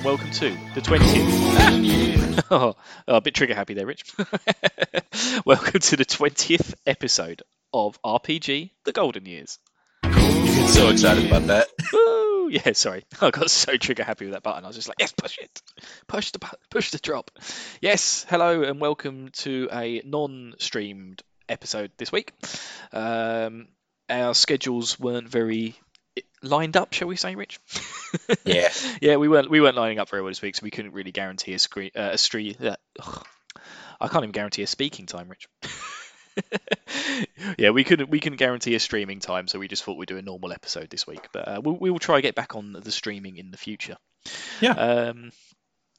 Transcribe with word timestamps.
And 0.00 0.06
welcome 0.06 0.30
to 0.30 0.48
the 0.74 0.80
20th. 0.80 2.44
oh, 2.50 2.74
oh, 3.08 3.16
a 3.16 3.20
bit 3.20 3.34
trigger 3.34 3.54
happy 3.54 3.74
there, 3.74 3.84
Rich. 3.84 4.14
welcome 5.44 5.78
to 5.78 5.96
the 5.98 6.06
20th 6.06 6.72
episode 6.86 7.42
of 7.74 8.00
RPG 8.00 8.70
The 8.84 8.92
Golden 8.92 9.26
Years. 9.26 9.58
You 10.04 10.10
get 10.10 10.70
so 10.70 10.88
excited 10.88 11.26
about 11.26 11.48
that. 11.48 11.68
Woo! 11.92 12.48
Yeah, 12.50 12.72
sorry. 12.72 13.04
I 13.20 13.30
got 13.30 13.50
so 13.50 13.76
trigger 13.76 14.02
happy 14.02 14.24
with 14.24 14.32
that 14.32 14.42
button. 14.42 14.64
I 14.64 14.68
was 14.68 14.76
just 14.76 14.88
like, 14.88 14.96
yes, 14.98 15.12
push 15.12 15.38
it. 15.38 15.60
Push 16.08 16.30
the 16.30 16.38
bu- 16.38 16.56
push 16.70 16.90
the 16.90 16.98
drop. 16.98 17.30
Yes, 17.82 18.24
hello, 18.28 18.62
and 18.62 18.80
welcome 18.80 19.28
to 19.34 19.68
a 19.70 20.00
non 20.04 20.54
streamed 20.58 21.22
episode 21.46 21.92
this 21.98 22.10
week. 22.10 22.32
Um, 22.92 23.68
our 24.08 24.32
schedules 24.34 24.98
weren't 24.98 25.28
very 25.28 25.76
lined 26.42 26.76
up, 26.76 26.92
shall 26.92 27.08
we 27.08 27.16
say, 27.16 27.34
Rich? 27.34 27.60
Yeah. 28.44 28.70
yeah, 29.00 29.16
we 29.16 29.28
weren't 29.28 29.48
we 29.50 29.60
weren't 29.60 29.76
lining 29.76 30.00
up 30.00 30.08
very 30.08 30.22
well 30.22 30.30
this 30.30 30.42
week, 30.42 30.56
so 30.56 30.64
we 30.64 30.70
couldn't 30.70 30.92
really 30.92 31.12
guarantee 31.12 31.54
a 31.54 31.60
screen 31.60 31.90
uh, 31.94 32.10
a 32.12 32.18
stream. 32.18 32.56
Uh. 32.60 32.74
I 34.00 34.08
can't 34.08 34.24
even 34.24 34.32
guarantee 34.32 34.62
a 34.62 34.66
speaking 34.66 35.06
time, 35.06 35.28
Rich. 35.28 35.48
yeah, 37.58 37.70
we 37.70 37.84
couldn't 37.84 38.10
we 38.10 38.18
couldn't 38.18 38.38
guarantee 38.38 38.74
a 38.74 38.80
streaming 38.80 39.20
time, 39.20 39.46
so 39.46 39.58
we 39.58 39.68
just 39.68 39.84
thought 39.84 39.96
we'd 39.96 40.08
do 40.08 40.16
a 40.16 40.22
normal 40.22 40.52
episode 40.52 40.90
this 40.90 41.06
week. 41.06 41.28
But 41.32 41.48
uh, 41.48 41.60
we'll, 41.62 41.76
we 41.76 41.90
will 41.90 41.98
try 41.98 42.16
to 42.16 42.22
get 42.22 42.34
back 42.34 42.56
on 42.56 42.72
the 42.72 42.90
streaming 42.90 43.36
in 43.36 43.50
the 43.50 43.58
future. 43.58 43.96
Yeah. 44.60 44.72
Um, 44.72 45.30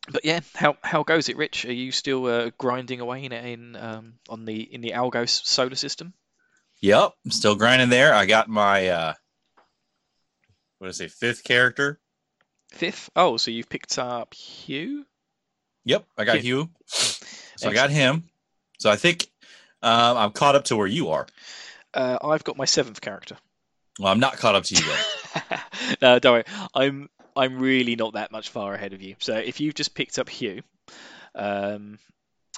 but 0.09 0.25
yeah, 0.25 0.39
how 0.55 0.77
how 0.81 1.03
goes 1.03 1.29
it, 1.29 1.37
Rich? 1.37 1.65
Are 1.65 1.73
you 1.73 1.91
still 1.91 2.25
uh, 2.25 2.51
grinding 2.57 2.99
away 2.99 3.23
in 3.23 3.31
in 3.31 3.75
um, 3.75 4.13
on 4.27 4.45
the 4.45 4.61
in 4.61 4.81
the 4.81 4.91
Algo 4.91 5.29
solar 5.29 5.75
system? 5.75 6.13
Yep. 6.81 7.11
I'm 7.25 7.31
still 7.31 7.55
grinding 7.55 7.89
there. 7.89 8.13
I 8.13 8.25
got 8.25 8.49
my 8.49 8.87
uh 8.87 9.13
what 10.81 10.87
did 10.87 10.95
I 10.95 10.97
say, 10.97 11.07
fifth 11.09 11.43
character. 11.43 11.99
Fifth. 12.71 13.11
Oh, 13.15 13.37
so 13.37 13.51
you've 13.51 13.69
picked 13.69 13.99
up 13.99 14.33
Hugh. 14.33 15.05
Yep, 15.85 16.07
I 16.17 16.23
got 16.23 16.39
Hugh. 16.39 16.41
Hugh. 16.41 16.69
So 16.87 17.69
I 17.69 17.73
got 17.73 17.91
him. 17.91 18.23
So 18.79 18.89
I 18.89 18.95
think 18.95 19.27
um, 19.83 20.17
I'm 20.17 20.31
caught 20.31 20.55
up 20.55 20.63
to 20.65 20.75
where 20.75 20.87
you 20.87 21.09
are. 21.09 21.27
Uh, 21.93 22.17
I've 22.23 22.43
got 22.43 22.57
my 22.57 22.65
seventh 22.65 22.99
character. 22.99 23.37
Well, 23.99 24.11
I'm 24.11 24.19
not 24.19 24.37
caught 24.37 24.55
up 24.55 24.63
to 24.63 24.75
you 24.75 24.81
though. 24.81 25.57
no, 26.01 26.17
don't 26.17 26.33
worry. 26.33 26.43
I'm 26.73 27.09
I'm 27.35 27.59
really 27.59 27.95
not 27.95 28.13
that 28.13 28.31
much 28.31 28.49
far 28.49 28.73
ahead 28.73 28.93
of 28.93 29.03
you. 29.03 29.15
So 29.19 29.35
if 29.35 29.59
you've 29.59 29.75
just 29.75 29.93
picked 29.93 30.17
up 30.17 30.29
Hugh, 30.29 30.63
um, 31.35 31.99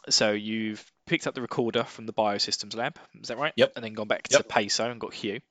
so 0.09 0.31
you've 0.31 0.89
picked 1.07 1.27
up 1.27 1.35
the 1.35 1.41
recorder 1.41 1.83
from 1.83 2.05
the 2.05 2.13
Biosystems 2.13 2.73
lab, 2.73 2.97
is 3.21 3.27
that 3.27 3.38
right? 3.38 3.51
Yep. 3.57 3.73
And 3.75 3.83
then 3.83 3.95
gone 3.95 4.07
back 4.07 4.23
to 4.29 4.38
Yep. 4.38 4.47
Paseo 4.47 4.89
and 4.89 5.01
got 5.01 5.13
Hugh. 5.13 5.41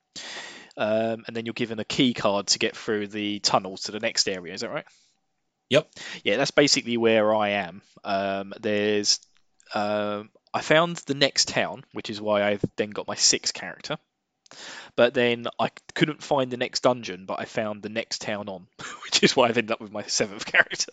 Um, 0.75 1.23
and 1.27 1.35
then 1.35 1.45
you're 1.45 1.53
given 1.53 1.79
a 1.79 1.85
key 1.85 2.13
card 2.13 2.47
to 2.47 2.59
get 2.59 2.75
through 2.75 3.07
the 3.07 3.39
tunnels 3.39 3.83
to 3.83 3.91
the 3.91 3.99
next 3.99 4.27
area, 4.27 4.53
is 4.53 4.61
that 4.61 4.71
right? 4.71 4.85
Yep. 5.69 5.89
Yeah, 6.23 6.37
that's 6.37 6.51
basically 6.51 6.97
where 6.97 7.33
I 7.33 7.49
am. 7.49 7.81
Um, 8.03 8.53
there's 8.59 9.19
um, 9.73 10.29
I 10.53 10.61
found 10.61 10.97
the 10.97 11.15
next 11.15 11.47
town, 11.47 11.83
which 11.93 12.09
is 12.09 12.21
why 12.21 12.43
I've 12.43 12.63
then 12.75 12.91
got 12.91 13.07
my 13.07 13.15
sixth 13.15 13.53
character. 13.53 13.97
But 14.95 15.15
then 15.15 15.47
I 15.59 15.71
couldn't 15.95 16.21
find 16.21 16.51
the 16.51 16.57
next 16.57 16.81
dungeon, 16.81 17.25
but 17.25 17.39
I 17.39 17.45
found 17.45 17.81
the 17.81 17.89
next 17.89 18.21
town 18.21 18.49
on, 18.49 18.67
which 19.03 19.23
is 19.23 19.35
why 19.35 19.47
I've 19.47 19.57
ended 19.57 19.71
up 19.71 19.81
with 19.81 19.91
my 19.91 20.03
seventh 20.03 20.45
character. 20.51 20.91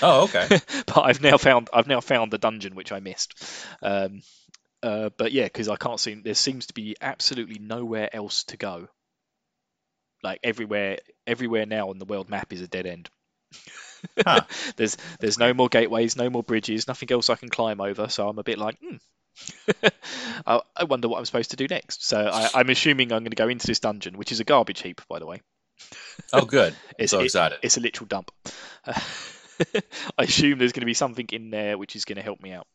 Oh, 0.00 0.24
okay. 0.24 0.46
but 0.86 0.98
I've 0.98 1.20
now 1.20 1.36
found 1.36 1.68
I've 1.72 1.88
now 1.88 2.00
found 2.00 2.32
the 2.32 2.38
dungeon 2.38 2.76
which 2.76 2.92
I 2.92 3.00
missed. 3.00 3.34
Um, 3.82 4.22
uh, 4.82 5.10
but 5.16 5.32
yeah, 5.32 5.44
because 5.44 5.68
I 5.68 5.76
can't 5.76 5.98
see 5.98 6.14
there 6.14 6.34
seems 6.34 6.66
to 6.66 6.74
be 6.74 6.94
absolutely 7.00 7.58
nowhere 7.58 8.14
else 8.14 8.44
to 8.44 8.56
go. 8.56 8.88
Like 10.24 10.40
everywhere, 10.42 10.98
everywhere 11.26 11.66
now 11.66 11.90
on 11.90 11.98
the 11.98 12.06
world 12.06 12.28
map 12.30 12.52
is 12.52 12.62
a 12.62 12.66
dead 12.66 12.86
end. 12.86 13.10
Huh. 14.26 14.40
there's 14.76 14.96
there's 15.20 15.38
no 15.38 15.54
more 15.54 15.68
gateways, 15.68 16.16
no 16.16 16.30
more 16.30 16.42
bridges, 16.42 16.88
nothing 16.88 17.12
else 17.12 17.30
I 17.30 17.36
can 17.36 17.50
climb 17.50 17.80
over. 17.80 18.08
So 18.08 18.28
I'm 18.28 18.38
a 18.38 18.42
bit 18.42 18.58
like, 18.58 18.78
hmm. 18.80 18.96
I, 20.46 20.60
I 20.76 20.84
wonder 20.84 21.08
what 21.08 21.18
I'm 21.18 21.24
supposed 21.26 21.50
to 21.50 21.56
do 21.56 21.66
next. 21.68 22.06
So 22.06 22.18
I, 22.18 22.48
I'm 22.54 22.70
assuming 22.70 23.12
I'm 23.12 23.22
going 23.22 23.30
to 23.30 23.36
go 23.36 23.48
into 23.48 23.66
this 23.66 23.80
dungeon, 23.80 24.16
which 24.16 24.32
is 24.32 24.40
a 24.40 24.44
garbage 24.44 24.80
heap, 24.80 25.02
by 25.08 25.18
the 25.18 25.26
way. 25.26 25.42
Oh, 26.32 26.44
good. 26.46 26.74
It's, 26.98 27.10
so 27.10 27.20
it- 27.20 27.24
excited. 27.24 27.58
it's 27.62 27.76
a 27.76 27.80
literal 27.80 28.06
dump. 28.06 28.30
I 28.86 28.94
assume 30.18 30.58
there's 30.58 30.72
going 30.72 30.80
to 30.82 30.86
be 30.86 30.94
something 30.94 31.28
in 31.32 31.50
there 31.50 31.76
which 31.78 31.96
is 31.96 32.04
going 32.04 32.16
to 32.16 32.22
help 32.22 32.40
me 32.40 32.52
out. 32.52 32.66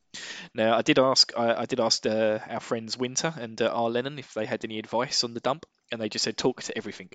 Now, 0.54 0.78
I 0.78 0.82
did 0.82 1.00
ask, 1.00 1.32
I, 1.38 1.62
I 1.62 1.66
did 1.66 1.80
ask 1.80 2.06
uh, 2.06 2.40
our 2.50 2.60
friends 2.60 2.98
Winter 2.98 3.34
and 3.38 3.62
uh, 3.62 3.68
R. 3.68 3.90
Lennon 3.90 4.20
if 4.20 4.34
they 4.34 4.46
had 4.46 4.64
any 4.66 4.80
advice 4.80 5.24
on 5.24 5.34
the 5.34 5.40
dump, 5.40 5.66
and 5.92 6.02
they 6.02 6.10
just 6.10 6.24
said 6.24 6.38
talk 6.38 6.64
to 6.64 6.78
everything. 6.78 7.10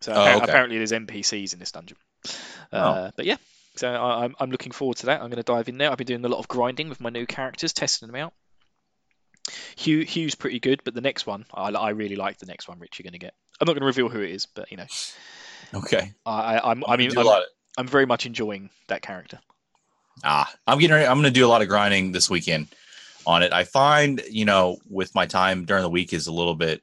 So 0.00 0.12
Oh, 0.14 0.36
okay. 0.36 0.44
apparently 0.44 0.78
there's 0.78 0.92
NPCs 0.92 1.52
in 1.52 1.58
this 1.58 1.72
dungeon. 1.72 1.96
Uh, 2.72 3.10
But 3.16 3.26
yeah, 3.26 3.36
so 3.76 3.88
I, 3.88 4.24
I'm, 4.24 4.34
I'm 4.40 4.50
looking 4.50 4.72
forward 4.72 4.98
to 4.98 5.06
that. 5.06 5.20
I'm 5.20 5.28
going 5.30 5.36
to 5.36 5.42
dive 5.42 5.68
in 5.68 5.78
there. 5.78 5.90
I've 5.90 5.98
been 5.98 6.06
doing 6.06 6.24
a 6.24 6.28
lot 6.28 6.38
of 6.38 6.48
grinding 6.48 6.88
with 6.88 7.00
my 7.00 7.10
new 7.10 7.26
characters, 7.26 7.72
testing 7.72 8.08
them 8.08 8.16
out. 8.16 8.32
Hugh, 9.76 10.04
Hugh's 10.04 10.34
pretty 10.34 10.60
good, 10.60 10.82
but 10.84 10.94
the 10.94 11.00
next 11.00 11.26
one, 11.26 11.44
I, 11.52 11.70
I 11.70 11.90
really 11.90 12.16
like 12.16 12.38
the 12.38 12.46
next 12.46 12.68
one. 12.68 12.78
Rich, 12.78 12.98
you're 12.98 13.04
going 13.04 13.12
to 13.12 13.18
get. 13.18 13.34
I'm 13.60 13.66
not 13.66 13.72
going 13.72 13.80
to 13.80 13.86
reveal 13.86 14.08
who 14.08 14.20
it 14.20 14.30
is, 14.30 14.46
but 14.46 14.70
you 14.70 14.76
know, 14.76 14.86
Okay. 15.74 16.12
I, 16.24 16.56
I, 16.56 16.70
I'm, 16.70 16.84
I 16.86 16.96
mean, 16.96 17.16
I'm, 17.16 17.26
I'm 17.78 17.86
very 17.86 18.06
much 18.06 18.26
enjoying 18.26 18.70
that 18.88 19.02
character. 19.02 19.38
Ah, 20.24 20.52
I'm 20.66 20.78
getting 20.78 20.94
ready. 20.94 21.06
I'm 21.06 21.16
going 21.16 21.24
to 21.24 21.30
do 21.30 21.46
a 21.46 21.48
lot 21.48 21.62
of 21.62 21.68
grinding 21.68 22.12
this 22.12 22.28
weekend 22.28 22.68
on 23.26 23.42
it. 23.42 23.52
I 23.52 23.64
find, 23.64 24.20
you 24.30 24.44
know, 24.44 24.78
with 24.88 25.14
my 25.14 25.26
time 25.26 25.64
during 25.64 25.82
the 25.82 25.90
week 25.90 26.12
is 26.12 26.26
a 26.26 26.32
little 26.32 26.54
bit 26.54 26.82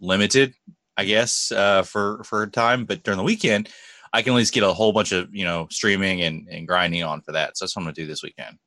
limited, 0.00 0.54
I 0.96 1.04
guess, 1.04 1.52
uh, 1.52 1.82
for 1.82 2.22
for 2.24 2.46
time. 2.46 2.84
But 2.84 3.02
during 3.02 3.18
the 3.18 3.24
weekend, 3.24 3.68
I 4.12 4.22
can 4.22 4.34
at 4.34 4.36
least 4.36 4.52
get 4.52 4.62
a 4.62 4.72
whole 4.72 4.92
bunch 4.92 5.12
of 5.12 5.34
you 5.34 5.44
know 5.44 5.68
streaming 5.70 6.22
and, 6.22 6.48
and 6.48 6.68
grinding 6.68 7.02
on 7.02 7.22
for 7.22 7.32
that. 7.32 7.56
So 7.56 7.64
that's 7.64 7.76
what 7.76 7.82
I'm 7.82 7.86
to 7.94 8.00
do 8.00 8.06
this 8.06 8.22
weekend. 8.22 8.58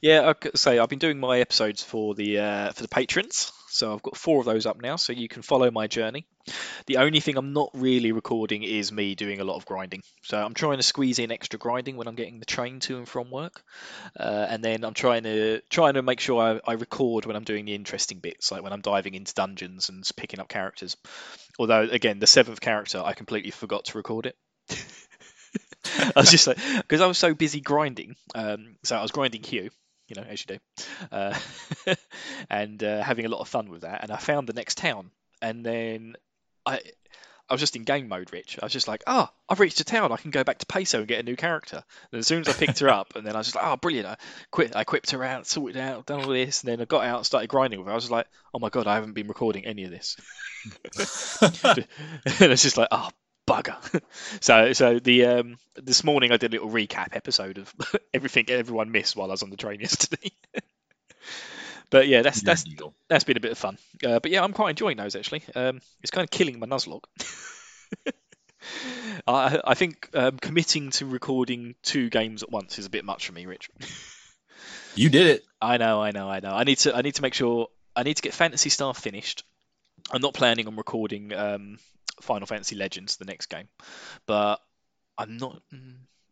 Yeah, 0.00 0.28
I 0.28 0.32
could 0.32 0.58
say 0.58 0.78
I've 0.78 0.88
been 0.88 0.98
doing 0.98 1.18
my 1.18 1.40
episodes 1.40 1.82
for 1.82 2.14
the 2.14 2.38
uh, 2.38 2.72
for 2.72 2.82
the 2.82 2.88
patrons, 2.88 3.52
so 3.68 3.92
I've 3.92 4.02
got 4.02 4.16
four 4.16 4.40
of 4.40 4.46
those 4.46 4.66
up 4.66 4.80
now, 4.80 4.96
so 4.96 5.12
you 5.12 5.28
can 5.28 5.42
follow 5.42 5.70
my 5.70 5.86
journey. 5.86 6.26
The 6.86 6.98
only 6.98 7.20
thing 7.20 7.36
I'm 7.36 7.52
not 7.52 7.70
really 7.74 8.12
recording 8.12 8.62
is 8.62 8.90
me 8.90 9.14
doing 9.14 9.40
a 9.40 9.44
lot 9.44 9.56
of 9.56 9.66
grinding. 9.66 10.02
So 10.22 10.38
I'm 10.42 10.54
trying 10.54 10.78
to 10.78 10.82
squeeze 10.82 11.18
in 11.18 11.30
extra 11.30 11.58
grinding 11.58 11.96
when 11.96 12.08
I'm 12.08 12.14
getting 12.14 12.38
the 12.38 12.46
train 12.46 12.80
to 12.80 12.96
and 12.96 13.08
from 13.08 13.30
work, 13.30 13.62
uh, 14.18 14.46
and 14.48 14.64
then 14.64 14.84
I'm 14.84 14.94
trying 14.94 15.24
to 15.24 15.60
trying 15.68 15.94
to 15.94 16.02
make 16.02 16.20
sure 16.20 16.40
I, 16.40 16.70
I 16.70 16.74
record 16.74 17.26
when 17.26 17.36
I'm 17.36 17.44
doing 17.44 17.64
the 17.66 17.74
interesting 17.74 18.18
bits, 18.18 18.50
like 18.50 18.62
when 18.62 18.72
I'm 18.72 18.80
diving 18.80 19.14
into 19.14 19.34
dungeons 19.34 19.88
and 19.88 20.08
picking 20.16 20.40
up 20.40 20.48
characters. 20.48 20.96
Although 21.58 21.82
again, 21.82 22.18
the 22.18 22.26
seventh 22.26 22.60
character, 22.60 23.02
I 23.04 23.12
completely 23.12 23.50
forgot 23.50 23.86
to 23.86 23.98
record 23.98 24.26
it. 24.26 24.36
I 25.98 26.12
was 26.20 26.30
just 26.30 26.46
like, 26.46 26.58
because 26.76 27.00
I 27.00 27.06
was 27.06 27.18
so 27.18 27.34
busy 27.34 27.60
grinding. 27.60 28.16
Um, 28.34 28.76
so 28.82 28.96
I 28.96 29.02
was 29.02 29.10
grinding 29.10 29.42
Hugh, 29.42 29.70
you 30.08 30.20
know, 30.20 30.26
as 30.28 30.44
you 30.46 30.56
do, 30.56 30.86
uh, 31.12 31.38
and 32.50 32.82
uh, 32.82 33.02
having 33.02 33.26
a 33.26 33.28
lot 33.28 33.40
of 33.40 33.48
fun 33.48 33.68
with 33.70 33.82
that. 33.82 34.02
And 34.02 34.10
I 34.10 34.16
found 34.16 34.48
the 34.48 34.52
next 34.52 34.78
town, 34.78 35.10
and 35.40 35.64
then 35.64 36.16
I, 36.66 36.80
I 37.48 37.54
was 37.54 37.60
just 37.60 37.76
in 37.76 37.84
game 37.84 38.08
mode, 38.08 38.32
Rich. 38.32 38.58
I 38.60 38.66
was 38.66 38.72
just 38.72 38.88
like, 38.88 39.02
oh, 39.06 39.28
I've 39.48 39.60
reached 39.60 39.80
a 39.80 39.84
town. 39.84 40.12
I 40.12 40.16
can 40.16 40.30
go 40.30 40.44
back 40.44 40.58
to 40.58 40.66
Paseo 40.66 41.00
and 41.00 41.08
get 41.08 41.20
a 41.20 41.22
new 41.22 41.36
character. 41.36 41.82
And 42.12 42.18
as 42.18 42.26
soon 42.26 42.40
as 42.40 42.48
I 42.48 42.52
picked 42.52 42.80
her 42.80 42.88
up, 42.88 43.16
and 43.16 43.26
then 43.26 43.34
I 43.34 43.38
was 43.38 43.46
just 43.46 43.56
like, 43.56 43.64
oh, 43.66 43.76
brilliant. 43.76 44.06
I 44.06 44.16
quit. 44.50 44.76
I 44.76 44.82
equipped 44.82 45.12
her 45.12 45.24
out, 45.24 45.46
sorted 45.46 45.80
out, 45.80 46.06
done 46.06 46.22
all 46.22 46.30
this, 46.30 46.62
and 46.62 46.72
then 46.72 46.80
I 46.80 46.84
got 46.84 47.04
out 47.04 47.18
and 47.18 47.26
started 47.26 47.48
grinding 47.48 47.78
with 47.78 47.86
her. 47.86 47.92
I 47.92 47.96
was 47.96 48.10
like, 48.10 48.26
oh 48.52 48.58
my 48.58 48.68
god, 48.68 48.86
I 48.86 48.94
haven't 48.94 49.14
been 49.14 49.28
recording 49.28 49.64
any 49.64 49.84
of 49.84 49.90
this. 49.90 50.16
and 51.40 52.52
it's 52.52 52.62
just 52.62 52.76
like, 52.76 52.88
oh 52.90 53.08
bugger. 53.48 54.02
so 54.40 54.72
so 54.72 54.98
the 54.98 55.24
um 55.26 55.58
this 55.76 56.04
morning 56.04 56.32
I 56.32 56.36
did 56.36 56.52
a 56.52 56.56
little 56.56 56.70
recap 56.70 57.16
episode 57.16 57.58
of 57.58 57.74
everything 58.14 58.46
everyone 58.48 58.90
missed 58.92 59.16
while 59.16 59.28
I 59.28 59.32
was 59.32 59.42
on 59.42 59.50
the 59.50 59.56
train 59.56 59.80
yesterday. 59.80 60.30
but 61.90 62.08
yeah, 62.08 62.22
that's 62.22 62.42
that's 62.42 62.64
that's 63.08 63.24
been 63.24 63.36
a 63.36 63.40
bit 63.40 63.52
of 63.52 63.58
fun. 63.58 63.78
Uh, 64.04 64.20
but 64.20 64.30
yeah, 64.30 64.42
I'm 64.42 64.52
quite 64.52 64.70
enjoying 64.70 64.96
those 64.96 65.16
actually. 65.16 65.42
Um, 65.54 65.80
it's 66.02 66.10
kind 66.10 66.24
of 66.24 66.30
killing 66.30 66.58
my 66.58 66.66
Nuzlocke. 66.66 67.04
I 69.26 69.60
I 69.64 69.74
think 69.74 70.10
um, 70.14 70.38
committing 70.38 70.90
to 70.92 71.06
recording 71.06 71.74
two 71.82 72.10
games 72.10 72.42
at 72.42 72.50
once 72.50 72.78
is 72.78 72.86
a 72.86 72.90
bit 72.90 73.04
much 73.04 73.26
for 73.26 73.32
me, 73.32 73.46
Rich. 73.46 73.70
you 74.94 75.08
did 75.08 75.26
it. 75.26 75.44
I 75.60 75.78
know, 75.78 76.02
I 76.02 76.10
know, 76.10 76.28
I 76.28 76.40
know. 76.40 76.52
I 76.52 76.64
need 76.64 76.78
to 76.78 76.94
I 76.94 77.02
need 77.02 77.14
to 77.14 77.22
make 77.22 77.34
sure 77.34 77.68
I 77.96 78.02
need 78.02 78.14
to 78.14 78.22
get 78.22 78.34
Phantasy 78.34 78.70
Star 78.70 78.94
finished. 78.94 79.44
I'm 80.10 80.20
not 80.20 80.34
planning 80.34 80.68
on 80.68 80.76
recording 80.76 81.32
um, 81.32 81.78
Final 82.20 82.46
Fantasy 82.46 82.76
Legends, 82.76 83.16
the 83.16 83.24
next 83.24 83.46
game, 83.46 83.68
but 84.26 84.60
I'm 85.16 85.36
not. 85.36 85.60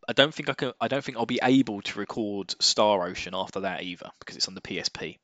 I 0.09 0.13
don't 0.13 0.33
think 0.33 0.49
I 0.49 0.55
can. 0.55 0.73
I 0.81 0.89
don't 0.89 1.03
think 1.03 1.19
I'll 1.19 1.27
be 1.27 1.41
able 1.43 1.83
to 1.83 1.99
record 1.99 2.55
Star 2.63 3.07
Ocean 3.07 3.35
after 3.35 3.61
that 3.61 3.83
either 3.83 4.11
because 4.21 4.37
it's 4.37 4.49
on 4.49 4.55
the 4.55 4.61
PSP, 4.61 5.19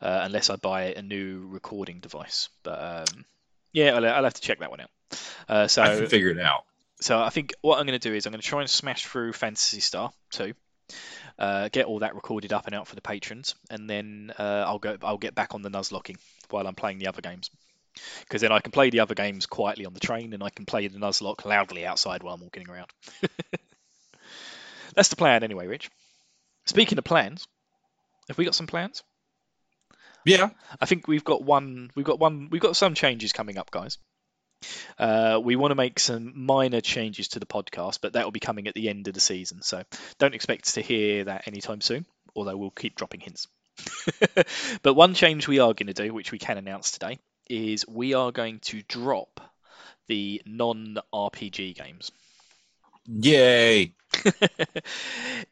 uh, 0.00 0.20
unless 0.24 0.50
I 0.50 0.56
buy 0.56 0.94
a 0.94 1.02
new 1.02 1.46
recording 1.48 2.00
device. 2.00 2.48
But 2.62 3.08
um, 3.08 3.24
yeah, 3.72 3.94
I'll, 3.94 4.06
I'll 4.06 4.24
have 4.24 4.34
to 4.34 4.42
check 4.42 4.60
that 4.60 4.70
one 4.70 4.80
out. 4.80 4.90
Uh, 5.48 5.68
so 5.68 5.82
I 5.82 5.96
can 5.96 6.06
figure 6.06 6.30
it 6.30 6.40
out. 6.40 6.64
so 7.00 7.20
I 7.20 7.30
think 7.30 7.54
what 7.62 7.78
I'm 7.78 7.86
going 7.86 7.98
to 7.98 8.08
do 8.08 8.14
is 8.14 8.26
I'm 8.26 8.32
going 8.32 8.40
to 8.40 8.46
try 8.46 8.60
and 8.60 8.70
smash 8.70 9.06
through 9.06 9.32
Phantasy 9.32 9.80
Star 9.80 10.12
2, 10.30 10.52
uh, 11.38 11.68
get 11.70 11.86
all 11.86 12.00
that 12.00 12.14
recorded 12.14 12.52
up 12.52 12.66
and 12.66 12.74
out 12.74 12.86
for 12.86 12.94
the 12.94 13.00
patrons, 13.00 13.54
and 13.70 13.88
then 13.88 14.32
uh, 14.38 14.64
I'll 14.66 14.78
go. 14.78 14.96
I'll 15.02 15.18
get 15.18 15.34
back 15.34 15.54
on 15.54 15.62
the 15.62 15.70
Nuzlocking 15.70 16.16
while 16.50 16.66
I'm 16.66 16.74
playing 16.74 16.98
the 16.98 17.08
other 17.08 17.22
games. 17.22 17.50
Because 18.20 18.40
then 18.40 18.52
I 18.52 18.60
can 18.60 18.72
play 18.72 18.90
the 18.90 19.00
other 19.00 19.14
games 19.14 19.46
quietly 19.46 19.86
on 19.86 19.94
the 19.94 20.00
train, 20.00 20.32
and 20.32 20.42
I 20.42 20.50
can 20.50 20.66
play 20.66 20.88
the 20.88 20.98
Nuzlocke 20.98 21.44
loudly 21.44 21.86
outside 21.86 22.22
while 22.22 22.34
I'm 22.34 22.40
walking 22.40 22.68
around. 22.68 22.90
That's 24.94 25.08
the 25.08 25.16
plan, 25.16 25.42
anyway, 25.42 25.66
Rich. 25.66 25.90
Speaking 26.66 26.98
of 26.98 27.04
plans, 27.04 27.46
have 28.28 28.38
we 28.38 28.44
got 28.44 28.54
some 28.54 28.66
plans? 28.66 29.02
Yeah. 30.24 30.50
I 30.80 30.86
think 30.86 31.08
we've 31.08 31.24
got 31.24 31.42
one. 31.42 31.90
We've 31.94 32.06
got 32.06 32.18
one. 32.18 32.48
We've 32.50 32.60
got 32.60 32.76
some 32.76 32.94
changes 32.94 33.32
coming 33.32 33.58
up, 33.58 33.70
guys. 33.70 33.98
Uh, 34.98 35.40
we 35.42 35.56
want 35.56 35.72
to 35.72 35.76
make 35.76 35.98
some 35.98 36.32
minor 36.46 36.80
changes 36.80 37.28
to 37.28 37.40
the 37.40 37.46
podcast, 37.46 37.98
but 38.00 38.12
that 38.12 38.24
will 38.24 38.32
be 38.32 38.40
coming 38.40 38.68
at 38.68 38.74
the 38.74 38.88
end 38.88 39.08
of 39.08 39.14
the 39.14 39.20
season. 39.20 39.62
So 39.62 39.82
don't 40.18 40.34
expect 40.34 40.74
to 40.74 40.82
hear 40.82 41.24
that 41.24 41.48
anytime 41.48 41.80
soon. 41.80 42.06
Although 42.34 42.56
we'll 42.56 42.70
keep 42.70 42.94
dropping 42.94 43.20
hints. 43.20 43.48
but 44.82 44.94
one 44.94 45.14
change 45.14 45.48
we 45.48 45.58
are 45.58 45.74
going 45.74 45.88
to 45.88 45.92
do, 45.92 46.14
which 46.14 46.32
we 46.32 46.38
can 46.38 46.58
announce 46.58 46.92
today, 46.92 47.18
is 47.52 47.86
we 47.86 48.14
are 48.14 48.32
going 48.32 48.58
to 48.60 48.82
drop 48.88 49.40
the 50.08 50.40
non-RPG 50.46 51.76
games. 51.76 52.10
Yay. 53.06 53.92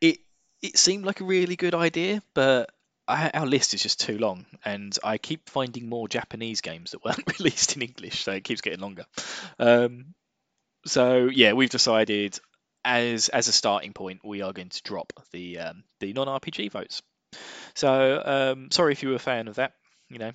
it 0.00 0.18
it 0.62 0.78
seemed 0.78 1.04
like 1.04 1.20
a 1.20 1.24
really 1.24 1.56
good 1.56 1.74
idea, 1.74 2.22
but 2.34 2.70
I, 3.06 3.30
our 3.34 3.46
list 3.46 3.74
is 3.74 3.82
just 3.82 4.00
too 4.00 4.18
long, 4.18 4.46
and 4.64 4.96
I 5.02 5.18
keep 5.18 5.48
finding 5.48 5.88
more 5.88 6.08
Japanese 6.08 6.60
games 6.60 6.92
that 6.92 7.04
weren't 7.04 7.26
released 7.38 7.76
in 7.76 7.82
English, 7.82 8.22
so 8.24 8.32
it 8.32 8.44
keeps 8.44 8.60
getting 8.60 8.80
longer. 8.80 9.04
Um, 9.58 10.14
so 10.86 11.26
yeah, 11.26 11.52
we've 11.52 11.70
decided 11.70 12.38
as 12.84 13.28
as 13.28 13.48
a 13.48 13.52
starting 13.52 13.92
point, 13.92 14.20
we 14.24 14.42
are 14.42 14.52
going 14.52 14.70
to 14.70 14.82
drop 14.82 15.12
the 15.32 15.58
um, 15.58 15.84
the 15.98 16.12
non 16.12 16.28
RPG 16.28 16.70
votes. 16.70 17.02
So 17.74 18.22
um, 18.24 18.70
sorry 18.70 18.92
if 18.92 19.02
you 19.02 19.10
were 19.10 19.16
a 19.16 19.18
fan 19.18 19.48
of 19.48 19.56
that. 19.56 19.74
You 20.08 20.18
know, 20.18 20.32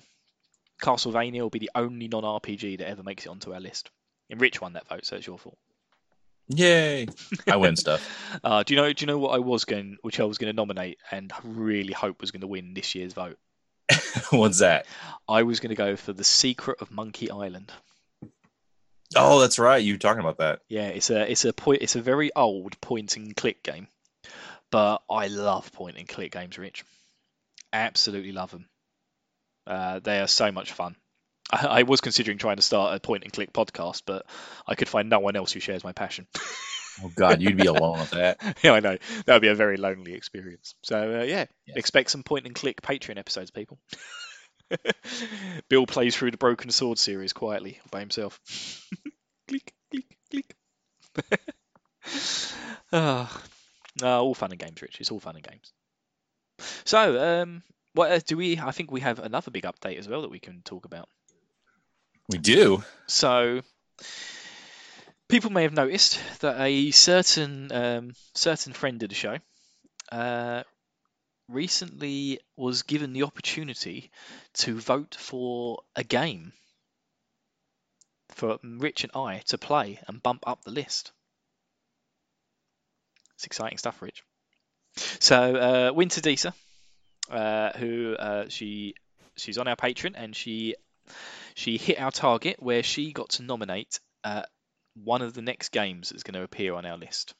Castlevania 0.80 1.40
will 1.40 1.50
be 1.50 1.58
the 1.58 1.70
only 1.74 2.08
non 2.08 2.22
RPG 2.22 2.78
that 2.78 2.88
ever 2.88 3.02
makes 3.02 3.26
it 3.26 3.30
onto 3.30 3.52
our 3.52 3.60
list. 3.60 3.90
And 4.30 4.40
Rich 4.40 4.60
won 4.60 4.74
that 4.74 4.88
vote, 4.88 5.06
so 5.06 5.16
it's 5.16 5.26
your 5.26 5.38
fault. 5.38 5.58
Yay. 6.48 7.06
I 7.46 7.56
win 7.56 7.76
stuff. 7.76 8.22
Uh, 8.44 8.62
do 8.62 8.74
you 8.74 8.80
know? 8.80 8.92
Do 8.92 9.02
you 9.02 9.06
know 9.06 9.18
what 9.18 9.34
I 9.34 9.38
was 9.38 9.64
going, 9.64 9.96
which 10.02 10.20
I 10.20 10.24
was 10.24 10.36
going 10.36 10.52
to 10.52 10.56
nominate, 10.56 10.98
and 11.10 11.32
really 11.42 11.92
hope 11.92 12.20
was 12.20 12.32
going 12.32 12.42
to 12.42 12.46
win 12.46 12.74
this 12.74 12.94
year's 12.94 13.14
vote? 13.14 13.38
What's 14.30 14.58
that? 14.58 14.86
I 15.26 15.42
was 15.42 15.58
going 15.58 15.70
to 15.70 15.76
go 15.76 15.96
for 15.96 16.12
the 16.12 16.22
Secret 16.22 16.82
of 16.82 16.90
Monkey 16.90 17.30
Island. 17.30 17.72
Oh, 19.14 19.40
that's 19.40 19.58
right. 19.58 19.82
You 19.82 19.94
were 19.94 19.98
talking 19.98 20.20
about 20.20 20.38
that. 20.38 20.60
Yeah, 20.68 20.88
it's 20.88 21.10
a 21.10 21.30
it's 21.30 21.44
a 21.44 21.52
point 21.52 21.82
it's 21.82 21.96
a 21.96 22.02
very 22.02 22.30
old 22.34 22.78
point 22.80 23.16
and 23.16 23.34
click 23.34 23.62
game, 23.62 23.88
but 24.70 25.02
I 25.10 25.28
love 25.28 25.72
point 25.72 25.96
and 25.96 26.08
click 26.08 26.32
games, 26.32 26.58
Rich. 26.58 26.84
Absolutely 27.72 28.32
love 28.32 28.50
them. 28.50 28.68
Uh, 29.66 30.00
they 30.00 30.20
are 30.20 30.26
so 30.28 30.52
much 30.52 30.72
fun. 30.72 30.96
I, 31.50 31.66
I 31.66 31.82
was 31.82 32.00
considering 32.00 32.38
trying 32.38 32.56
to 32.56 32.62
start 32.62 32.96
a 32.96 33.00
point 33.00 33.24
and 33.24 33.32
click 33.32 33.52
podcast, 33.52 34.02
but 34.06 34.26
I 34.66 34.74
could 34.74 34.88
find 34.88 35.08
no 35.08 35.20
one 35.20 35.36
else 35.36 35.52
who 35.52 35.60
shares 35.60 35.84
my 35.84 35.92
passion. 35.92 36.26
Oh 37.02 37.10
God, 37.14 37.42
you'd 37.42 37.56
be 37.56 37.66
alone 37.66 37.98
with 37.98 38.10
that. 38.10 38.38
yeah, 38.62 38.72
I 38.72 38.80
know 38.80 38.96
that 39.26 39.32
would 39.32 39.42
be 39.42 39.48
a 39.48 39.54
very 39.54 39.76
lonely 39.76 40.14
experience. 40.14 40.74
So 40.82 41.20
uh, 41.20 41.24
yeah, 41.24 41.44
expect 41.68 42.10
some 42.10 42.22
point 42.22 42.46
and 42.46 42.54
click 42.54 42.80
Patreon 42.80 43.18
episodes, 43.18 43.50
people. 43.50 43.78
Bill 45.68 45.86
plays 45.86 46.16
through 46.16 46.30
the 46.30 46.38
Broken 46.38 46.70
Sword 46.70 46.98
series 46.98 47.32
quietly 47.32 47.80
by 47.90 48.00
himself. 48.00 48.40
click, 49.46 49.74
click, 49.90 50.16
click. 50.30 50.54
Ah, 52.92 53.42
ah, 54.02 54.20
all 54.20 54.34
fun 54.34 54.52
and 54.52 54.60
games, 54.60 54.80
Rich. 54.80 55.00
It's 55.00 55.10
all 55.10 55.20
fun 55.20 55.36
and 55.36 55.44
games. 55.44 55.72
So, 56.84 57.42
um, 57.42 57.62
what 57.96 58.12
uh, 58.12 58.20
do 58.24 58.36
we? 58.36 58.58
I 58.58 58.70
think 58.72 58.90
we 58.90 59.00
have 59.00 59.18
another 59.18 59.50
big 59.50 59.64
update 59.64 59.98
as 59.98 60.08
well 60.08 60.22
that 60.22 60.30
we 60.30 60.38
can 60.38 60.62
talk 60.62 60.84
about. 60.84 61.08
We 62.28 62.38
do. 62.38 62.84
So, 63.06 63.62
people 65.28 65.50
may 65.50 65.62
have 65.62 65.72
noticed 65.72 66.20
that 66.40 66.60
a 66.60 66.90
certain 66.90 67.72
um, 67.72 68.12
certain 68.34 68.74
friend 68.74 69.02
of 69.02 69.08
the 69.08 69.14
show 69.14 69.38
uh, 70.12 70.62
recently 71.48 72.40
was 72.56 72.82
given 72.82 73.12
the 73.12 73.22
opportunity 73.22 74.10
to 74.54 74.78
vote 74.78 75.16
for 75.18 75.82
a 75.94 76.04
game 76.04 76.52
for 78.30 78.58
Rich 78.62 79.04
and 79.04 79.12
I 79.14 79.38
to 79.46 79.56
play 79.56 80.00
and 80.06 80.22
bump 80.22 80.44
up 80.46 80.62
the 80.62 80.70
list. 80.70 81.12
It's 83.36 83.46
exciting 83.46 83.78
stuff, 83.78 84.02
Rich. 84.02 84.22
So, 84.96 85.56
uh, 85.56 85.92
Winter 85.94 86.20
uh, 86.20 86.52
who 87.28 88.14
uh, 88.14 88.48
she 88.48 88.94
she's 89.36 89.58
on 89.58 89.68
our 89.68 89.76
Patreon 89.76 90.14
and 90.16 90.34
she 90.34 90.74
she 91.54 91.78
hit 91.78 92.00
our 92.00 92.10
target 92.10 92.62
where 92.62 92.82
she 92.82 93.12
got 93.12 93.30
to 93.30 93.42
nominate 93.42 94.00
uh, 94.24 94.42
one 95.02 95.22
of 95.22 95.34
the 95.34 95.42
next 95.42 95.70
games 95.70 96.10
that's 96.10 96.22
going 96.22 96.34
to 96.34 96.42
appear 96.42 96.74
on 96.74 96.86
our 96.86 96.98
list. 96.98 97.34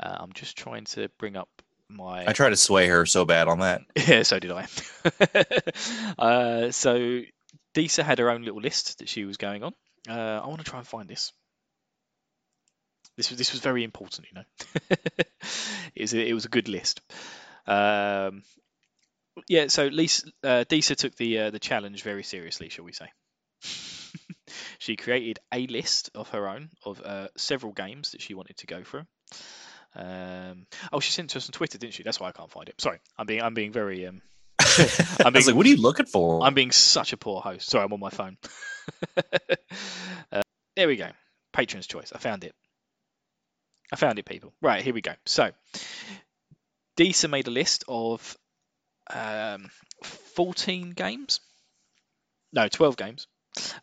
Uh, 0.00 0.16
I'm 0.20 0.32
just 0.32 0.56
trying 0.56 0.84
to 0.84 1.08
bring 1.18 1.36
up 1.36 1.48
my. 1.88 2.24
I 2.26 2.32
tried 2.32 2.50
to 2.50 2.56
sway 2.56 2.86
her 2.88 3.06
so 3.06 3.24
bad 3.24 3.48
on 3.48 3.60
that. 3.60 3.82
Yeah, 4.08 4.22
so 4.22 4.38
did 4.38 4.52
I. 4.52 4.66
uh, 6.18 6.70
so 6.70 7.22
Disa 7.74 8.02
had 8.02 8.18
her 8.18 8.30
own 8.30 8.42
little 8.42 8.60
list 8.60 8.98
that 8.98 9.08
she 9.08 9.24
was 9.24 9.36
going 9.36 9.62
on. 9.62 9.74
Uh, 10.08 10.40
I 10.42 10.46
want 10.46 10.58
to 10.58 10.70
try 10.70 10.78
and 10.78 10.88
find 10.88 11.08
this. 11.08 11.32
This 13.16 13.30
was 13.30 13.38
this 13.38 13.52
was 13.52 13.60
very 13.60 13.82
important, 13.82 14.28
you 14.30 14.36
know. 14.36 14.44
it 15.94 16.02
was 16.02 16.14
a, 16.14 16.28
it 16.28 16.34
was 16.34 16.44
a 16.44 16.48
good 16.48 16.68
list. 16.68 17.00
Um, 17.66 18.42
yeah, 19.48 19.68
so 19.68 19.86
Lisa, 19.86 20.28
uh, 20.42 20.64
Disa 20.68 20.94
took 20.94 21.14
the 21.16 21.38
uh, 21.38 21.50
the 21.50 21.58
challenge 21.58 22.02
very 22.02 22.22
seriously, 22.22 22.68
shall 22.68 22.84
we 22.84 22.92
say? 22.92 23.08
she 24.78 24.96
created 24.96 25.38
a 25.52 25.66
list 25.66 26.10
of 26.14 26.28
her 26.30 26.48
own 26.48 26.70
of 26.84 27.00
uh, 27.04 27.28
several 27.36 27.72
games 27.72 28.12
that 28.12 28.22
she 28.22 28.34
wanted 28.34 28.56
to 28.58 28.66
go 28.66 28.82
through. 28.82 29.04
Um, 29.94 30.66
oh, 30.92 31.00
she 31.00 31.12
sent 31.12 31.30
it 31.30 31.32
to 31.32 31.38
us 31.38 31.48
on 31.48 31.52
Twitter, 31.52 31.78
didn't 31.78 31.94
she? 31.94 32.02
That's 32.02 32.20
why 32.20 32.28
I 32.28 32.32
can't 32.32 32.50
find 32.50 32.68
it. 32.68 32.80
Sorry, 32.80 32.98
I'm 33.16 33.26
being 33.26 33.42
I'm 33.42 33.54
being 33.54 33.72
very 33.72 34.06
um, 34.06 34.22
I 34.58 35.30
being- 35.30 35.46
like, 35.46 35.54
what 35.54 35.66
are 35.66 35.70
you 35.70 35.80
looking 35.80 36.06
for? 36.06 36.42
I'm 36.42 36.54
being 36.54 36.70
such 36.72 37.12
a 37.12 37.16
poor 37.16 37.40
host. 37.40 37.68
Sorry, 37.70 37.84
I'm 37.84 37.92
on 37.92 38.00
my 38.00 38.10
phone. 38.10 38.36
uh, 40.32 40.42
there 40.76 40.88
we 40.88 40.96
go. 40.96 41.10
Patron's 41.52 41.86
choice. 41.86 42.12
I 42.14 42.18
found 42.18 42.44
it. 42.44 42.54
I 43.92 43.96
found 43.96 44.18
it, 44.18 44.26
people. 44.26 44.52
Right, 44.60 44.82
here 44.82 44.92
we 44.92 45.00
go. 45.00 45.12
So, 45.24 45.50
Disa 46.98 47.28
made 47.28 47.46
a 47.46 47.52
list 47.52 47.84
of 47.86 48.36
um, 49.08 49.70
14 50.02 50.90
games. 50.90 51.38
No, 52.52 52.66
12 52.66 52.96
games. 52.96 53.28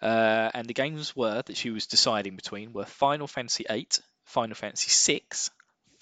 Uh, 0.02 0.52
and 0.54 0.68
the 0.68 0.74
games 0.74 1.16
were 1.16 1.42
that 1.42 1.56
she 1.56 1.70
was 1.70 1.88
deciding 1.88 2.36
between 2.36 2.74
were 2.74 2.84
Final 2.84 3.26
Fantasy 3.26 3.64
VIII, 3.70 3.88
Final 4.26 4.56
Fantasy 4.56 5.22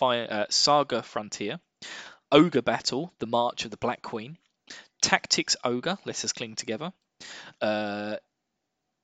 VI, 0.01 0.25
uh, 0.25 0.46
Saga 0.50 1.03
Frontier, 1.03 1.60
Ogre 2.32 2.63
Battle, 2.63 3.13
The 3.20 3.27
March 3.27 3.65
of 3.65 3.70
the 3.70 3.77
Black 3.77 4.01
Queen, 4.01 4.39
Tactics 5.03 5.55
Ogre, 5.63 6.00
Let 6.05 6.25
Us 6.25 6.34
Cling 6.34 6.55
Together, 6.55 6.93
uh, 7.62 8.15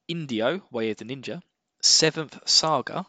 Inindo, 0.09 0.63
Way 0.71 0.89
of 0.89 0.97
the 0.97 1.05
Ninja, 1.05 1.43
Seventh 1.83 2.39
Saga, 2.49 3.05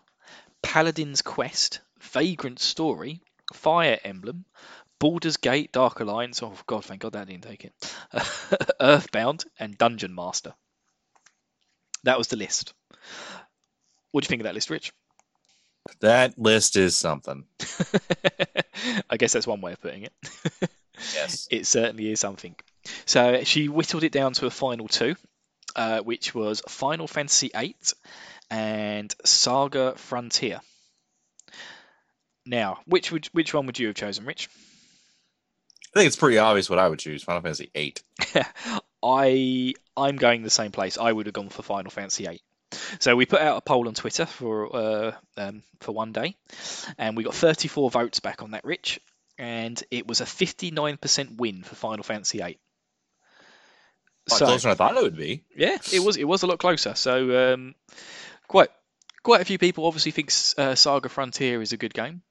Paladin's 0.61 1.23
Quest, 1.23 1.81
Vagrant 2.01 2.59
Story, 2.59 3.23
Fire 3.55 3.99
Emblem, 4.05 4.45
Baldur's 5.01 5.39
Gate, 5.39 5.73
Dark 5.73 5.99
Alliance, 6.01 6.43
oh 6.43 6.55
god, 6.67 6.85
thank 6.85 7.01
god 7.01 7.15
that 7.15 7.27
didn't 7.27 7.43
take 7.43 7.65
it, 7.65 7.95
Earthbound, 8.81 9.45
and 9.59 9.77
Dungeon 9.77 10.15
Master. 10.15 10.55
That 12.05 12.19
was 12.19 12.29
the 12.29 12.37
list. 12.37 12.75
What 14.13 14.23
do 14.23 14.27
you 14.27 14.29
think 14.29 14.43
of 14.43 14.45
that 14.45 14.55
list, 14.55 14.71
Rich? 14.71 14.93
that 16.01 16.39
list 16.39 16.77
is 16.77 16.97
something. 16.97 17.45
I 19.11 19.17
guess 19.17 19.33
that's 19.33 19.47
one 19.47 19.61
way 19.61 19.73
of 19.73 19.81
putting 19.81 20.05
it. 20.05 20.13
Yes. 21.15 21.49
it 21.51 21.67
certainly 21.67 22.13
is 22.13 22.21
something. 22.21 22.55
So 23.07 23.43
she 23.45 23.71
whittled 23.71 24.05
it 24.05 24.13
down 24.13 24.35
to 24.35 24.45
a 24.45 24.51
final 24.51 24.87
two, 24.87 25.17
uh, 25.75 26.01
which 26.01 26.35
was 26.35 26.61
Final 26.69 27.07
Fantasy 27.07 27.51
VIII 27.57 27.75
and 28.51 29.15
Saga 29.25 29.95
Frontier. 29.97 30.61
Now, 32.45 32.81
which 32.85 33.11
would 33.11 33.27
which 33.33 33.55
one 33.55 33.65
would 33.65 33.79
you 33.79 33.87
have 33.87 33.97
chosen, 33.97 34.27
Rich? 34.27 34.51
I 35.95 35.99
think 35.99 36.07
it's 36.07 36.17
pretty 36.17 36.39
obvious 36.39 36.71
what 36.71 36.79
I 36.79 36.89
would 36.89 36.99
choose. 36.99 37.23
Final 37.25 37.43
Fantasy 37.43 37.71
VIII. 37.75 37.95
I 39.03 39.75
I'm 39.97 40.17
going 40.17 40.43
the 40.43 40.51
same 40.51 40.71
place. 40.71 40.99
I 40.99 41.11
would 41.11 41.27
have 41.27 41.33
gone 41.33 41.49
for 41.49 41.63
Final 41.63 41.91
Fantasy 41.91 42.27
VIII. 42.27 42.43
So 43.01 43.17
we 43.17 43.27
put 43.27 43.41
out 43.41 43.57
a 43.57 43.61
poll 43.61 43.89
on 43.89 43.95
Twitter 43.95 44.27
for 44.27 44.77
uh, 44.77 45.13
um, 45.37 45.63
for 45.81 45.93
one 45.93 46.13
day, 46.13 46.37
and 46.99 47.17
we 47.17 47.25
got 47.25 47.35
34 47.35 47.91
votes 47.91 48.21
back 48.21 48.43
on 48.43 48.53
that, 48.53 48.65
Rich, 48.65 49.01
and 49.39 49.83
it 49.91 50.07
was 50.07 50.21
a 50.21 50.25
59% 50.25 51.37
win 51.37 51.63
for 51.65 51.75
Final 51.75 52.05
Fantasy 52.05 52.39
VIII. 52.39 52.59
Lot 54.31 54.39
closer 54.39 54.69
than 54.69 54.73
I 54.73 54.75
thought 54.75 54.97
it 54.97 55.03
would 55.03 55.17
be. 55.17 55.43
Yeah, 55.57 55.79
it 55.93 56.01
was 56.01 56.17
it 56.17 56.25
was 56.25 56.43
a 56.45 56.47
lot 56.47 56.59
closer. 56.59 56.95
So 56.95 57.55
um, 57.55 57.75
quite 58.47 58.69
quite 59.25 59.41
a 59.41 59.45
few 59.45 59.59
people 59.59 59.87
obviously 59.87 60.13
think 60.13 60.31
uh, 60.57 60.77
Saga 60.77 61.09
Frontier 61.09 61.61
is 61.61 61.73
a 61.73 61.77
good 61.77 61.95
game, 61.95 62.23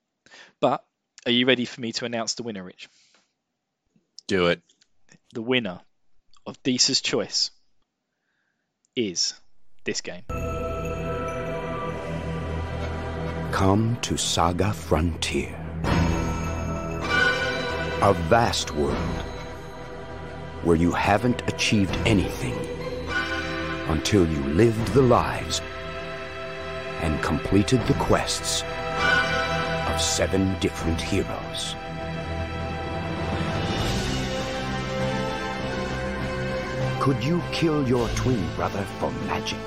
but 0.62 0.86
are 1.26 1.32
you 1.32 1.46
ready 1.46 1.66
for 1.66 1.82
me 1.82 1.92
to 1.94 2.06
announce 2.06 2.36
the 2.36 2.44
winner, 2.44 2.64
Rich? 2.64 2.88
Do 4.30 4.46
it. 4.46 4.62
The 5.34 5.42
winner 5.42 5.82
of 6.46 6.62
Disa's 6.62 7.02
choice 7.02 7.50
is 8.96 9.34
this 9.86 10.02
game. 10.02 10.22
Come 13.52 13.98
to 14.04 14.18
Saga 14.18 14.72
Frontier. 14.72 15.56
A 18.04 18.14
vast 18.30 18.70
world 18.76 18.96
where 20.62 20.78
you 20.78 20.92
haven't 20.92 21.42
achieved 21.52 21.98
anything 22.06 22.54
until 23.88 24.30
you 24.30 24.44
lived 24.54 24.90
the 24.90 25.02
lives 25.02 25.60
and 27.02 27.20
completed 27.24 27.82
the 27.88 27.96
quests 27.96 28.62
of 29.92 30.00
seven 30.00 30.56
different 30.60 31.02
heroes. 31.02 31.74
Could 37.00 37.24
you 37.24 37.42
kill 37.54 37.88
your 37.88 38.10
twin 38.10 38.46
brother 38.56 38.84
for 39.00 39.10
magic? 39.26 39.58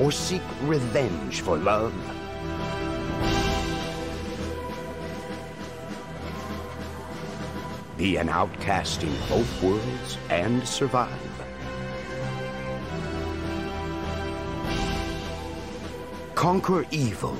Or 0.00 0.10
seek 0.10 0.42
revenge 0.62 1.42
for 1.42 1.56
love? 1.56 1.94
Be 7.96 8.16
an 8.16 8.28
outcast 8.28 9.04
in 9.04 9.14
both 9.28 9.62
worlds 9.62 10.18
and 10.28 10.66
survive. 10.66 11.08
Conquer 16.34 16.84
evil. 16.90 17.36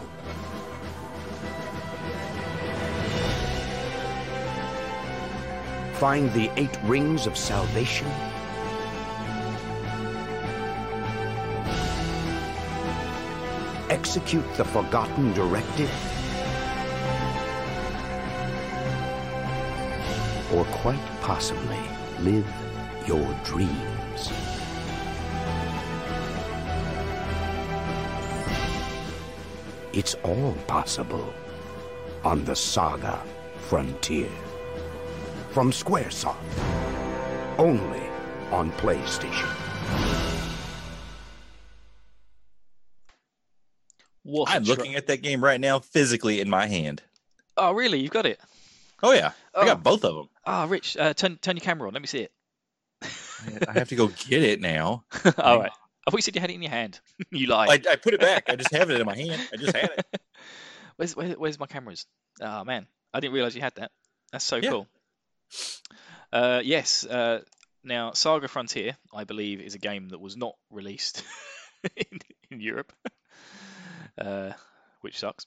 Find 5.99 6.33
the 6.33 6.49
eight 6.57 6.79
rings 6.85 7.27
of 7.27 7.37
salvation. 7.37 8.07
Execute 13.91 14.45
the 14.57 14.65
forgotten 14.65 15.33
directive. 15.33 15.91
Or 20.55 20.65
quite 20.67 21.05
possibly 21.21 21.81
live 22.21 22.47
your 23.05 23.27
dreams. 23.43 24.31
It's 29.93 30.15
all 30.23 30.57
possible 30.69 31.35
on 32.23 32.45
the 32.45 32.55
Saga 32.55 33.21
Frontier. 33.69 34.31
From 35.59 35.73
Squaresoft. 35.73 36.37
Only 37.59 38.03
on 38.53 38.71
PlayStation. 38.75 39.49
What 44.23 44.49
a 44.49 44.53
I'm 44.53 44.63
tr- 44.63 44.71
looking 44.71 44.95
at 44.95 45.09
that 45.09 45.21
game 45.21 45.43
right 45.43 45.61
now, 45.61 45.81
physically 45.81 46.41
in 46.41 46.49
my 46.49 46.69
hand. 46.69 47.03
Oh, 47.57 47.73
really? 47.73 47.99
You've 47.99 48.13
got 48.13 48.25
it? 48.25 48.39
Oh 49.03 49.11
yeah, 49.11 49.33
I 49.53 49.63
Oh. 49.63 49.65
got 49.65 49.83
both 49.83 50.05
of 50.05 50.15
them. 50.15 50.29
Ah, 50.47 50.67
Rich, 50.69 50.97
uh, 50.97 51.13
turn 51.15 51.39
turn 51.39 51.57
your 51.57 51.65
camera 51.65 51.89
on. 51.89 51.93
Let 51.93 52.03
me 52.03 52.07
see 52.07 52.21
it. 52.21 52.33
I 53.67 53.73
have 53.73 53.89
to 53.89 53.97
go 53.97 54.07
get 54.07 54.45
it 54.45 54.61
now. 54.61 55.03
All 55.39 55.59
right. 55.59 55.73
I 56.07 56.11
thought 56.13 56.19
you 56.19 56.23
said 56.23 56.37
you 56.37 56.41
had 56.41 56.51
it 56.51 56.55
in 56.55 56.63
your 56.63 56.71
hand. 56.71 57.01
you 57.33 57.49
lie. 57.49 57.67
I, 57.67 57.83
I 57.91 57.97
put 57.97 58.15
it 58.15 58.21
back. 58.21 58.45
I 58.49 58.55
just 58.55 58.71
have 58.73 58.91
it 58.91 59.01
in 59.01 59.07
my 59.07 59.17
hand. 59.17 59.43
I 59.53 59.57
just 59.57 59.75
had 59.77 59.91
it. 59.91 60.21
Where's 60.99 61.17
where, 61.17 61.31
where's 61.31 61.59
my 61.59 61.67
cameras? 61.67 62.07
Oh 62.41 62.63
man, 62.63 62.87
I 63.13 63.19
didn't 63.19 63.35
realize 63.35 63.57
you 63.57 63.61
had 63.63 63.75
that. 63.75 63.91
That's 64.31 64.45
so 64.45 64.55
Yeah. 64.59 64.71
cool. 64.71 64.87
Uh, 66.33 66.61
yes. 66.65 67.05
Uh, 67.07 67.41
now, 67.85 68.13
Saga 68.13 68.49
Frontier, 68.49 68.97
I 69.15 69.25
believe, 69.25 69.61
is 69.61 69.75
a 69.75 69.79
game 69.79 70.09
that 70.11 70.21
was 70.21 70.37
not 70.37 70.55
released 70.71 71.25
in, 71.97 72.19
in 72.51 72.61
Europe, 72.61 72.93
uh, 74.21 74.53
which 75.01 75.19
sucks. 75.19 75.47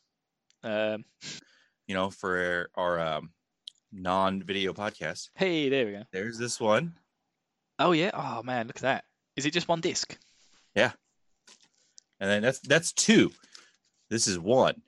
Um, 0.63 1.05
You 1.87 1.95
know, 1.95 2.09
for 2.09 2.69
our 2.75 2.99
um, 2.99 3.31
non-video 3.91 4.73
podcast, 4.73 5.29
hey, 5.35 5.69
there 5.69 5.85
we 5.85 5.91
go. 5.91 6.03
there's 6.11 6.37
this 6.37 6.59
one. 6.59 6.93
Oh 7.79 7.91
yeah. 7.91 8.11
Oh 8.13 8.43
man, 8.43 8.67
look 8.67 8.77
at 8.77 8.83
that. 8.83 9.05
Is 9.35 9.45
it 9.45 9.51
just 9.53 9.67
one 9.67 9.81
disc? 9.81 10.17
Yeah. 10.75 10.91
And 12.19 12.29
then 12.29 12.41
that's 12.43 12.59
that's 12.59 12.91
two. 12.93 13.31
This 14.09 14.27
is 14.27 14.37
one. 14.39 14.81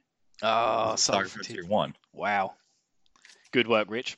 Oh, 0.43 0.95
Saga. 0.95 1.27
Frontier 1.27 1.65
one. 1.65 1.95
Wow. 2.13 2.53
Good 3.51 3.67
work, 3.67 3.89
Rich. 3.89 4.17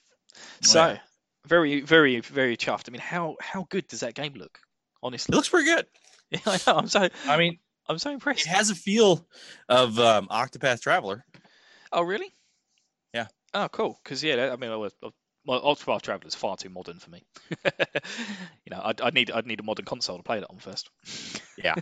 So, 0.62 0.80
Yeah. 0.88 1.00
very, 1.48 1.82
very, 1.82 2.20
very 2.22 2.58
chuffed. 2.58 2.90
I 2.90 2.92
mean, 2.92 3.02
how 3.02 3.36
how 3.40 3.68
good 3.70 3.88
does 3.88 4.00
that 4.02 4.16
game 4.16 4.34
look? 4.34 4.60
It 4.62 4.98
Honestly, 5.04 5.36
looks 5.36 5.50
pretty 5.50 5.66
good. 5.70 5.86
yeah, 6.32 6.40
I 6.46 6.58
know. 6.68 6.78
I'm 6.78 6.88
so 6.88 7.08
I 7.28 7.38
mean, 7.38 7.60
I'm 7.88 8.00
so 8.00 8.10
impressed. 8.12 8.46
it 8.46 8.50
has 8.50 8.70
a 8.72 8.76
feel 8.76 9.28
of 9.70 10.00
um, 10.00 10.28
Octopath 10.30 10.82
Traveler. 10.82 11.24
Oh, 11.92 12.02
really? 12.02 12.34
Yeah. 13.14 13.28
Oh, 13.54 13.70
cool. 13.70 14.00
Because 14.04 14.24
yeah, 14.24 14.52
I 14.52 14.56
mean, 14.56 14.72
I 14.72 14.76
was, 14.76 14.94
I- 15.04 15.10
well, 15.46 15.62
Octopath 15.62 16.02
Traveler 16.02 16.28
is 16.28 16.36
far 16.36 16.58
too 16.58 16.70
modern 16.70 17.00
for 17.00 17.10
me. 17.10 17.24
you 17.66 18.72
know, 18.72 18.82
I'd, 18.84 19.02
I'd 19.02 19.14
need 19.14 19.32
I'd 19.32 19.46
need 19.46 19.60
a 19.60 19.64
modern 19.64 19.86
console 19.86 20.18
to 20.18 20.24
play 20.24 20.40
that 20.40 20.50
on 20.50 20.58
first. 20.58 20.90
Yeah. 21.58 21.76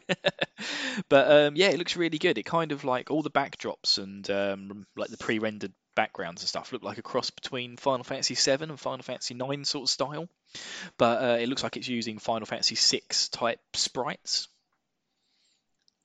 but 1.10 1.32
um, 1.32 1.56
yeah, 1.56 1.70
it 1.70 1.78
looks 1.78 1.96
really 1.96 2.18
good. 2.18 2.38
It 2.38 2.44
kind 2.44 2.72
of 2.72 2.84
like 2.84 3.10
all 3.12 3.22
the 3.22 3.32
backdrops 3.32 3.98
and 3.98 4.30
um, 4.30 4.86
like 4.96 5.10
the 5.10 5.18
pre-rendered 5.18 5.74
backgrounds 5.96 6.42
and 6.42 6.50
stuff 6.50 6.74
look 6.74 6.84
like 6.84 6.98
a 6.98 7.04
cross 7.04 7.30
between 7.30 7.78
Final 7.78 8.04
Fantasy 8.04 8.36
VII 8.36 8.64
and 8.64 8.80
Final 8.80 9.04
Fantasy 9.04 9.36
IX 9.36 9.68
sort 9.68 9.84
of 9.84 9.90
style. 9.90 10.28
But 10.98 11.24
uh, 11.24 11.38
it 11.40 11.48
looks 11.48 11.64
like 11.64 11.78
it's 11.78 11.88
using 11.88 12.18
Final 12.20 12.46
Fantasy 12.46 12.76
VI 12.76 13.02
type 13.32 13.60
sprites. 13.74 14.48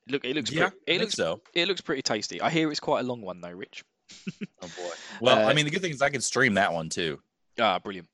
Look, 0.08 0.24
it 0.24 0.34
looks 0.36 0.50
yeah, 0.50 0.70
pre- 0.70 0.94
it 0.94 1.00
looks 1.00 1.14
so. 1.14 1.40
it 1.54 1.68
looks 1.68 1.82
pretty 1.82 2.02
tasty. 2.02 2.40
I 2.40 2.48
hear 2.50 2.70
it's 2.70 2.80
quite 2.80 3.00
a 3.00 3.06
long 3.06 3.20
one 3.20 3.40
though, 3.40 3.50
Rich. 3.50 3.84
Oh 4.60 4.66
boy. 4.76 4.90
Well, 5.20 5.46
Uh, 5.46 5.50
I 5.50 5.54
mean, 5.54 5.66
the 5.66 5.70
good 5.70 5.82
thing 5.82 5.92
is 5.92 6.02
I 6.02 6.08
can 6.10 6.20
stream 6.20 6.54
that 6.54 6.72
one 6.72 6.88
too. 6.88 7.20
Ah, 7.58 7.78
brilliant. 7.78 8.08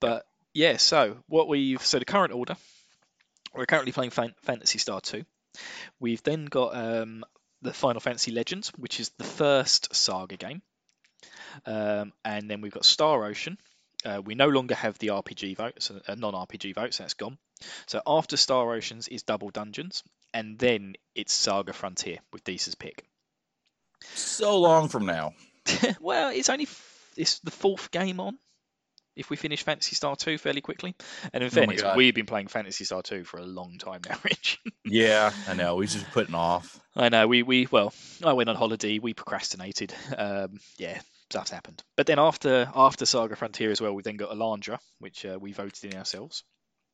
But 0.00 0.26
yeah, 0.54 0.76
so 0.76 1.16
what 1.26 1.48
we've 1.48 1.82
so 1.82 1.98
the 1.98 2.04
current 2.04 2.32
order, 2.32 2.56
we're 3.54 3.66
currently 3.66 3.92
playing 3.92 4.10
Fan- 4.10 4.34
Phantasy 4.42 4.78
Star 4.78 5.00
2. 5.00 5.24
We've 6.00 6.22
then 6.22 6.44
got 6.46 6.76
um, 6.76 7.24
the 7.62 7.72
Final 7.72 8.00
Fantasy 8.00 8.30
Legends, 8.30 8.68
which 8.76 9.00
is 9.00 9.10
the 9.18 9.24
first 9.24 9.94
Saga 9.94 10.36
game, 10.36 10.62
um, 11.66 12.12
and 12.24 12.50
then 12.50 12.60
we've 12.60 12.72
got 12.72 12.84
Star 12.84 13.24
Ocean. 13.24 13.58
Uh, 14.04 14.22
we 14.24 14.36
no 14.36 14.48
longer 14.48 14.76
have 14.76 14.96
the 14.98 15.08
RPG 15.08 15.56
votes, 15.56 15.90
uh, 15.90 16.14
non-RPG 16.14 16.74
votes. 16.74 16.98
That's 16.98 17.14
gone. 17.14 17.36
So 17.86 18.00
after 18.06 18.36
Star 18.36 18.72
Oceans 18.72 19.08
is 19.08 19.24
Double 19.24 19.50
Dungeons, 19.50 20.04
and 20.32 20.56
then 20.56 20.94
it's 21.16 21.32
Saga 21.32 21.72
Frontier 21.72 22.18
with 22.32 22.44
Disa's 22.44 22.76
pick. 22.76 23.04
So 24.14 24.60
long 24.60 24.88
from 24.88 25.06
now. 25.06 25.32
well, 26.00 26.30
it's 26.30 26.48
only 26.48 26.64
f- 26.64 27.12
it's 27.16 27.40
the 27.40 27.50
fourth 27.50 27.90
game 27.90 28.20
on. 28.20 28.38
If 29.18 29.28
we 29.30 29.36
finish 29.36 29.62
Phantasy 29.62 29.94
Star 29.96 30.16
2 30.16 30.38
fairly 30.38 30.60
quickly, 30.60 30.94
and 31.32 31.42
in 31.42 31.48
Oh 31.48 31.50
fairness, 31.50 31.82
God. 31.82 31.96
we've 31.96 32.14
been 32.14 32.26
playing 32.26 32.46
Phantasy 32.48 32.84
Star 32.84 33.02
2 33.02 33.24
for 33.24 33.38
a 33.38 33.44
long 33.44 33.76
time 33.78 34.00
now, 34.08 34.16
Rich. 34.24 34.60
Yeah, 34.84 35.32
I 35.46 35.54
know. 35.54 35.76
We're 35.76 35.86
just 35.86 36.10
putting 36.12 36.34
off. 36.34 36.80
I 36.96 37.08
know 37.10 37.26
we 37.28 37.42
we 37.42 37.66
well, 37.70 37.92
I 38.24 38.32
went 38.32 38.48
on 38.48 38.56
holiday, 38.56 38.98
we 38.98 39.12
procrastinated. 39.14 39.94
Um, 40.16 40.58
yeah, 40.78 41.00
stuff's 41.30 41.50
happened. 41.50 41.82
But 41.96 42.06
then 42.06 42.18
after 42.18 42.70
after 42.74 43.04
Saga 43.06 43.36
Frontier 43.36 43.70
as 43.70 43.80
well, 43.80 43.92
we 43.94 44.02
then 44.02 44.16
got 44.16 44.30
Alundra, 44.30 44.78
which 44.98 45.26
uh, 45.26 45.38
we 45.40 45.52
voted 45.52 45.92
in 45.92 45.98
ourselves, 45.98 46.44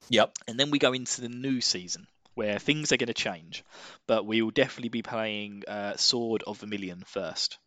Yep. 0.09 0.33
and 0.49 0.59
then 0.59 0.71
we 0.71 0.79
go 0.79 0.93
into 0.93 1.21
the 1.21 1.29
new 1.29 1.61
season 1.61 2.07
where 2.35 2.59
things 2.59 2.91
are 2.91 2.97
going 2.97 3.07
to 3.07 3.15
change, 3.15 3.63
but 4.09 4.27
we 4.27 4.43
will 4.43 4.51
definitely 4.51 4.89
be 4.89 5.03
playing 5.03 5.63
uh, 5.69 5.97
Sword 5.97 6.43
of 6.47 6.59
Vermilion 6.59 7.05
first. 7.07 7.59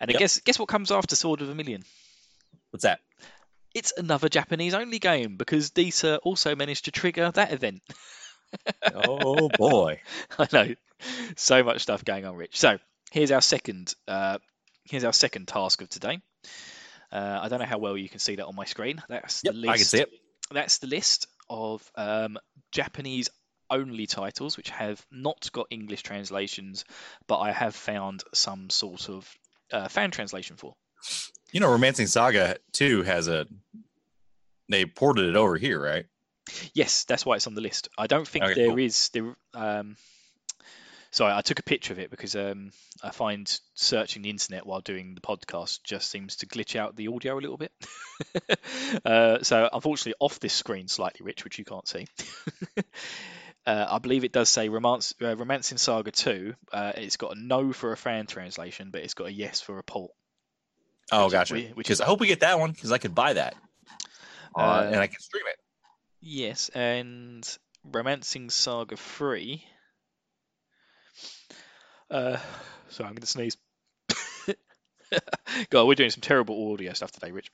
And 0.00 0.10
I 0.10 0.14
guess 0.14 0.40
guess 0.40 0.58
what 0.58 0.68
comes 0.68 0.90
after 0.90 1.14
Sword 1.16 1.42
of 1.42 1.48
Vermilion? 1.48 1.84
What's 2.70 2.82
that? 2.84 3.00
It's 3.74 3.92
another 3.96 4.28
Japanese 4.28 4.74
only 4.74 4.98
game 4.98 5.36
because 5.36 5.70
Disa 5.70 6.18
also 6.18 6.54
managed 6.54 6.86
to 6.86 6.90
trigger 6.90 7.30
that 7.32 7.52
event. 7.52 7.82
Oh 8.94 9.48
boy. 9.48 10.00
I 10.38 10.46
know, 10.52 10.74
so 11.34 11.64
much 11.64 11.80
stuff 11.80 12.04
going 12.04 12.24
on, 12.24 12.36
Rich. 12.36 12.56
So 12.60 12.78
here's 13.10 13.32
our 13.32 13.40
second, 13.40 13.92
uh, 14.06 14.38
here's 14.84 15.02
our 15.02 15.12
second 15.12 15.48
task 15.48 15.82
of 15.82 15.88
today. 15.88 16.20
Uh, 17.10 17.40
I 17.42 17.48
don't 17.48 17.58
know 17.58 17.64
how 17.66 17.78
well 17.78 17.96
you 17.96 18.08
can 18.08 18.20
see 18.20 18.36
that 18.36 18.46
on 18.46 18.54
my 18.54 18.64
screen. 18.64 19.02
That's 19.08 19.42
Yep, 19.42 19.54
the 19.54 19.58
list. 19.58 19.70
I 19.70 19.76
can 19.76 19.84
see 19.84 20.00
it. 20.02 20.10
That's 20.52 20.78
the 20.78 20.86
list 20.86 21.26
of 21.50 21.90
um, 21.96 22.38
Japanese 22.70 23.28
only 23.70 24.06
titles 24.06 24.56
which 24.56 24.70
have 24.70 25.04
not 25.10 25.50
got 25.52 25.66
English 25.70 26.02
translations, 26.02 26.84
but 27.26 27.38
I 27.38 27.50
have 27.50 27.74
found 27.74 28.22
some 28.32 28.70
sort 28.70 29.08
of 29.08 29.28
uh, 29.72 29.88
fan 29.88 30.10
translation 30.10 30.56
for. 30.56 30.74
You 31.54 31.60
know, 31.60 31.70
Romancing 31.70 32.08
Saga 32.08 32.56
2 32.72 33.02
has 33.02 33.28
a. 33.28 33.46
They 34.68 34.84
ported 34.84 35.26
it 35.26 35.36
over 35.36 35.56
here, 35.56 35.80
right? 35.80 36.04
Yes, 36.74 37.04
that's 37.04 37.24
why 37.24 37.36
it's 37.36 37.46
on 37.46 37.54
the 37.54 37.60
list. 37.60 37.88
I 37.96 38.08
don't 38.08 38.26
think 38.26 38.44
Okay, 38.44 38.54
there 38.54 38.68
cool. 38.70 38.78
is 38.78 39.08
there. 39.10 39.36
Um, 39.54 39.96
Sorry, 41.12 41.32
I 41.32 41.42
took 41.42 41.60
a 41.60 41.62
picture 41.62 41.92
of 41.92 42.00
it 42.00 42.10
because 42.10 42.34
um, 42.34 42.72
I 43.00 43.10
find 43.10 43.48
searching 43.74 44.22
the 44.22 44.30
internet 44.30 44.66
while 44.66 44.80
doing 44.80 45.14
the 45.14 45.20
podcast 45.20 45.84
just 45.84 46.10
seems 46.10 46.34
to 46.38 46.46
glitch 46.46 46.74
out 46.74 46.96
the 46.96 47.06
audio 47.06 47.38
a 47.38 47.40
little 47.40 47.56
bit. 47.56 47.70
uh, 49.04 49.38
so 49.42 49.68
unfortunately, 49.72 50.14
off 50.18 50.40
this 50.40 50.54
screen 50.54 50.88
slightly, 50.88 51.24
Rich, 51.24 51.44
which 51.44 51.58
you 51.58 51.64
can't 51.64 51.86
see. 51.86 52.06
Uh, 53.66 53.86
I 53.92 53.98
believe 53.98 54.24
it 54.24 54.32
does 54.32 54.50
say 54.50 54.68
Romance, 54.68 55.14
uh, 55.22 55.34
Romancing 55.34 55.78
Saga 55.78 56.10
2. 56.10 56.54
Uh, 56.70 56.92
it's 56.96 57.16
got 57.16 57.34
a 57.34 57.40
no 57.40 57.72
for 57.72 57.92
a 57.92 57.96
fan 57.96 58.26
translation, 58.26 58.90
but 58.90 59.00
it's 59.00 59.14
got 59.14 59.28
a 59.28 59.32
yes 59.32 59.62
for 59.62 59.78
a 59.78 59.82
port. 59.82 60.10
Oh, 61.16 61.24
Which 61.26 61.32
gotcha. 61.32 61.56
which 61.74 61.90
is- 61.90 62.00
I 62.00 62.06
hope 62.06 62.20
we 62.20 62.26
get 62.26 62.40
that 62.40 62.58
one 62.58 62.72
because 62.72 62.90
I 62.92 62.98
could 62.98 63.14
buy 63.14 63.34
that 63.34 63.54
uh, 64.56 64.58
Uh, 64.60 64.82
and 64.92 64.96
I 65.00 65.06
can 65.06 65.20
stream 65.20 65.44
it. 65.48 65.56
Yes, 66.20 66.70
and 66.70 67.46
Romancing 67.84 68.50
Saga 68.50 68.96
3. 68.96 69.64
Uh, 72.10 72.36
sorry, 72.88 73.08
I'm 73.08 73.14
going 73.14 73.20
to 73.22 73.26
sneeze. 73.26 73.56
God, 75.70 75.86
we're 75.86 75.94
doing 75.94 76.10
some 76.10 76.20
terrible 76.22 76.72
audio 76.72 76.92
stuff 76.92 77.12
today, 77.12 77.30
Rich. 77.30 77.50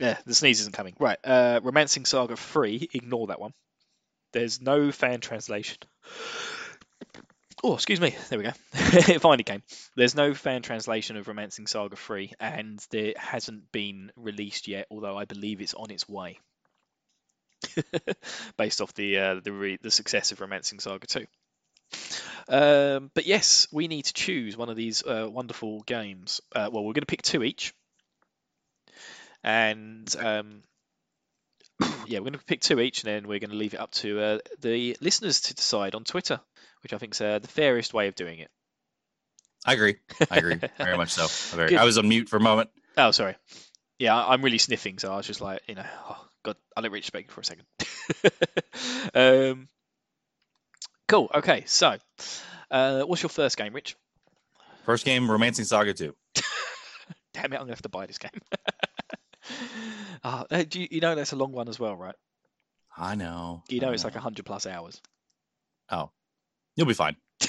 Yeah, 0.00 0.16
the 0.26 0.34
sneeze 0.34 0.60
isn't 0.60 0.74
coming. 0.74 0.94
Right, 0.98 1.18
uh, 1.24 1.60
Romancing 1.62 2.04
Saga 2.06 2.36
3, 2.36 2.88
ignore 2.94 3.28
that 3.28 3.40
one. 3.40 3.52
There's 4.32 4.60
no 4.60 4.90
fan 4.92 5.20
translation. 5.20 5.76
Oh, 7.64 7.74
excuse 7.74 8.00
me. 8.00 8.16
There 8.28 8.38
we 8.38 8.44
go. 8.44 8.52
it 8.74 9.20
finally 9.20 9.44
came. 9.44 9.62
There's 9.94 10.16
no 10.16 10.34
fan 10.34 10.62
translation 10.62 11.16
of 11.16 11.28
Romancing 11.28 11.68
Saga 11.68 11.94
3, 11.94 12.32
and 12.40 12.84
it 12.92 13.16
hasn't 13.16 13.70
been 13.70 14.10
released 14.16 14.66
yet, 14.66 14.88
although 14.90 15.16
I 15.16 15.26
believe 15.26 15.60
it's 15.60 15.74
on 15.74 15.90
its 15.92 16.08
way. 16.08 16.40
Based 18.56 18.80
off 18.80 18.92
the 18.94 19.18
uh, 19.18 19.40
the 19.42 19.52
re- 19.52 19.78
the 19.80 19.92
success 19.92 20.32
of 20.32 20.40
Romancing 20.40 20.80
Saga 20.80 21.06
2. 21.06 21.26
Um, 22.48 23.10
but 23.14 23.26
yes, 23.26 23.68
we 23.70 23.86
need 23.86 24.06
to 24.06 24.12
choose 24.12 24.56
one 24.56 24.68
of 24.68 24.76
these 24.76 25.04
uh, 25.04 25.28
wonderful 25.30 25.82
games. 25.82 26.40
Uh, 26.54 26.68
well, 26.72 26.82
we're 26.84 26.94
going 26.94 27.02
to 27.02 27.06
pick 27.06 27.22
two 27.22 27.44
each, 27.44 27.72
and 29.44 30.12
um, 30.18 30.62
yeah, 32.06 32.18
we're 32.18 32.30
going 32.30 32.32
to 32.32 32.44
pick 32.44 32.60
two 32.60 32.80
each, 32.80 33.04
and 33.04 33.14
then 33.14 33.28
we're 33.28 33.38
going 33.38 33.50
to 33.50 33.56
leave 33.56 33.74
it 33.74 33.80
up 33.80 33.92
to 33.92 34.20
uh, 34.20 34.38
the 34.60 34.96
listeners 35.00 35.42
to 35.42 35.54
decide 35.54 35.94
on 35.94 36.02
Twitter, 36.02 36.40
which 36.82 36.92
I 36.92 36.98
think 36.98 37.14
is 37.14 37.20
uh, 37.20 37.38
the 37.38 37.48
fairest 37.48 37.94
way 37.94 38.08
of 38.08 38.14
doing 38.14 38.38
it. 38.38 38.50
I 39.64 39.74
agree. 39.74 39.96
I 40.30 40.38
agree 40.38 40.60
very 40.78 40.96
much 40.96 41.10
so. 41.10 41.56
Very, 41.56 41.76
I 41.76 41.84
was 41.84 41.96
on 41.98 42.08
mute 42.08 42.28
for 42.28 42.36
a 42.36 42.40
moment. 42.40 42.70
Oh, 42.96 43.10
sorry. 43.12 43.36
Yeah, 43.98 44.16
I- 44.16 44.32
I'm 44.32 44.42
really 44.42 44.58
sniffing, 44.58 44.98
so 44.98 45.12
I 45.12 45.16
was 45.16 45.26
just 45.26 45.40
like, 45.40 45.60
you 45.68 45.76
know, 45.76 45.84
oh, 46.08 46.26
God, 46.44 46.56
I'll 46.76 46.82
let 46.82 46.90
Rich 46.92 47.06
speak 47.06 47.30
for 47.30 47.40
a 47.40 47.44
second. 47.44 47.66
um, 49.14 49.68
cool. 51.08 51.30
Okay, 51.34 51.62
so 51.66 51.96
uh, 52.70 53.02
what's 53.02 53.22
your 53.22 53.30
first 53.30 53.56
game, 53.56 53.72
Rich? 53.72 53.96
First 54.84 55.04
game, 55.04 55.30
Romancing 55.30 55.64
Saga 55.64 55.94
2. 55.94 56.14
Damn 57.34 57.44
it, 57.44 57.56
I'm 57.56 57.60
gonna 57.62 57.70
have 57.72 57.82
to 57.82 57.88
buy 57.88 58.06
this 58.06 58.18
game. 58.18 58.30
Ah, 60.24 60.44
uh, 60.50 60.62
do 60.68 60.80
you, 60.80 60.88
you 60.90 61.00
know 61.00 61.14
that's 61.14 61.32
a 61.32 61.36
long 61.36 61.50
one 61.52 61.68
as 61.68 61.80
well, 61.80 61.96
right? 61.96 62.14
I 62.96 63.14
know. 63.14 63.62
You 63.68 63.80
know 63.80 63.88
I 63.90 63.92
it's 63.94 64.04
like 64.04 64.14
a 64.14 64.20
hundred 64.20 64.44
plus 64.44 64.66
hours. 64.66 65.00
You'll 66.76 66.86
be 66.86 66.94
fine. 66.94 67.16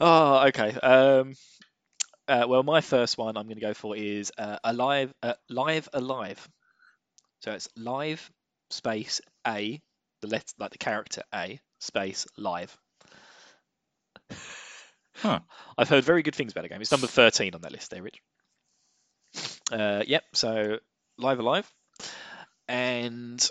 oh, 0.00 0.46
okay. 0.48 0.72
Um, 0.72 1.34
uh, 2.26 2.46
well, 2.48 2.62
my 2.62 2.80
first 2.80 3.18
one 3.18 3.36
I'm 3.36 3.46
going 3.46 3.56
to 3.56 3.60
go 3.60 3.74
for 3.74 3.96
is 3.96 4.32
uh, 4.38 4.58
alive, 4.64 5.12
uh, 5.22 5.34
live, 5.48 5.88
alive. 5.92 6.48
So 7.42 7.52
it's 7.52 7.68
live 7.76 8.30
space 8.70 9.20
a, 9.46 9.80
the 10.20 10.28
let 10.28 10.52
like 10.58 10.70
the 10.70 10.78
character 10.78 11.22
a 11.34 11.60
space 11.80 12.26
live. 12.36 12.76
Huh. 15.16 15.40
I've 15.78 15.88
heard 15.88 16.04
very 16.04 16.22
good 16.22 16.34
things 16.34 16.52
about 16.52 16.62
the 16.62 16.68
game. 16.68 16.80
It's 16.80 16.92
number 16.92 17.06
13 17.06 17.54
on 17.54 17.62
that 17.62 17.72
list 17.72 17.90
there, 17.90 18.02
Rich. 18.02 18.20
Uh, 19.72 20.02
yep. 20.06 20.24
So 20.34 20.78
live, 21.18 21.38
alive, 21.38 21.70
and 22.68 23.48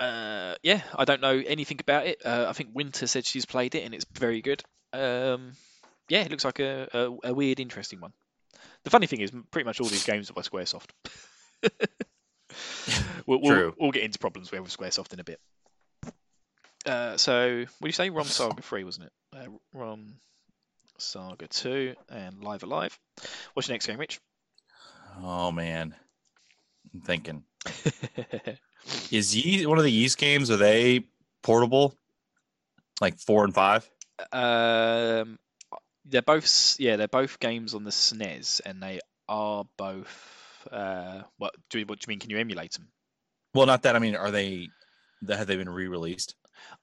uh, 0.00 0.54
yeah, 0.62 0.80
I 0.96 1.04
don't 1.04 1.20
know 1.20 1.42
anything 1.46 1.78
about 1.80 2.06
it. 2.06 2.24
Uh, 2.24 2.46
I 2.48 2.52
think 2.52 2.70
Winter 2.72 3.06
said 3.06 3.26
she's 3.26 3.44
played 3.44 3.74
it 3.74 3.84
and 3.84 3.94
it's 3.94 4.06
very 4.12 4.40
good. 4.40 4.62
Um, 4.92 5.52
yeah, 6.08 6.22
it 6.22 6.30
looks 6.30 6.44
like 6.44 6.58
a, 6.58 6.88
a, 6.92 7.28
a 7.30 7.34
weird, 7.34 7.60
interesting 7.60 8.00
one. 8.00 8.12
The 8.82 8.90
funny 8.90 9.06
thing 9.06 9.20
is, 9.20 9.30
pretty 9.50 9.66
much 9.66 9.80
all 9.80 9.86
these 9.86 10.04
games 10.04 10.30
are 10.30 10.32
by 10.32 10.40
SquareSoft. 10.40 10.90
we'll, 13.26 13.40
we'll, 13.42 13.52
True. 13.52 13.74
we'll 13.78 13.90
get 13.90 14.04
into 14.04 14.18
problems 14.18 14.50
we 14.50 14.56
have 14.56 14.64
with 14.64 14.76
SquareSoft 14.76 15.12
in 15.12 15.20
a 15.20 15.24
bit. 15.24 15.38
Uh, 16.86 17.18
so, 17.18 17.58
what 17.58 17.86
do 17.86 17.88
you 17.88 17.92
say? 17.92 18.08
Rom 18.08 18.24
Saga 18.24 18.62
3, 18.62 18.84
wasn't 18.84 19.06
it? 19.06 19.12
Uh, 19.36 19.50
Rom 19.74 20.14
Saga 20.96 21.46
2 21.46 21.94
and 22.08 22.42
Live 22.42 22.62
Alive. 22.62 22.98
What's 23.52 23.68
your 23.68 23.74
next 23.74 23.86
game, 23.86 23.98
Rich? 23.98 24.18
Oh, 25.22 25.52
man. 25.52 25.94
I'm 26.94 27.02
thinking. 27.02 27.44
Is 29.10 29.34
Ye 29.34 29.66
one 29.66 29.78
of 29.78 29.84
the 29.84 29.92
Ys 29.92 30.16
games? 30.16 30.50
Are 30.50 30.56
they 30.56 31.06
portable? 31.42 31.94
Like 33.00 33.18
four 33.18 33.44
and 33.44 33.54
five? 33.54 33.88
Um, 34.32 35.38
they're 36.04 36.22
both 36.22 36.76
yeah, 36.78 36.96
they're 36.96 37.08
both 37.08 37.38
games 37.40 37.74
on 37.74 37.84
the 37.84 37.90
SNES, 37.90 38.60
and 38.64 38.82
they 38.82 39.00
are 39.28 39.64
both. 39.76 40.66
Uh, 40.70 41.22
what 41.38 41.54
do 41.70 41.78
you, 41.78 41.86
what 41.86 41.98
do 41.98 42.04
you 42.06 42.12
mean? 42.12 42.18
Can 42.18 42.30
you 42.30 42.38
emulate 42.38 42.72
them? 42.72 42.88
Well, 43.54 43.66
not 43.66 43.82
that. 43.82 43.96
I 43.96 43.98
mean, 43.98 44.16
are 44.16 44.30
they? 44.30 44.68
Have 45.28 45.46
they 45.46 45.56
been 45.56 45.68
re-released? 45.68 46.34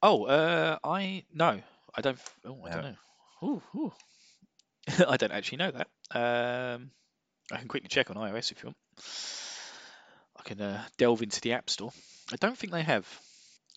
Oh, 0.02 0.26
uh, 0.26 0.78
I 0.84 1.24
no, 1.34 1.62
I 1.96 2.02
don't. 2.02 2.20
Oh, 2.46 2.58
I 2.66 2.70
don't 2.70 2.84
know. 2.84 2.96
Ooh, 3.44 3.62
ooh. 3.76 3.94
I 5.08 5.18
don't 5.18 5.32
actually 5.32 5.60
know 5.60 5.72
that. 5.72 5.88
Um, 6.12 6.92
I 7.52 7.58
can 7.58 7.68
quickly 7.68 7.90
check 7.90 8.10
on 8.10 8.16
iOS 8.16 8.52
if 8.52 8.64
you 8.64 8.68
want. 8.68 8.78
Can 10.48 10.62
uh, 10.62 10.84
delve 10.98 11.22
into 11.22 11.42
the 11.42 11.54
App 11.54 11.70
Store. 11.70 11.92
I 12.32 12.38
don't 12.38 12.58
think 12.58 12.72
they 12.72 12.82
have. 12.82 13.06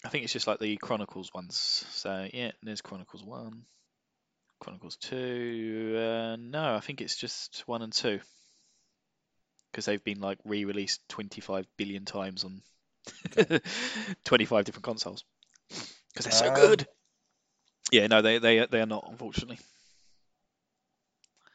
I 0.05 0.09
think 0.09 0.25
it's 0.25 0.33
just 0.33 0.47
like 0.47 0.61
the 0.61 0.77
Chronicles 0.77 1.35
ones. 1.35 1.85
So 1.91 2.29
yeah, 2.33 2.53
there's 2.63 2.81
Chronicles 2.81 3.25
One, 3.25 3.65
Chronicles 4.61 4.97
Two. 4.97 5.97
Uh, 5.99 6.37
no, 6.37 6.75
I 6.77 6.81
think 6.81 7.01
it's 7.01 7.17
just 7.17 7.65
one 7.67 7.83
and 7.83 7.93
two 7.93 8.21
because 9.73 9.85
they've 9.85 10.03
been 10.03 10.21
like 10.21 10.39
re-released 10.45 11.01
25 11.09 11.67
billion 11.77 12.05
times 12.05 12.45
on 12.45 12.63
25 14.25 14.65
different 14.65 14.85
consoles 14.85 15.25
because 15.69 16.25
they're 16.25 16.33
so 16.33 16.49
Um, 16.49 16.55
good. 16.55 16.87
Yeah, 17.93 18.07
no, 18.07 18.23
they 18.23 18.39
they 18.39 18.65
they 18.67 18.81
are 18.81 18.87
not, 18.87 19.07
unfortunately. 19.11 19.59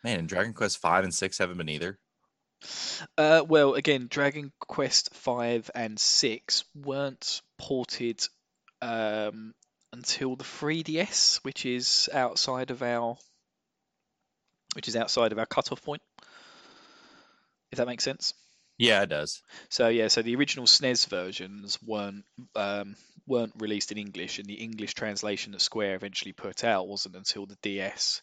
Man, 0.03 0.19
and 0.19 0.29
Dragon 0.29 0.53
Quest 0.53 0.77
five 0.77 1.03
and 1.05 1.13
six 1.13 1.37
haven't 1.37 1.57
been 1.57 1.69
either. 1.69 1.99
Uh, 3.17 3.43
well, 3.47 3.73
again, 3.73 4.07
Dragon 4.09 4.51
Quest 4.59 5.13
five 5.13 5.69
and 5.75 5.99
six 5.99 6.63
weren't 6.73 7.41
ported 7.57 8.25
um, 8.81 9.53
until 9.93 10.35
the 10.35 10.43
3DS, 10.43 11.37
which 11.37 11.65
is 11.65 12.09
outside 12.13 12.71
of 12.71 12.83
our 12.83 13.17
which 14.75 14.89
is 14.89 14.95
outside 14.97 15.31
of 15.31 15.39
our 15.39 15.45
cutoff 15.45 15.81
point. 15.81 16.01
If 17.71 17.77
that 17.77 17.87
makes 17.87 18.03
sense. 18.03 18.33
Yeah, 18.77 19.03
it 19.03 19.09
does. 19.09 19.41
So 19.69 19.87
yeah, 19.87 20.09
so 20.09 20.21
the 20.21 20.35
original 20.35 20.65
SNES 20.65 21.07
versions 21.07 21.79
weren't 21.81 22.25
um, 22.55 22.95
weren't 23.25 23.53
released 23.57 23.91
in 23.91 23.97
English, 23.97 24.37
and 24.37 24.47
the 24.47 24.55
English 24.55 24.93
translation 24.93 25.53
that 25.53 25.61
Square 25.61 25.95
eventually 25.95 26.33
put 26.33 26.63
out 26.63 26.87
wasn't 26.87 27.15
until 27.15 27.45
the 27.45 27.57
DS, 27.61 28.21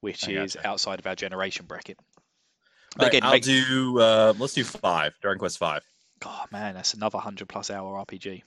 which 0.00 0.28
I 0.28 0.32
is 0.32 0.54
gotcha. 0.54 0.68
outside 0.68 0.98
of 0.98 1.06
our 1.06 1.14
generation 1.14 1.64
bracket. 1.66 1.98
Right, 2.98 3.08
again, 3.08 3.22
I'll 3.24 3.32
make- 3.32 3.42
do. 3.44 3.98
Uh, 4.00 4.34
let's 4.38 4.54
do 4.54 4.64
five. 4.64 5.14
Dragon 5.20 5.38
Quest 5.38 5.58
five. 5.58 5.82
Oh 6.24 6.44
man, 6.50 6.74
that's 6.74 6.94
another 6.94 7.18
hundred 7.18 7.48
plus 7.48 7.70
hour 7.70 8.04
RPG. 8.04 8.42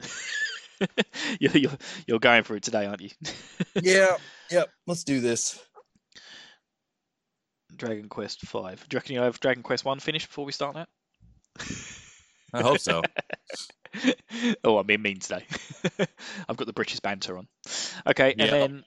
you're, 1.40 1.56
you're 1.56 1.72
you're 2.06 2.18
going 2.18 2.42
for 2.42 2.54
it 2.56 2.62
today, 2.62 2.86
aren't 2.86 3.00
you? 3.00 3.10
yeah. 3.82 4.16
Yep. 4.50 4.68
Let's 4.86 5.04
do 5.04 5.20
this. 5.20 5.58
Dragon 7.74 8.08
Quest 8.08 8.42
Five. 8.46 8.86
Do 8.88 8.94
you 8.94 8.98
reckon 8.98 9.14
you'll 9.14 9.24
have 9.24 9.40
Dragon 9.40 9.62
Quest 9.62 9.84
One 9.84 9.98
finished 10.00 10.28
before 10.28 10.44
we 10.44 10.52
start 10.52 10.74
that? 10.74 10.88
I 12.54 12.62
hope 12.62 12.78
so. 12.78 13.02
oh, 14.64 14.78
I'm 14.78 14.86
being 14.86 15.02
mean 15.02 15.18
today. 15.18 15.44
I've 16.48 16.56
got 16.56 16.66
the 16.66 16.72
British 16.72 17.00
banter 17.00 17.36
on. 17.36 17.48
Okay, 18.06 18.32
and 18.32 18.40
Yeah. 18.40 18.46
then 18.50 18.84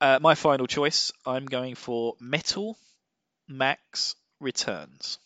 uh, 0.00 0.18
my 0.20 0.34
final 0.34 0.66
choice, 0.66 1.10
I'm 1.24 1.46
going 1.46 1.74
for 1.74 2.14
Metal 2.20 2.76
Max 3.48 4.14
Returns. 4.40 5.18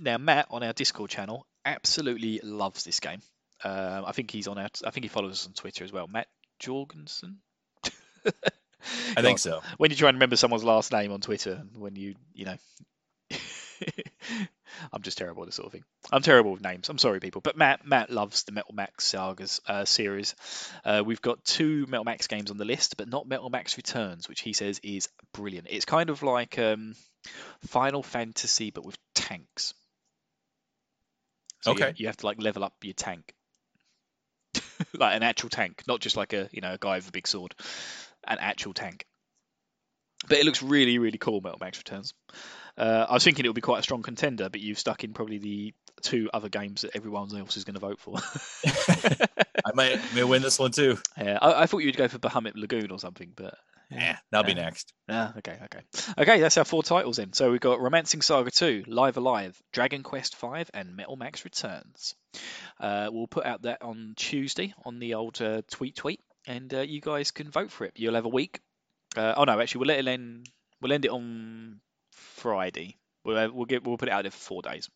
Now, 0.00 0.18
Matt 0.18 0.46
on 0.50 0.62
our 0.62 0.72
Discord 0.72 1.10
channel 1.10 1.46
absolutely 1.64 2.40
loves 2.42 2.84
this 2.84 3.00
game. 3.00 3.20
Um, 3.62 4.04
I 4.06 4.12
think 4.12 4.30
he's 4.30 4.48
on 4.48 4.58
our. 4.58 4.68
I 4.84 4.90
think 4.90 5.04
he 5.04 5.08
follows 5.08 5.32
us 5.32 5.46
on 5.46 5.52
Twitter 5.52 5.84
as 5.84 5.92
well. 5.92 6.06
Matt 6.06 6.26
Jorgensen. 6.58 7.38
I 9.16 9.22
think 9.22 9.38
so. 9.38 9.62
When 9.78 9.90
you 9.90 9.96
try 9.96 10.08
and 10.08 10.16
remember 10.16 10.36
someone's 10.36 10.64
last 10.64 10.92
name 10.92 11.12
on 11.12 11.20
Twitter, 11.20 11.62
when 11.76 11.96
you 11.96 12.14
you 12.34 12.44
know 12.44 12.56
I'm 14.92 15.02
just 15.02 15.18
terrible 15.18 15.42
at 15.42 15.46
this 15.46 15.54
sort 15.56 15.66
of 15.66 15.72
thing. 15.72 15.84
I'm 16.10 16.22
terrible 16.22 16.52
with 16.52 16.62
names. 16.62 16.88
I'm 16.88 16.98
sorry, 16.98 17.20
people. 17.20 17.40
But 17.40 17.56
Matt 17.56 17.86
Matt 17.86 18.10
loves 18.10 18.42
the 18.44 18.52
Metal 18.52 18.74
Max 18.74 19.04
Sagas 19.04 19.60
uh, 19.68 19.84
series. 19.84 20.34
Uh, 20.84 21.02
we've 21.04 21.22
got 21.22 21.44
two 21.44 21.86
Metal 21.88 22.04
Max 22.04 22.26
games 22.26 22.50
on 22.50 22.56
the 22.56 22.64
list, 22.64 22.96
but 22.96 23.08
not 23.08 23.28
Metal 23.28 23.50
Max 23.50 23.76
Returns, 23.76 24.28
which 24.28 24.40
he 24.40 24.52
says 24.52 24.80
is 24.82 25.08
brilliant. 25.32 25.68
It's 25.70 25.84
kind 25.84 26.10
of 26.10 26.22
like 26.22 26.58
um, 26.58 26.94
Final 27.68 28.02
Fantasy, 28.02 28.70
but 28.70 28.84
with 28.84 28.98
tanks. 29.14 29.74
So 31.62 31.70
you- 31.70 31.76
Okay. 31.84 31.94
You, 31.96 32.06
have 32.08 32.16
to 32.18 32.26
like 32.26 32.42
level 32.42 32.64
up 32.64 32.74
your 32.82 32.94
tank, 32.94 33.32
like 34.94 35.16
an 35.16 35.22
actual 35.22 35.48
tank, 35.50 35.82
not 35.86 36.00
just 36.00 36.16
like 36.16 36.32
a 36.32 36.48
you 36.52 36.60
know 36.60 36.74
a 36.74 36.78
guy 36.78 36.96
with 36.96 37.08
a 37.08 37.12
big 37.12 37.26
sword. 37.26 37.54
An 38.26 38.38
actual 38.40 38.72
tank. 38.72 39.06
But 40.26 40.38
it 40.38 40.46
looks 40.46 40.62
really, 40.62 40.98
really 40.98 41.18
cool, 41.18 41.42
Metal 41.42 41.58
Max 41.60 41.76
Returns. 41.78 42.14
Uh, 42.76 43.06
I 43.08 43.14
was 43.14 43.24
thinking 43.24 43.44
it 43.44 43.48
would 43.48 43.54
be 43.54 43.60
quite 43.60 43.78
a 43.80 43.82
strong 43.82 44.02
contender, 44.02 44.48
but 44.48 44.60
you've 44.60 44.78
stuck 44.78 45.04
in 45.04 45.12
probably 45.12 45.38
the 45.38 45.74
two 46.02 46.28
other 46.34 46.48
games 46.48 46.82
that 46.82 46.90
everyone 46.94 47.34
else 47.36 47.56
is 47.56 47.64
going 47.64 47.74
to 47.74 47.80
vote 47.80 48.00
for. 48.00 48.16
I 49.64 49.72
might 49.74 50.00
may 50.14 50.24
win 50.24 50.42
this 50.42 50.58
one 50.58 50.72
too. 50.72 50.98
yeah, 51.16 51.38
I, 51.40 51.62
I 51.62 51.66
thought 51.66 51.78
you'd 51.78 51.96
go 51.96 52.08
for 52.08 52.18
Bahamut 52.18 52.56
Lagoon 52.56 52.90
or 52.90 52.98
something, 52.98 53.32
but 53.34 53.54
Yeah, 53.90 54.18
that'll 54.30 54.46
be 54.46 54.54
next. 54.54 54.92
Ah, 55.08 55.32
okay, 55.38 55.56
okay. 55.64 55.80
Okay, 56.18 56.40
that's 56.40 56.58
our 56.58 56.64
four 56.64 56.82
titles 56.82 57.16
then. 57.16 57.32
So 57.32 57.50
we've 57.52 57.60
got 57.60 57.80
Romancing 57.80 58.22
Saga 58.22 58.50
2, 58.50 58.84
Live 58.88 59.16
Alive, 59.16 59.56
Dragon 59.72 60.02
Quest 60.02 60.34
5, 60.36 60.70
and 60.74 60.96
Metal 60.96 61.16
Max 61.16 61.44
Returns. 61.44 62.14
Uh, 62.80 63.08
we'll 63.12 63.28
put 63.28 63.46
out 63.46 63.62
that 63.62 63.82
on 63.82 64.14
Tuesday 64.16 64.74
on 64.84 64.98
the 64.98 65.14
old 65.14 65.40
uh, 65.40 65.62
tweet 65.70 65.94
tweet, 65.94 66.20
and 66.46 66.74
uh, 66.74 66.80
you 66.80 67.00
guys 67.00 67.30
can 67.30 67.50
vote 67.50 67.70
for 67.70 67.84
it. 67.84 67.92
You'll 67.96 68.14
have 68.16 68.24
a 68.26 68.28
week. 68.30 68.60
Uh, 69.16 69.34
oh 69.36 69.44
no, 69.44 69.60
actually, 69.60 69.78
we'll 69.78 69.88
let 69.88 70.00
it 70.00 70.08
end. 70.08 70.48
We'll 70.80 70.92
end 70.92 71.04
it 71.04 71.10
on 71.12 71.80
Friday. 72.34 72.96
We'll 73.24 73.52
we'll 73.52 73.64
get 73.64 73.84
we'll 73.84 73.96
put 73.96 74.08
it 74.08 74.12
out 74.12 74.22
there 74.22 74.30
for 74.30 74.36
four 74.38 74.62
days. 74.62 74.90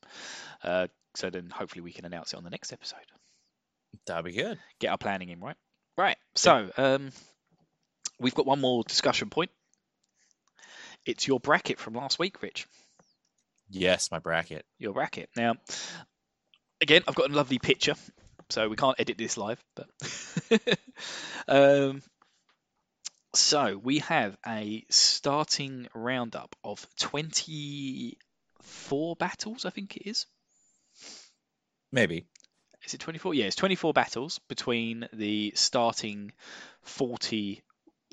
Uh, 0.62 0.88
so 1.14 1.31
then 1.31 1.51
hopefully 1.51 1.83
we 1.83 1.92
can 1.92 2.05
announce 2.05 2.33
it 2.33 2.37
on 2.37 2.44
the 2.44 2.51
next 2.51 2.72
episode 2.72 2.98
That'll 4.07 4.22
be 4.22 4.33
good. 4.33 4.59
get 4.81 4.88
our 4.88 4.98
planning 4.98 5.31
in, 5.31 5.40
right? 5.40 5.57
Right. 5.96 6.16
So, 6.35 6.70
um, 6.77 7.11
we've 8.20 8.35
got 8.35 8.46
one 8.46 8.61
more 8.61 8.85
discussion 8.85 9.31
point. 9.31 9.51
It's 11.07 11.27
your 11.27 11.40
bracket 11.40 11.79
from 11.79 11.94
last 11.94 12.18
week, 12.18 12.42
Rich. 12.42 12.66
Yes, 13.70 14.11
my 14.11 14.18
bracket. 14.18 14.64
Your 14.79 14.92
bracket. 14.92 15.31
Now, 15.37 15.55
again, 16.81 17.03
I've 17.09 17.14
got 17.14 17.31
a 17.31 17.35
lovely 17.35 17.59
picture, 17.59 17.94
so 18.51 18.68
we 18.68 18.77
can't 18.77 18.98
edit 19.01 19.18
this 19.18 19.37
live. 19.37 19.62
But 19.74 19.88
um, 21.48 22.03
so 23.38 23.81
we 23.83 23.98
have 24.01 24.37
a 24.46 24.85
starting 24.90 25.88
roundup 25.94 26.57
of 26.64 26.87
twenty-four 26.98 28.16
battles. 29.16 29.64
I 29.64 29.70
think 29.70 29.96
it 29.96 30.09
is. 30.09 30.27
Maybe. 31.92 32.27
Is 32.85 32.94
it 32.94 33.01
24? 33.01 33.35
Yeah, 33.35 33.46
it's 33.46 33.57
24 33.57 33.92
battles 33.92 34.38
between 34.48 35.09
the 35.12 35.53
starting 35.55 36.33
40 36.83 37.62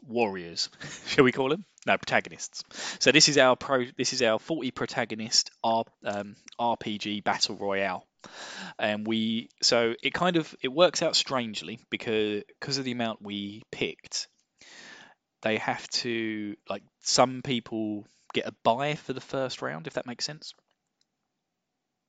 warriors, 0.07 0.69
shall 1.07 1.23
we 1.23 1.31
call 1.31 1.49
them? 1.49 1.65
No, 1.85 1.97
protagonists. 1.97 2.63
So 2.99 3.11
this 3.11 3.29
is 3.29 3.37
our 3.37 3.55
pro. 3.55 3.85
This 3.97 4.13
is 4.13 4.21
our 4.21 4.39
40 4.39 4.71
protagonist 4.71 5.51
R, 5.63 5.85
um, 6.03 6.35
RPG 6.59 7.23
battle 7.23 7.55
royale, 7.55 8.07
and 8.79 9.05
we. 9.05 9.49
So 9.61 9.93
it 10.01 10.13
kind 10.13 10.37
of 10.37 10.55
it 10.61 10.69
works 10.69 11.03
out 11.03 11.15
strangely 11.15 11.79
because 11.91 12.43
because 12.59 12.77
of 12.79 12.85
the 12.85 12.91
amount 12.91 13.21
we 13.21 13.61
picked, 13.71 14.27
they 15.45 15.57
have 15.59 15.87
to 15.89 16.55
like 16.67 16.81
some 17.01 17.43
people 17.43 18.03
get 18.33 18.47
a 18.47 18.53
buy 18.63 18.95
for 18.95 19.13
the 19.13 19.21
first 19.21 19.61
round 19.61 19.85
if 19.85 19.93
that 19.93 20.07
makes 20.07 20.25
sense. 20.25 20.53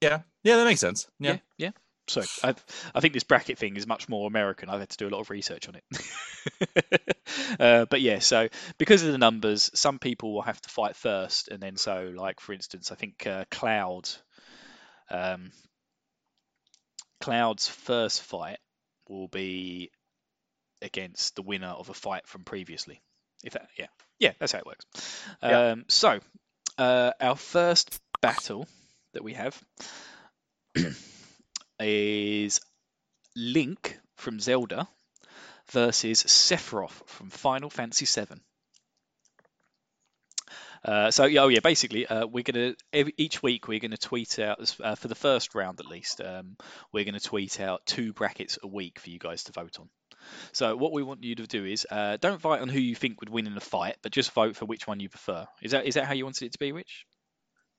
Yeah. 0.01 0.22
Yeah, 0.42 0.57
that 0.57 0.64
makes 0.64 0.81
sense. 0.81 1.07
Yeah. 1.20 1.33
yeah. 1.33 1.38
yeah. 1.59 1.70
So 2.09 2.22
I, 2.42 2.55
I 2.94 3.01
think 3.01 3.12
this 3.12 3.25
bracket 3.25 3.59
thing 3.59 3.77
is 3.77 3.87
much 3.87 4.09
more 4.09 4.27
American. 4.27 4.70
I've 4.70 4.81
had 4.81 4.88
to 4.88 4.96
do 4.96 5.09
a 5.09 5.11
lot 5.11 5.20
of 5.20 5.29
research 5.29 5.68
on 5.68 5.75
it. 5.75 7.16
uh, 7.61 7.85
but 7.90 8.01
yeah, 8.01 8.20
so 8.20 8.49
because 8.79 9.03
of 9.03 9.12
the 9.12 9.18
numbers, 9.18 9.70
some 9.75 9.99
people 9.99 10.33
will 10.33 10.42
have 10.42 10.61
to 10.62 10.68
fight 10.68 10.96
first, 10.96 11.49
and 11.49 11.61
then 11.61 11.77
so 11.77 12.12
like 12.16 12.40
for 12.40 12.53
instance, 12.53 12.92
I 12.92 12.94
think 12.94 13.27
uh, 13.27 13.44
Cloud, 13.51 14.09
um, 15.11 15.51
Cloud's 17.20 17.68
first 17.68 18.22
fight 18.22 18.59
will 19.09 19.29
be 19.29 19.90
against 20.81 21.35
the 21.35 21.42
winner 21.42 21.66
of 21.66 21.90
a 21.90 21.94
fight 21.94 22.29
from 22.29 22.44
previously. 22.44 23.03
If 23.46 23.52
that, 23.52 23.68
yeah, 23.78 23.87
yeah, 24.18 24.32
that's 24.38 24.52
how 24.52 24.59
it 24.59 24.66
works. 24.66 24.85
Yeah. 25.42 25.70
Um, 25.70 25.85
so 25.88 26.18
uh, 26.78 27.12
our 27.20 27.37
first 27.37 28.00
battle 28.20 28.66
that 29.14 29.22
we 29.22 29.35
have 29.35 29.61
is 31.80 32.61
Link 33.37 33.98
from 34.16 34.40
Zelda 34.40 34.88
versus 35.70 36.24
Sephiroth 36.24 37.06
from 37.06 37.30
Final 37.30 37.70
Fantasy 37.70 38.06
VII. 38.06 38.40
Uh, 40.85 41.11
so 41.11 41.24
yeah, 41.24 41.42
oh 41.42 41.48
yeah, 41.48 41.61
basically 41.61 42.06
uh, 42.06 42.26
we're 42.26 42.44
gonna 42.44 42.74
every, 42.92 43.12
each 43.16 43.42
week 43.42 43.66
we're 43.66 43.80
gonna 43.80 43.96
tweet 43.96 44.38
out 44.38 44.74
uh, 44.82 44.94
for 44.94 45.09
the 45.09 45.14
first 45.14 45.54
round 45.54 45.80
at 45.80 45.87
least. 45.87 46.20
Um, 46.20 46.56
we're 46.92 47.04
gonna 47.04 47.20
tweet 47.20 47.61
out 47.61 47.85
two 47.87 48.12
brackets 48.12 48.59
a 48.62 48.66
week 48.66 48.98
for 48.98 49.11
you 49.11 49.18
guys 49.18 49.44
to 49.44 49.52
vote 49.52 49.78
on. 49.80 49.88
So 50.53 50.77
what 50.77 50.93
we 50.93 51.03
want 51.03 51.23
you 51.23 51.35
to 51.35 51.47
do 51.47 51.65
is 51.65 51.87
uh, 51.91 52.17
don't 52.21 52.41
vote 52.41 52.61
on 52.61 52.69
who 52.69 52.79
you 52.79 52.95
think 52.95 53.21
would 53.21 53.29
win 53.29 53.47
in 53.47 53.57
a 53.57 53.61
fight, 53.61 53.97
but 54.03 54.12
just 54.12 54.33
vote 54.33 54.57
for 54.57 54.65
which 54.65 54.87
one 54.87 55.01
you 55.01 55.09
prefer. 55.09 55.47
Is 55.62 55.73
that 55.73 55.87
is 55.87 55.95
that 55.95 56.05
how 56.05 56.15
you 56.15 56.25
wanted 56.25 56.47
it 56.47 56.53
to 56.53 56.59
be, 56.59 56.73
Rich? 56.73 57.07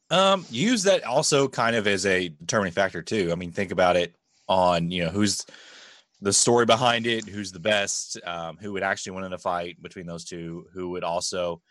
Um, 0.09 0.45
use 0.49 0.83
that 0.83 1.03
also 1.03 1.47
kind 1.47 1.75
of 1.75 1.85
as 1.85 2.05
a 2.05 2.29
determining 2.29 2.73
factor 2.73 3.01
too. 3.01 3.29
I 3.31 3.35
mean, 3.35 3.51
think 3.51 3.71
about 3.71 3.95
it 3.95 4.15
on 4.47 4.91
you 4.91 5.05
know 5.05 5.11
who's 5.11 5.45
the 6.21 6.33
story 6.33 6.65
behind 6.65 7.05
it, 7.05 7.27
who's 7.27 7.51
the 7.51 7.59
best, 7.59 8.19
um, 8.25 8.57
who 8.59 8.73
would 8.73 8.83
actually 8.83 9.13
win 9.13 9.25
in 9.25 9.33
a 9.33 9.37
fight 9.37 9.81
between 9.81 10.07
those 10.07 10.25
two, 10.25 10.65
who 10.73 10.89
would 10.89 11.03
also 11.03 11.61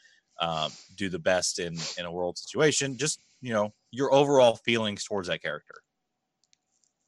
um, 0.41 0.71
do 0.97 1.09
the 1.09 1.19
best 1.19 1.59
in 1.59 1.77
in 1.99 2.05
a 2.05 2.13
world 2.13 2.39
situation. 2.39 2.99
Just 2.99 3.21
you 3.41 3.53
know 3.53 3.73
your 3.91 4.13
overall 4.13 4.57
feelings 4.57 5.05
towards 5.05 5.29
that 5.29 5.43
character. 5.43 5.75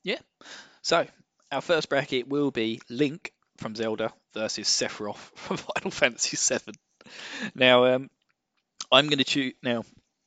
Yeah. 0.04 0.18
So 0.82 1.06
our 1.52 1.60
first 1.60 1.88
bracket 1.88 2.28
will 2.28 2.50
be 2.50 2.80
Link 2.88 3.32
from 3.58 3.74
Zelda 3.74 4.12
versus 4.34 4.68
Sephiroth 4.68 5.16
from 5.34 5.56
Final 5.58 5.90
Fantasy 5.90 6.36
VII. 6.36 6.74
Now, 7.54 7.84
um, 7.94 8.10
I'm 8.90 9.06
going 9.06 9.18
to 9.18 9.24
choose. 9.24 9.54
Now, 9.62 9.84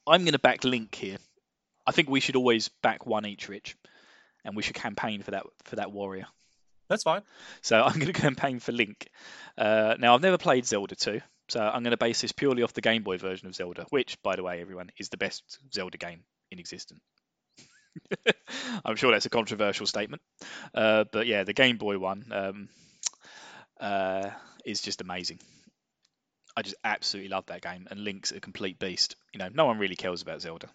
I'm 0.07 0.21
going 0.21 0.33
to 0.33 0.39
back 0.39 0.63
Link 0.63 0.93
here. 0.93 1.17
I 1.85 1.91
think 1.91 2.09
we 2.09 2.19
should 2.19 2.35
always 2.35 2.69
back 2.83 3.05
one 3.05 3.25
each, 3.25 3.49
Rich, 3.49 3.75
and 4.45 4.55
we 4.55 4.63
should 4.63 4.75
campaign 4.75 5.23
for 5.23 5.31
that 5.31 5.45
for 5.63 5.77
that 5.77 5.91
warrior. 5.91 6.27
That's 6.89 7.03
fine. 7.03 7.21
So 7.61 7.81
I'm 7.81 7.93
going 7.93 8.07
to 8.13 8.19
campaign 8.19 8.59
for 8.59 8.71
Link. 8.71 9.07
Uh, 9.57 9.95
now, 9.97 10.13
I've 10.13 10.21
never 10.21 10.37
played 10.37 10.65
Zelda 10.65 10.95
2, 10.95 11.21
so 11.49 11.59
I'm 11.59 11.83
going 11.83 11.91
to 11.91 11.97
base 11.97 12.21
this 12.21 12.33
purely 12.33 12.63
off 12.63 12.73
the 12.73 12.81
Game 12.81 13.03
Boy 13.03 13.17
version 13.17 13.47
of 13.47 13.55
Zelda, 13.55 13.85
which, 13.89 14.21
by 14.21 14.35
the 14.35 14.43
way, 14.43 14.61
everyone 14.61 14.91
is 14.97 15.09
the 15.09 15.17
best 15.17 15.43
Zelda 15.73 15.97
game 15.97 16.23
in 16.51 16.59
existence. 16.59 16.99
I'm 18.85 18.95
sure 18.95 19.11
that's 19.11 19.25
a 19.25 19.29
controversial 19.29 19.85
statement, 19.85 20.21
uh, 20.73 21.05
but 21.11 21.27
yeah, 21.27 21.43
the 21.43 21.53
Game 21.53 21.77
Boy 21.77 21.97
one 21.97 22.25
um, 22.31 22.69
uh, 23.81 24.29
is 24.65 24.81
just 24.81 25.01
amazing. 25.01 25.39
I 26.55 26.61
just 26.61 26.75
absolutely 26.83 27.29
love 27.29 27.45
that 27.47 27.61
game, 27.61 27.87
and 27.89 28.03
Link's 28.03 28.31
a 28.31 28.39
complete 28.39 28.77
beast. 28.79 29.15
You 29.33 29.39
know, 29.39 29.49
no 29.53 29.65
one 29.65 29.79
really 29.79 29.95
cares 29.95 30.21
about 30.21 30.41
Zelda, 30.41 30.69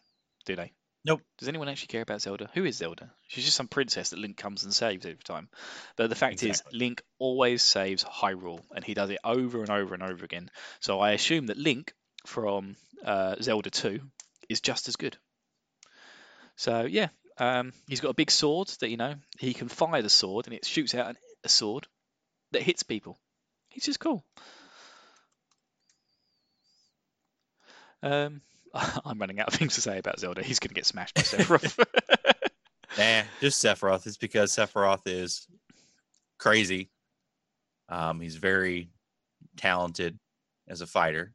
do 0.45 0.57
they? 0.57 0.73
Nope. 1.05 1.23
Does 1.39 1.49
anyone 1.49 1.69
actually 1.69 1.89
care 1.89 2.03
about 2.03 2.21
Zelda? 2.21 2.51
Who 2.55 2.65
is 2.65 2.79
Zelda? 2.79 3.13
She's 3.29 3.45
just 3.45 3.57
some 3.57 3.69
princess 3.69 4.11
that 4.11 4.19
Link 4.19 4.37
comes 4.37 4.65
and 4.65 4.75
saves 4.75 5.07
every 5.07 5.23
time. 5.23 5.49
But 5.97 6.11
the 6.11 6.17
fact 6.17 6.43
Exactly. 6.43 6.51
is, 6.51 6.81
Link 6.81 7.03
always 7.19 7.63
saves 7.63 8.03
Hyrule, 8.03 8.61
and 8.75 8.85
he 8.85 8.95
does 8.95 9.11
it 9.11 9.21
over 9.23 9.61
and 9.61 9.71
over 9.71 9.95
and 9.95 10.03
over 10.03 10.25
again. 10.25 10.51
So 10.81 10.99
I 10.99 11.13
assume 11.13 11.47
that 11.47 11.59
Link 11.59 11.93
from 12.27 12.75
uh, 13.05 13.37
Zelda 13.41 13.71
2 13.71 14.01
is 14.49 14.61
just 14.61 14.89
as 14.89 14.97
good. 14.97 15.17
So 16.57 16.87
yeah, 16.87 17.09
um, 17.39 17.73
he's 17.87 18.01
got 18.01 18.09
a 18.09 18.15
big 18.15 18.31
sword 18.31 18.69
that 18.81 18.89
you 18.89 18.97
know 18.97 19.15
he 19.39 19.55
can 19.55 19.69
fire 19.69 20.03
the 20.03 20.11
sword, 20.11 20.47
and 20.47 20.55
it 20.55 20.65
shoots 20.65 20.95
out 20.95 21.11
an, 21.11 21.17
a 21.45 21.49
sword 21.49 21.87
that 22.57 22.63
hits 22.63 22.83
people. 22.83 23.19
He's 23.69 23.85
just 23.85 24.01
cool. 24.01 24.25
Um, 28.03 28.41
I'm 29.05 29.19
running 29.19 29.41
out 29.41 29.49
of 29.49 29.55
things 29.55 29.75
to 29.75 29.83
say 29.83 29.99
about 29.99 30.19
Zelda. 30.19 30.43
He's 30.43 30.59
going 30.59 30.71
to 30.71 30.75
get 30.75 30.87
smashed 30.87 31.15
by 31.15 31.21
Sephiroth. 31.23 31.85
Nah, 32.99 33.25
just 33.43 33.63
Sephiroth. 33.63 34.07
It's 34.07 34.17
because 34.17 34.57
Sephiroth 34.57 35.03
is 35.05 35.47
crazy. 36.39 36.89
Um, 37.91 38.21
he's 38.21 38.37
very 38.37 38.89
talented 39.59 40.19
as 40.67 40.81
a 40.81 40.87
fighter. 40.87 41.35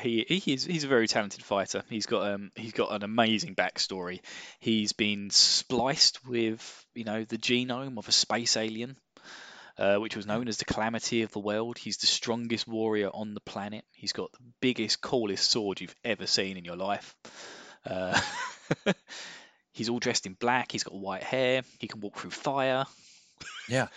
He 0.00 0.24
he 0.28 0.38
he's 0.38 0.84
a 0.84 0.88
very 0.88 1.06
talented 1.08 1.42
fighter. 1.44 1.82
He's 1.88 2.06
got 2.06 2.30
um 2.32 2.50
he's 2.56 2.72
got 2.72 2.92
an 2.92 3.02
amazing 3.02 3.54
backstory. 3.54 4.20
He's 4.60 4.92
been 4.92 5.30
spliced 5.30 6.26
with 6.26 6.86
you 6.94 7.04
know 7.04 7.24
the 7.24 7.38
genome 7.38 7.98
of 7.98 8.08
a 8.08 8.12
space 8.12 8.56
alien. 8.56 8.96
uh, 9.76 9.96
which 9.96 10.14
was 10.16 10.26
known 10.26 10.46
as 10.46 10.58
the 10.58 10.64
Calamity 10.64 11.22
of 11.22 11.32
the 11.32 11.40
World. 11.40 11.78
He's 11.78 11.96
the 11.96 12.06
strongest 12.06 12.68
warrior 12.68 13.10
on 13.12 13.34
the 13.34 13.40
planet. 13.40 13.84
He's 13.92 14.12
got 14.12 14.30
the 14.32 14.38
biggest, 14.60 15.00
coolest 15.00 15.50
sword 15.50 15.80
you've 15.80 15.96
ever 16.04 16.26
seen 16.28 16.56
in 16.56 16.64
your 16.64 16.76
life. 16.76 17.16
Uh, 17.84 18.20
he's 19.72 19.88
all 19.88 19.98
dressed 19.98 20.26
in 20.26 20.34
black. 20.34 20.70
He's 20.70 20.84
got 20.84 20.94
white 20.94 21.24
hair. 21.24 21.62
He 21.80 21.88
can 21.88 22.00
walk 22.00 22.16
through 22.18 22.30
fire. 22.30 22.84
Yeah. 23.68 23.88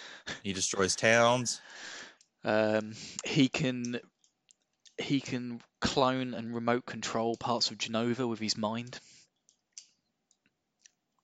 He 0.43 0.53
destroys 0.53 0.95
towns. 0.95 1.61
Um, 2.43 2.93
he 3.25 3.49
can 3.49 3.99
he 4.99 5.19
can 5.21 5.61
clone 5.79 6.33
and 6.33 6.53
remote 6.53 6.85
control 6.85 7.35
parts 7.35 7.71
of 7.71 7.77
Jenova 7.77 8.27
with 8.27 8.39
his 8.39 8.57
mind, 8.57 8.99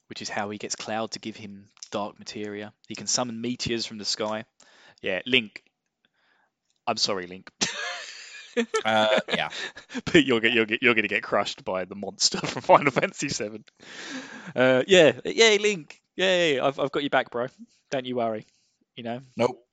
which 0.07 0.21
is 0.21 0.29
how 0.29 0.49
he 0.49 0.57
gets 0.57 0.75
Cloud 0.75 1.11
to 1.11 1.19
give 1.19 1.35
him 1.35 1.69
dark 1.91 2.19
materia. 2.19 2.73
He 2.87 2.95
can 2.95 3.07
summon 3.07 3.41
meteors 3.41 3.85
from 3.85 3.97
the 3.97 4.05
sky. 4.05 4.45
Yeah, 5.01 5.21
Link. 5.25 5.63
I'm 6.85 6.97
sorry, 6.97 7.27
Link. 7.27 7.49
Uh, 8.85 9.19
yeah. 9.29 9.49
but 10.05 10.25
you're 10.25 10.39
get, 10.39 10.53
you're 10.53 10.67
you're 10.81 10.93
going 10.93 11.03
to 11.03 11.07
get 11.07 11.23
crushed 11.23 11.65
by 11.65 11.85
the 11.85 11.95
monster 11.95 12.37
from 12.45 12.61
Final 12.61 12.91
Fantasy 12.91 13.27
VII. 13.27 13.63
Uh, 14.55 14.83
yeah, 14.87 15.13
yay, 15.25 15.57
Link. 15.57 15.99
Yay, 16.15 16.59
I've 16.59 16.79
I've 16.79 16.91
got 16.91 17.01
your 17.01 17.09
back, 17.09 17.31
bro. 17.31 17.47
Don't 17.89 18.05
you 18.05 18.15
worry. 18.15 18.45
You 18.95 19.03
know. 19.03 19.21
Nope. 19.35 19.65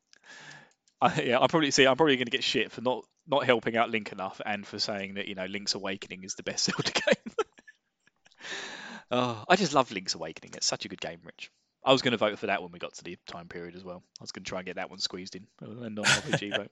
I, 1.03 1.23
yeah, 1.23 1.39
I'm 1.39 1.49
probably 1.49 1.71
see. 1.71 1.87
I'm 1.87 1.97
probably 1.97 2.17
going 2.17 2.27
to 2.27 2.31
get 2.31 2.45
shit 2.45 2.73
for 2.73 2.81
not 2.81 3.05
not 3.31 3.45
helping 3.45 3.77
out 3.77 3.91
Link 3.91 4.13
enough, 4.13 4.41
and 4.45 4.67
for 4.67 4.79
saying 4.79 5.15
that 5.15 5.29
you 5.29 5.35
know 5.35 5.47
Link's 5.47 5.75
Awakening 5.75 6.25
is 6.25 6.35
the 6.35 6.43
best 6.43 6.65
Zelda 6.65 6.91
game. 6.91 7.35
oh, 9.11 9.45
I 9.49 9.57
just 9.57 9.75
love 9.75 9.91
Link's 9.93 10.15
Awakening. 10.15 10.53
It's 10.57 10.67
such 10.67 10.85
a 10.85 10.89
good 10.89 11.01
game, 11.01 11.21
Rich. 11.25 11.51
I 11.85 11.93
was 11.93 12.03
going 12.03 12.13
to 12.13 12.19
vote 12.19 12.39
for 12.39 12.47
that 12.47 12.63
when 12.63 12.73
we 12.73 12.79
got 12.79 12.95
to 12.95 13.05
the 13.05 13.17
time 13.27 13.49
period 13.49 13.75
as 13.75 13.85
well. 13.85 14.03
I 14.21 14.23
was 14.23 14.33
going 14.33 14.45
to 14.45 14.49
try 14.49 14.59
and 14.59 14.67
get 14.67 14.77
that 14.77 14.91
one 14.91 14.99
squeezed 14.99 15.35
in, 15.35 15.47
a 15.63 15.89
non-RPG 15.89 16.57
vote. 16.57 16.71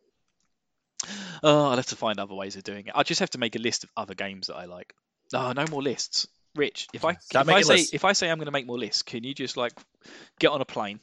Oh, 1.43 1.71
I'll 1.71 1.77
have 1.77 1.87
to 1.87 1.97
find 1.97 2.19
other 2.19 2.35
ways 2.35 2.57
of 2.57 2.63
doing 2.63 2.89
it. 2.89 2.93
I 2.95 3.05
just 3.05 3.21
have 3.21 3.31
to 3.31 3.39
make 3.39 3.57
a 3.57 3.59
list 3.59 3.85
of 3.85 3.91
other 3.97 4.15
games 4.15 4.49
that 4.49 4.57
I 4.57 4.67
like. 4.67 4.95
Oh, 5.33 5.53
no 5.53 5.65
more 5.71 5.83
lists. 5.83 6.27
Rich, 6.55 6.89
if 6.93 7.05
I 7.05 7.13
if 7.13 7.49
I 7.49 7.61
say 7.61 7.75
lists. 7.75 7.95
if 7.95 8.05
I 8.05 8.13
say 8.13 8.31
I'm 8.31 8.39
going 8.39 8.47
to 8.47 8.53
make 8.53 8.67
more 8.67 8.79
lists, 8.79 9.03
can 9.03 9.23
you 9.23 9.33
just 9.33 9.57
like 9.57 9.73
get 10.41 10.51
on 10.51 10.61
a 10.61 10.65
plane? 10.65 11.01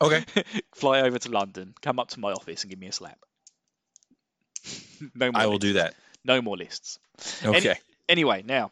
Okay. 0.00 0.24
Fly 0.74 1.00
over 1.00 1.18
to 1.18 1.30
London, 1.30 1.74
come 1.82 1.98
up 1.98 2.08
to 2.08 2.20
my 2.20 2.32
office, 2.32 2.62
and 2.62 2.70
give 2.70 2.78
me 2.78 2.86
a 2.86 2.92
slap. 2.92 3.18
no 5.14 5.32
more. 5.32 5.40
I 5.40 5.46
will 5.46 5.52
lists. 5.54 5.62
do 5.66 5.72
that. 5.74 5.94
No 6.24 6.42
more 6.42 6.56
lists. 6.56 6.98
Okay. 7.44 7.78
Anyway, 8.08 8.42
now 8.46 8.70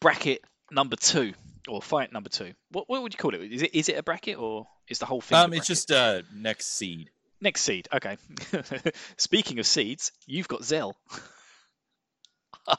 bracket 0.00 0.42
number 0.70 0.96
two 0.96 1.32
or 1.68 1.80
fight 1.80 2.12
number 2.12 2.28
two. 2.28 2.52
What 2.70 2.88
what 2.88 3.02
would 3.02 3.12
you 3.14 3.18
call 3.18 3.34
it? 3.34 3.40
Is 3.52 3.62
it 3.62 3.74
is 3.74 3.88
it 3.88 3.96
a 3.98 4.02
bracket 4.02 4.38
or 4.38 4.66
is 4.88 4.98
the 4.98 5.06
whole 5.06 5.20
thing? 5.20 5.38
Um, 5.38 5.52
it's 5.52 5.66
just 5.66 5.90
uh 5.90 6.22
next 6.34 6.66
seed. 6.66 7.10
next 7.40 7.62
seed. 7.62 7.88
Okay. 7.92 8.16
Speaking 9.16 9.58
of 9.58 9.66
seeds, 9.66 10.12
you've 10.26 10.48
got 10.48 10.64
Zell. 10.64 10.96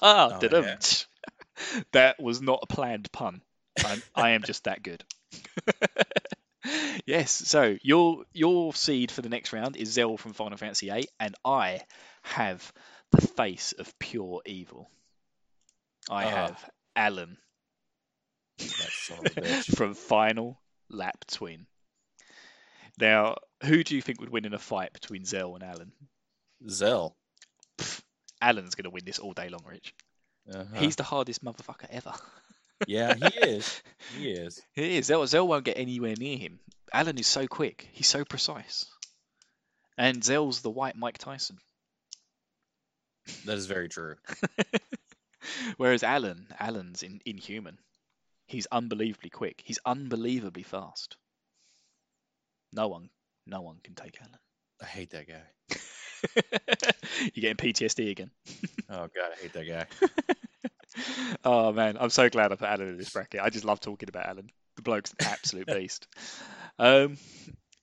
Ah, 0.01 0.39
Oh, 0.41 0.47
yeah. 0.49 0.77
that 1.91 2.17
was 2.17 2.41
not 2.41 2.59
a 2.63 2.67
planned 2.67 3.11
pun. 3.11 3.41
I'm, 3.85 4.01
I 4.15 4.29
am 4.29 4.43
just 4.43 4.63
that 4.63 4.81
good. 4.81 5.03
Yes. 7.05 7.31
So 7.31 7.77
your 7.81 8.23
your 8.33 8.73
seed 8.73 9.11
for 9.11 9.21
the 9.21 9.29
next 9.29 9.53
round 9.53 9.75
is 9.75 9.91
Zell 9.91 10.17
from 10.17 10.33
Final 10.33 10.57
Fantasy 10.57 10.89
VIII, 10.89 11.07
and 11.19 11.35
I 11.45 11.81
have 12.23 12.71
the 13.11 13.21
face 13.21 13.73
of 13.77 13.97
pure 13.99 14.41
evil. 14.45 14.89
I 16.09 16.25
Ah. 16.25 16.29
have 16.29 16.69
Alan 16.95 17.37
That 18.57 18.67
son 18.69 19.19
of 19.19 19.25
a 19.37 19.41
bitch. 19.41 19.75
from 19.77 19.93
Final 19.93 20.59
Lap 20.89 21.25
Twin. 21.27 21.65
Now, 22.99 23.37
who 23.63 23.83
do 23.83 23.95
you 23.95 24.01
think 24.01 24.19
would 24.19 24.29
win 24.29 24.45
in 24.45 24.53
a 24.53 24.59
fight 24.59 24.93
between 24.93 25.25
Zell 25.25 25.55
and 25.55 25.63
Alan? 25.63 25.91
Zell. 26.69 27.15
Alan's 28.41 28.75
going 28.75 28.83
to 28.83 28.89
win 28.91 29.03
this 29.05 29.19
all 29.19 29.33
day 29.33 29.49
long, 29.49 29.63
Rich. 29.65 29.93
Uh-huh. 30.53 30.63
He's 30.75 30.95
the 30.97 31.03
hardest 31.03 31.43
motherfucker 31.43 31.87
ever. 31.89 32.11
yeah, 32.87 33.15
he 33.15 33.25
is. 33.49 33.81
He 34.17 34.29
is. 34.31 34.61
He 34.73 34.97
is. 34.97 35.05
Zell, 35.07 35.25
Zell 35.25 35.47
won't 35.47 35.63
get 35.65 35.77
anywhere 35.79 36.13
near 36.19 36.37
him. 36.37 36.59
Alan 36.93 37.17
is 37.17 37.27
so 37.27 37.47
quick. 37.47 37.89
He's 37.91 38.07
so 38.07 38.23
precise. 38.23 38.85
And 39.97 40.23
Zell's 40.23 40.61
the 40.61 40.69
white 40.69 40.95
Mike 40.95 41.17
Tyson. 41.17 41.57
That 43.45 43.57
is 43.57 43.65
very 43.65 43.89
true. 43.89 44.15
Whereas 45.77 46.03
Alan, 46.03 46.47
Alan's 46.59 47.03
in, 47.03 47.19
inhuman. 47.25 47.79
He's 48.45 48.67
unbelievably 48.71 49.31
quick. 49.31 49.61
He's 49.65 49.79
unbelievably 49.85 50.63
fast. 50.63 51.17
No 52.71 52.87
one, 52.87 53.09
no 53.47 53.61
one 53.61 53.77
can 53.83 53.95
take 53.95 54.19
Alan. 54.21 54.39
I 54.81 54.85
hate 54.85 55.11
that 55.11 55.27
guy. 55.27 55.43
You're 57.33 57.53
getting 57.53 57.73
PTSD 57.73 58.11
again. 58.11 58.31
Oh 58.89 59.07
god, 59.15 59.31
I 59.31 59.41
hate 59.41 59.53
that 59.53 59.65
guy. 59.65 61.39
oh 61.43 61.71
man, 61.71 61.97
I'm 61.99 62.11
so 62.11 62.29
glad 62.29 62.51
I 62.51 62.55
put 62.55 62.67
Alan 62.67 62.89
in 62.89 62.97
this 62.97 63.09
bracket. 63.09 63.39
I 63.41 63.49
just 63.49 63.65
love 63.65 63.79
talking 63.79 64.07
about 64.07 64.27
Alan. 64.27 64.51
The 64.75 64.83
bloke's 64.83 65.11
an 65.11 65.25
absolute 65.25 65.65
beast. 65.65 66.05
Um, 66.79 67.17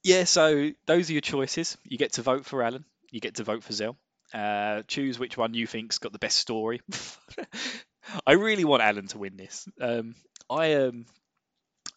yeah, 0.03 0.25
so 0.25 0.71
those 0.87 1.11
are 1.11 1.13
your 1.13 1.21
choices. 1.21 1.77
You 1.85 1.99
get 1.99 2.15
to 2.15 2.23
vote 2.23 2.47
for 2.47 2.63
Alan. 2.63 2.85
You 3.11 3.21
get 3.21 3.37
to 3.37 3.45
vote 3.45 3.63
for 3.63 3.73
Zell. 3.73 3.97
Uh, 4.33 4.83
choose 4.87 5.19
which 5.19 5.37
one 5.37 5.55
you 5.55 5.67
think's 5.67 5.99
got 5.99 6.13
the 6.13 6.19
best 6.19 6.39
story. 6.39 6.81
I 8.27 8.33
really 8.33 8.65
want 8.65 8.83
Alan 8.83 9.09
to 9.09 9.19
win 9.19 9.37
this. 9.37 9.69
Um, 9.81 10.15
I 10.49 10.75
um, 10.75 11.07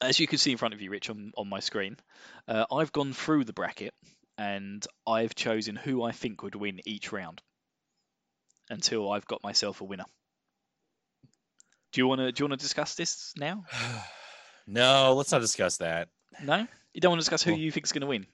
as 0.01 0.19
you 0.19 0.27
can 0.27 0.37
see 0.37 0.51
in 0.51 0.57
front 0.57 0.73
of 0.73 0.81
you, 0.81 0.89
Rich, 0.89 1.09
on, 1.09 1.31
on 1.37 1.47
my 1.47 1.59
screen, 1.59 1.97
uh, 2.47 2.65
I've 2.71 2.91
gone 2.91 3.13
through 3.13 3.45
the 3.45 3.53
bracket 3.53 3.93
and 4.37 4.85
I've 5.07 5.35
chosen 5.35 5.75
who 5.75 6.03
I 6.03 6.11
think 6.11 6.43
would 6.43 6.55
win 6.55 6.81
each 6.85 7.11
round 7.11 7.41
until 8.69 9.11
I've 9.11 9.27
got 9.27 9.43
myself 9.43 9.81
a 9.81 9.85
winner. 9.85 10.05
Do 11.91 12.01
you 12.01 12.07
want 12.07 12.21
to 12.21 12.31
do 12.31 12.43
you 12.43 12.49
want 12.49 12.59
to 12.59 12.63
discuss 12.63 12.95
this 12.95 13.33
now? 13.37 13.63
no, 14.67 15.13
let's 15.13 15.31
not 15.31 15.41
discuss 15.41 15.77
that. 15.77 16.09
No, 16.41 16.67
you 16.93 17.01
don't 17.01 17.11
want 17.11 17.19
to 17.19 17.23
discuss 17.23 17.43
who 17.43 17.51
Well- 17.51 17.59
you 17.59 17.71
is 17.75 17.91
going 17.91 18.01
to 18.01 18.07
win. 18.07 18.27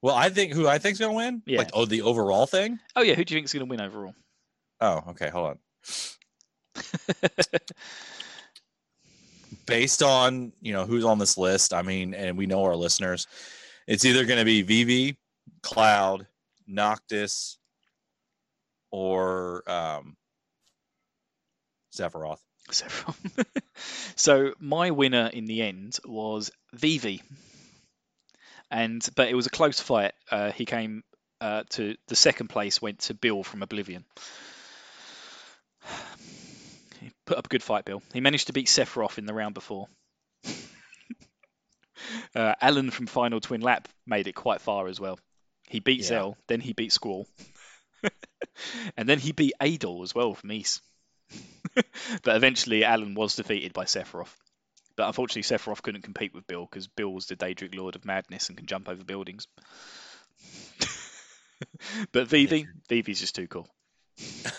Well, 0.00 0.14
I 0.14 0.30
think 0.30 0.52
who 0.52 0.68
I 0.68 0.78
think's 0.78 1.00
gonna 1.00 1.12
win. 1.12 1.42
Yeah. 1.44 1.58
Like, 1.58 1.70
oh, 1.72 1.84
the 1.84 2.02
overall 2.02 2.46
thing. 2.46 2.78
Oh 2.94 3.02
yeah, 3.02 3.14
who 3.14 3.24
do 3.24 3.34
you 3.34 3.38
think 3.38 3.46
is 3.46 3.52
going 3.52 3.66
to 3.66 3.70
win 3.70 3.80
overall? 3.80 4.14
Oh, 4.80 5.02
okay. 5.08 5.28
Hold 5.28 5.58
on. 5.58 5.58
Based 9.66 10.02
on 10.02 10.52
you 10.60 10.72
know 10.72 10.86
who's 10.86 11.04
on 11.04 11.18
this 11.18 11.36
list, 11.36 11.74
I 11.74 11.82
mean, 11.82 12.14
and 12.14 12.38
we 12.38 12.46
know 12.46 12.62
our 12.62 12.76
listeners, 12.76 13.26
it's 13.88 14.04
either 14.04 14.24
going 14.24 14.38
to 14.38 14.44
be 14.44 14.62
Vivi, 14.62 15.18
Cloud, 15.62 16.28
Noctis, 16.66 17.58
or 18.92 19.68
um, 19.68 20.16
Sephiroth. 21.94 22.38
Several. 22.70 23.16
so 24.16 24.52
my 24.58 24.90
winner 24.90 25.28
in 25.32 25.46
the 25.46 25.62
end 25.62 25.98
was 26.04 26.50
Vivi, 26.74 27.22
and 28.70 29.06
but 29.16 29.28
it 29.28 29.34
was 29.34 29.46
a 29.46 29.50
close 29.50 29.80
fight. 29.80 30.12
Uh, 30.30 30.50
he 30.52 30.64
came 30.64 31.02
uh, 31.40 31.62
to 31.70 31.96
the 32.08 32.16
second 32.16 32.48
place 32.48 32.82
went 32.82 33.00
to 33.00 33.14
Bill 33.14 33.42
from 33.42 33.62
Oblivion. 33.62 34.04
He 37.00 37.10
put 37.26 37.38
up 37.38 37.46
a 37.46 37.48
good 37.48 37.62
fight, 37.62 37.84
Bill. 37.84 38.02
He 38.12 38.20
managed 38.20 38.48
to 38.48 38.52
beat 38.52 38.66
Sephiroth 38.66 39.18
in 39.18 39.26
the 39.26 39.34
round 39.34 39.54
before. 39.54 39.86
uh, 42.34 42.54
Alan 42.60 42.90
from 42.90 43.06
Final 43.06 43.40
Twin 43.40 43.60
Lap 43.60 43.88
made 44.06 44.26
it 44.26 44.34
quite 44.34 44.60
far 44.60 44.88
as 44.88 45.00
well. 45.00 45.18
He 45.68 45.80
beat 45.80 46.00
Yeah. 46.00 46.06
Zell, 46.06 46.36
then 46.46 46.60
he 46.60 46.72
beat 46.72 46.92
Squall, 46.92 47.26
and 48.96 49.08
then 49.08 49.18
he 49.18 49.32
beat 49.32 49.54
Adol 49.60 50.02
as 50.02 50.14
well 50.14 50.34
from 50.34 50.50
Ys. 50.52 50.80
but 51.74 52.36
eventually, 52.36 52.84
Alan 52.84 53.14
was 53.14 53.36
defeated 53.36 53.72
by 53.72 53.84
Sephiroth. 53.84 54.34
But 54.98 55.06
unfortunately, 55.06 55.42
Sephiroth 55.42 55.80
couldn't 55.80 56.02
compete 56.02 56.34
with 56.34 56.48
Bill 56.48 56.66
because 56.66 56.88
Bill 56.88 57.10
was 57.14 57.26
the 57.26 57.36
Daedric 57.36 57.72
Lord 57.72 57.94
of 57.94 58.04
Madness 58.04 58.48
and 58.48 58.58
can 58.58 58.66
jump 58.66 58.88
over 58.88 59.04
buildings. 59.04 59.46
but 62.12 62.26
Vivi, 62.26 62.66
Vivi's 62.88 63.20
just 63.20 63.36
too 63.36 63.46
cool. 63.46 63.68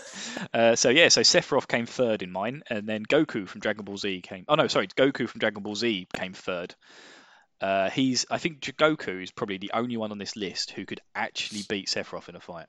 Uh, 0.54 0.75
so 0.75 0.89
yeah, 0.89 1.10
so 1.10 1.19
Sephiroth 1.21 1.67
came 1.67 1.86
third 1.86 2.21
in 2.21 2.32
mine, 2.32 2.62
and 2.69 2.88
then 2.88 3.04
Goku 3.04 3.45
from 3.45 3.60
Dragon 3.60 3.84
Ball 3.84 3.97
Z 3.97 4.21
came. 4.21 4.45
Oh 4.47 4.56
no, 4.56 4.67
sorry, 4.67 4.88
Goku 4.88 5.28
from 5.28 5.39
Dragon 5.39 5.63
Ball 5.63 5.75
Z 5.75 6.08
came 6.13 6.34
third. 6.34 6.75
Uh, 7.60 7.89
he's, 7.89 8.25
I 8.32 8.38
think 8.38 8.62
Goku 8.62 9.21
is 9.21 9.32
probably 9.32 9.58
the 9.58 9.71
only 9.73 9.97
one 9.97 10.12
on 10.12 10.17
this 10.17 10.38
list 10.38 10.71
who 10.71 10.86
could 10.86 11.02
actually 11.13 11.63
beat 11.67 11.88
Sephiroth 11.88 12.30
in 12.30 12.38
a 12.38 12.39
fight. 12.39 12.67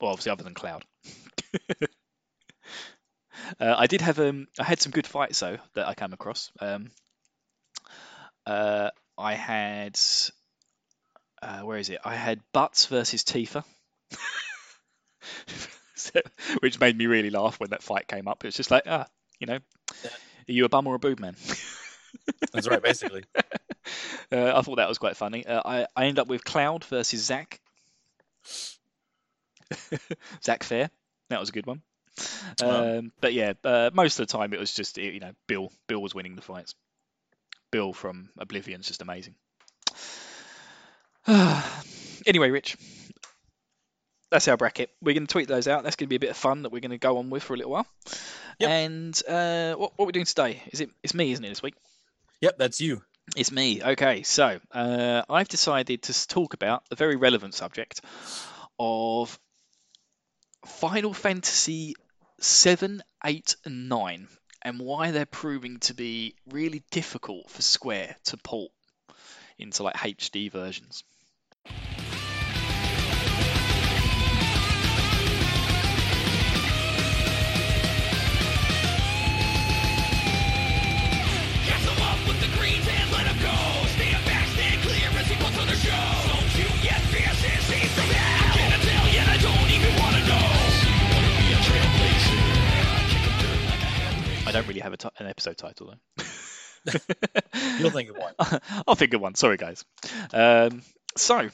Well, 0.00 0.10
obviously, 0.10 0.32
other 0.32 0.42
than 0.42 0.54
Cloud. 0.54 0.84
uh, 3.60 3.74
I 3.76 3.86
did 3.86 4.00
have 4.00 4.18
um, 4.18 4.46
I 4.58 4.64
had 4.64 4.80
some 4.80 4.92
good 4.92 5.06
fights 5.06 5.40
though 5.40 5.58
that 5.74 5.86
I 5.88 5.94
came 5.94 6.12
across. 6.12 6.50
Um, 6.60 6.90
uh, 8.46 8.90
I 9.16 9.34
had, 9.34 9.98
uh, 11.42 11.60
where 11.60 11.78
is 11.78 11.88
it? 11.90 12.00
I 12.04 12.14
had 12.16 12.40
Butz 12.52 12.88
versus 12.88 13.24
Tifa. 13.24 13.64
So- 15.94 16.20
which 16.60 16.78
made 16.80 16.98
me 16.98 17.06
really 17.06 17.30
laugh 17.30 17.58
when 17.60 17.70
that 17.70 17.82
fight 17.82 18.06
came 18.08 18.28
up. 18.28 18.44
It's 18.44 18.56
just 18.56 18.70
like, 18.70 18.82
ah, 18.86 19.06
you 19.38 19.46
know, 19.46 19.54
are 20.04 20.52
you 20.52 20.64
a 20.64 20.68
bum 20.68 20.86
or 20.86 20.94
a 20.96 20.98
boob 20.98 21.20
man? 21.20 21.36
That's 22.52 22.68
right, 22.68 22.82
basically. 22.82 23.24
Uh, 24.32 24.52
I 24.56 24.62
thought 24.62 24.76
that 24.76 24.88
was 24.88 24.96
quite 24.96 25.18
funny. 25.18 25.46
Uh, 25.46 25.60
I 25.64 25.86
I 25.94 26.04
ended 26.06 26.18
up 26.18 26.26
with 26.28 26.42
Cloud 26.42 26.84
versus 26.84 27.22
Zack. 27.22 27.60
Zack 30.42 30.62
Fair. 30.64 30.88
That 31.28 31.38
was 31.38 31.50
a 31.50 31.52
good 31.52 31.66
one. 31.66 31.82
Um, 32.62 33.12
but 33.20 33.32
yeah, 33.32 33.54
uh, 33.64 33.90
most 33.92 34.20
of 34.20 34.26
the 34.26 34.32
time 34.32 34.52
it 34.52 34.60
was 34.60 34.72
just 34.72 34.98
you 34.98 35.20
know 35.20 35.32
Bill. 35.46 35.70
Bill 35.86 36.00
was 36.00 36.14
winning 36.14 36.36
the 36.36 36.42
fights. 36.42 36.74
Bill 37.70 37.92
from 37.92 38.30
Oblivion's 38.38 38.86
just 38.86 39.02
amazing. 39.02 39.34
anyway, 42.26 42.50
Rich, 42.50 42.76
that's 44.30 44.46
our 44.48 44.56
bracket. 44.56 44.90
We're 45.02 45.14
going 45.14 45.26
to 45.26 45.32
tweet 45.32 45.48
those 45.48 45.66
out. 45.66 45.82
That's 45.82 45.96
going 45.96 46.06
to 46.06 46.10
be 46.10 46.16
a 46.16 46.20
bit 46.20 46.30
of 46.30 46.36
fun 46.36 46.62
that 46.62 46.72
we're 46.72 46.80
going 46.80 46.90
to 46.92 46.98
go 46.98 47.18
on 47.18 47.30
with 47.30 47.42
for 47.42 47.54
a 47.54 47.56
little 47.56 47.72
while. 47.72 47.86
Yep. 48.60 48.70
And 48.70 49.22
uh, 49.28 49.74
what 49.74 49.92
what 49.96 50.06
we're 50.06 50.12
doing 50.12 50.26
today? 50.26 50.62
Is 50.72 50.80
it? 50.80 50.90
It's 51.02 51.14
me, 51.14 51.32
isn't 51.32 51.44
it? 51.44 51.48
This 51.48 51.62
week. 51.62 51.74
Yep, 52.40 52.58
that's 52.58 52.80
you. 52.80 53.02
It's 53.36 53.50
me. 53.50 53.82
Okay, 53.82 54.22
so 54.22 54.60
uh, 54.70 55.22
I've 55.28 55.48
decided 55.48 56.02
to 56.02 56.28
talk 56.28 56.54
about 56.54 56.88
the 56.90 56.96
very 56.96 57.16
relevant 57.16 57.54
subject 57.54 58.02
of 58.78 59.38
Final 60.66 61.14
Fantasy 61.14 61.94
7, 62.40 63.02
8, 63.24 63.56
and 63.64 63.88
9 63.88 64.28
and 64.62 64.80
why 64.80 65.10
they're 65.10 65.26
proving 65.26 65.78
to 65.80 65.94
be 65.94 66.34
really 66.50 66.82
difficult 66.90 67.50
for 67.50 67.62
Square 67.62 68.16
to 68.24 68.36
port 68.38 68.72
into 69.58 69.82
like 69.82 69.94
HD 69.94 70.50
versions. 70.50 71.04
Don't 94.54 94.68
really 94.68 94.80
have 94.80 94.92
a 94.92 94.96
ti- 94.96 95.08
an 95.18 95.26
episode 95.26 95.58
title 95.58 95.88
though. 95.88 96.24
You'll 97.78 97.90
think 97.90 98.10
of 98.10 98.16
one. 98.16 98.34
I'll 98.86 98.94
think 98.94 99.12
of 99.12 99.20
one. 99.20 99.34
Sorry, 99.34 99.56
guys. 99.56 99.84
Um, 100.32 100.82
so, 101.16 101.50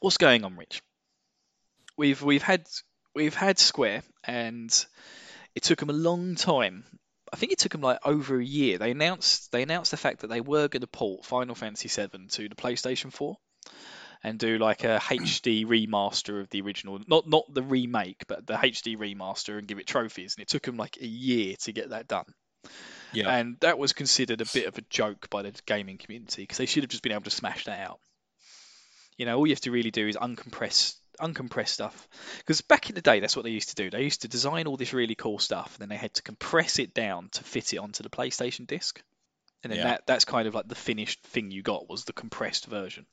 what's 0.00 0.16
going 0.16 0.44
on, 0.44 0.56
Rich? 0.56 0.82
We've 1.96 2.22
we've 2.22 2.42
had 2.42 2.66
we've 3.14 3.34
had 3.34 3.58
Square, 3.58 4.02
and 4.24 4.72
it 5.54 5.62
took 5.62 5.78
them 5.78 5.90
a 5.90 5.94
long 5.94 6.36
time. 6.36 6.84
I 7.30 7.36
think 7.36 7.52
it 7.52 7.58
took 7.58 7.72
them 7.72 7.82
like 7.82 7.98
over 8.02 8.40
a 8.40 8.44
year. 8.44 8.78
They 8.78 8.92
announced 8.92 9.52
they 9.52 9.62
announced 9.62 9.90
the 9.90 9.98
fact 9.98 10.20
that 10.20 10.28
they 10.28 10.40
were 10.40 10.68
going 10.68 10.80
to 10.80 10.86
port 10.86 11.26
Final 11.26 11.54
Fantasy 11.54 11.88
VII 11.88 12.28
to 12.28 12.48
the 12.48 12.54
PlayStation 12.54 13.12
4 13.12 13.36
and 14.22 14.38
do 14.38 14.58
like 14.58 14.84
a 14.84 14.98
HD 15.00 15.66
remaster 15.66 16.40
of 16.40 16.48
the 16.50 16.60
original, 16.60 17.00
not 17.06 17.28
not 17.28 17.52
the 17.52 17.62
remake, 17.62 18.24
but 18.26 18.46
the 18.46 18.54
HD 18.54 18.96
remaster, 18.96 19.58
and 19.58 19.68
give 19.68 19.78
it 19.78 19.86
trophies. 19.86 20.34
And 20.36 20.42
it 20.42 20.48
took 20.48 20.62
them 20.62 20.76
like 20.76 20.98
a 21.00 21.06
year 21.06 21.54
to 21.62 21.72
get 21.72 21.90
that 21.90 22.08
done. 22.08 22.26
Yeah. 23.12 23.30
And 23.34 23.56
that 23.60 23.78
was 23.78 23.92
considered 23.92 24.40
a 24.40 24.46
bit 24.52 24.66
of 24.66 24.76
a 24.76 24.82
joke 24.90 25.30
by 25.30 25.42
the 25.42 25.52
gaming 25.66 25.98
community 25.98 26.42
because 26.42 26.58
they 26.58 26.66
should 26.66 26.82
have 26.82 26.90
just 26.90 27.02
been 27.02 27.12
able 27.12 27.22
to 27.22 27.30
smash 27.30 27.64
that 27.64 27.80
out. 27.80 28.00
You 29.16 29.26
know, 29.26 29.38
all 29.38 29.46
you 29.46 29.52
have 29.52 29.60
to 29.62 29.70
really 29.70 29.90
do 29.90 30.06
is 30.06 30.16
uncompress 30.16 30.94
uncompress 31.20 31.68
stuff. 31.68 32.08
Because 32.38 32.60
back 32.60 32.88
in 32.88 32.94
the 32.94 33.00
day, 33.00 33.20
that's 33.20 33.36
what 33.36 33.44
they 33.44 33.50
used 33.50 33.70
to 33.70 33.74
do. 33.74 33.90
They 33.90 34.02
used 34.04 34.22
to 34.22 34.28
design 34.28 34.66
all 34.66 34.76
this 34.76 34.92
really 34.92 35.14
cool 35.14 35.38
stuff, 35.38 35.74
and 35.74 35.82
then 35.82 35.88
they 35.88 36.00
had 36.00 36.14
to 36.14 36.22
compress 36.22 36.78
it 36.78 36.94
down 36.94 37.28
to 37.32 37.44
fit 37.44 37.72
it 37.72 37.78
onto 37.78 38.02
the 38.02 38.10
PlayStation 38.10 38.66
disc. 38.66 39.02
And 39.62 39.72
then 39.72 39.78
Yeah. 39.78 39.84
that 39.84 40.06
that's 40.06 40.24
kind 40.24 40.46
of 40.46 40.54
like 40.54 40.68
the 40.68 40.76
finished 40.76 41.20
thing 41.24 41.50
you 41.50 41.62
got 41.62 41.88
was 41.88 42.04
the 42.04 42.12
compressed 42.12 42.66
version. 42.66 43.06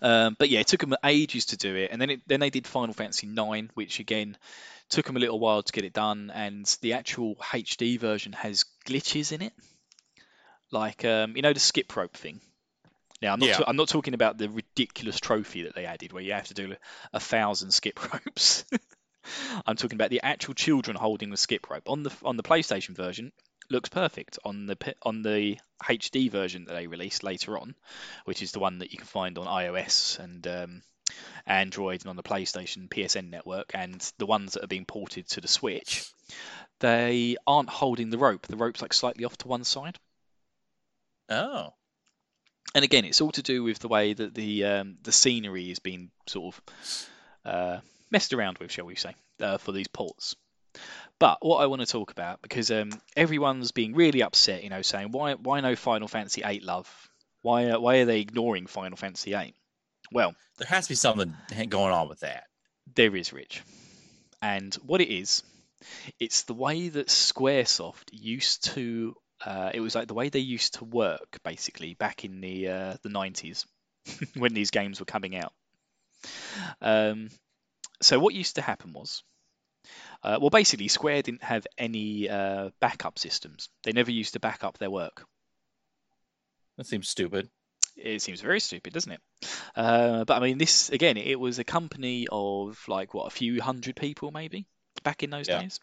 Um, 0.00 0.36
but 0.38 0.48
yeah, 0.48 0.60
it 0.60 0.66
took 0.66 0.80
them 0.80 0.94
ages 1.04 1.46
to 1.46 1.56
do 1.56 1.74
it, 1.74 1.90
and 1.92 2.00
then 2.00 2.10
it, 2.10 2.20
then 2.26 2.40
they 2.40 2.50
did 2.50 2.66
Final 2.66 2.94
Fantasy 2.94 3.26
IX, 3.28 3.68
which 3.74 4.00
again 4.00 4.36
took 4.88 5.06
them 5.06 5.16
a 5.16 5.20
little 5.20 5.38
while 5.38 5.62
to 5.62 5.72
get 5.72 5.84
it 5.84 5.92
done. 5.92 6.30
And 6.34 6.64
the 6.80 6.94
actual 6.94 7.34
HD 7.36 7.98
version 7.98 8.32
has 8.32 8.64
glitches 8.86 9.32
in 9.32 9.42
it, 9.42 9.52
like 10.70 11.04
um, 11.04 11.36
you 11.36 11.42
know 11.42 11.52
the 11.52 11.60
skip 11.60 11.94
rope 11.96 12.16
thing. 12.16 12.40
Now 13.20 13.32
I'm 13.32 13.40
not 13.40 13.48
Yeah. 13.48 13.54
ta- 13.56 13.64
I'm 13.66 13.76
not 13.76 13.88
talking 13.88 14.14
about 14.14 14.38
the 14.38 14.48
ridiculous 14.48 15.18
trophy 15.20 15.62
that 15.62 15.74
they 15.74 15.86
added, 15.86 16.12
where 16.12 16.22
you 16.22 16.32
have 16.32 16.48
to 16.48 16.54
do 16.54 16.74
a 17.12 17.20
thousand 17.20 17.72
skip 17.72 18.00
ropes. 18.12 18.64
I'm 19.66 19.76
talking 19.76 19.96
about 19.96 20.10
the 20.10 20.22
actual 20.22 20.54
children 20.54 20.96
holding 20.96 21.30
the 21.30 21.36
skip 21.36 21.68
rope 21.68 21.88
on 21.90 22.02
the 22.02 22.12
on 22.22 22.36
the 22.36 22.42
PlayStation 22.42 22.94
version. 22.94 23.32
Looks 23.70 23.88
perfect 23.90 24.38
on 24.44 24.66
the 24.66 24.76
on 25.02 25.22
the 25.22 25.58
HD 25.82 26.30
version 26.30 26.64
that 26.64 26.72
they 26.72 26.86
released 26.86 27.22
later 27.22 27.58
on, 27.58 27.74
which 28.24 28.42
is 28.42 28.52
the 28.52 28.60
one 28.60 28.78
that 28.78 28.92
you 28.92 28.98
can 28.98 29.06
find 29.06 29.36
on 29.36 29.46
iOS 29.46 30.18
and 30.18 30.46
um, 30.46 30.82
Android 31.46 32.00
and 32.00 32.10
on 32.10 32.16
the 32.16 32.22
PlayStation 32.22 32.88
PSN 32.88 33.30
network, 33.30 33.72
and 33.74 34.00
the 34.18 34.26
ones 34.26 34.54
that 34.54 34.64
are 34.64 34.68
being 34.68 34.86
ported 34.86 35.28
to 35.28 35.40
the 35.40 35.48
Switch. 35.48 36.10
They 36.80 37.36
aren't 37.46 37.68
holding 37.68 38.10
the 38.10 38.18
rope. 38.18 38.46
The 38.46 38.56
rope's 38.56 38.80
like 38.80 38.92
slightly 38.92 39.24
off 39.24 39.36
to 39.38 39.48
one 39.48 39.64
side. 39.64 39.98
Oh. 41.28 41.74
and 42.74 42.84
again, 42.84 43.04
it's 43.04 43.20
all 43.20 43.32
to 43.32 43.42
do 43.42 43.62
with 43.62 43.80
the 43.80 43.88
way 43.88 44.14
that 44.14 44.34
the 44.34 44.64
um, 44.64 44.96
the 45.02 45.12
scenery 45.12 45.70
is 45.70 45.78
being 45.78 46.10
sort 46.26 46.54
of 46.54 46.62
uh, 47.44 47.80
messed 48.10 48.32
around 48.32 48.58
with, 48.58 48.70
shall 48.70 48.86
we 48.86 48.94
say, 48.94 49.14
uh, 49.40 49.58
for 49.58 49.72
these 49.72 49.88
ports. 49.88 50.36
But 51.20 51.38
what 51.44 51.58
I 51.58 51.66
want 51.66 51.80
to 51.80 51.86
talk 51.86 52.10
about, 52.12 52.42
because 52.42 52.70
um, 52.70 52.90
everyone's 53.16 53.72
being 53.72 53.94
really 53.94 54.22
upset, 54.22 54.62
you 54.62 54.70
know, 54.70 54.82
saying 54.82 55.10
why 55.10 55.34
why 55.34 55.60
no 55.60 55.74
Final 55.76 56.08
Fantasy 56.08 56.42
VIII 56.42 56.60
love? 56.60 56.88
Why 57.42 57.70
uh, 57.70 57.80
why 57.80 57.96
are 57.98 58.04
they 58.04 58.20
ignoring 58.20 58.66
Final 58.66 58.96
Fantasy 58.96 59.32
VIII? 59.32 59.54
Well, 60.12 60.34
There 60.58 60.68
has 60.68 60.86
to 60.86 60.90
be 60.92 60.94
something 60.94 61.34
going 61.68 61.92
on 61.92 62.08
with 62.08 62.20
that. 62.20 62.44
there 62.94 63.14
is 63.16 63.32
Rich, 63.32 63.62
and 64.40 64.74
what 64.76 65.00
it 65.00 65.12
is, 65.12 65.42
it's 66.18 66.44
the 66.44 66.54
way 66.54 66.88
that 66.88 67.08
SquareSoft 67.08 68.10
used 68.12 68.64
to. 68.74 69.14
Uh, 69.44 69.70
it 69.74 69.80
was 69.80 69.94
like 69.94 70.08
the 70.08 70.14
way 70.14 70.28
they 70.30 70.38
used 70.40 70.74
to 70.74 70.84
work, 70.84 71.38
basically, 71.44 71.94
back 71.94 72.24
in 72.24 72.40
the 72.40 72.68
uh, 72.68 72.96
the 73.02 73.08
nineties 73.08 73.66
when 74.36 74.54
these 74.54 74.70
games 74.70 75.00
were 75.00 75.06
coming 75.06 75.36
out. 75.36 75.52
Um, 76.80 77.28
so 78.00 78.18
what 78.18 78.34
used 78.34 78.54
to 78.56 78.62
happen 78.62 78.92
was, 78.92 79.22
uh, 80.22 80.38
well, 80.40 80.50
basically, 80.50 80.88
Square 80.88 81.22
didn't 81.22 81.44
have 81.44 81.66
any 81.76 82.28
uh, 82.28 82.70
backup 82.80 83.18
systems. 83.18 83.68
They 83.84 83.92
never 83.92 84.10
used 84.10 84.32
to 84.34 84.40
back 84.40 84.64
up 84.64 84.78
their 84.78 84.90
work. 84.90 85.24
That 86.76 86.86
seems 86.86 87.08
stupid. 87.08 87.48
It 87.96 88.22
seems 88.22 88.40
very 88.40 88.60
stupid, 88.60 88.92
doesn't 88.92 89.12
it? 89.12 89.20
Uh, 89.74 90.24
but 90.24 90.34
I 90.36 90.40
mean, 90.40 90.58
this 90.58 90.90
again, 90.90 91.16
it 91.16 91.38
was 91.38 91.58
a 91.58 91.64
company 91.64 92.28
of 92.30 92.78
like 92.86 93.12
what 93.14 93.26
a 93.26 93.30
few 93.30 93.60
hundred 93.60 93.96
people, 93.96 94.30
maybe 94.30 94.66
back 95.02 95.22
in 95.22 95.30
those 95.30 95.48
Yeah. 95.48 95.60
days, 95.62 95.80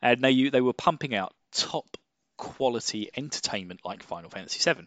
and 0.00 0.22
they 0.22 0.48
they 0.50 0.60
were 0.60 0.72
pumping 0.72 1.14
out 1.14 1.34
top 1.52 1.96
quality 2.36 3.10
entertainment 3.16 3.80
like 3.84 4.04
Final 4.04 4.30
Fantasy 4.30 4.60
VII, 4.72 4.86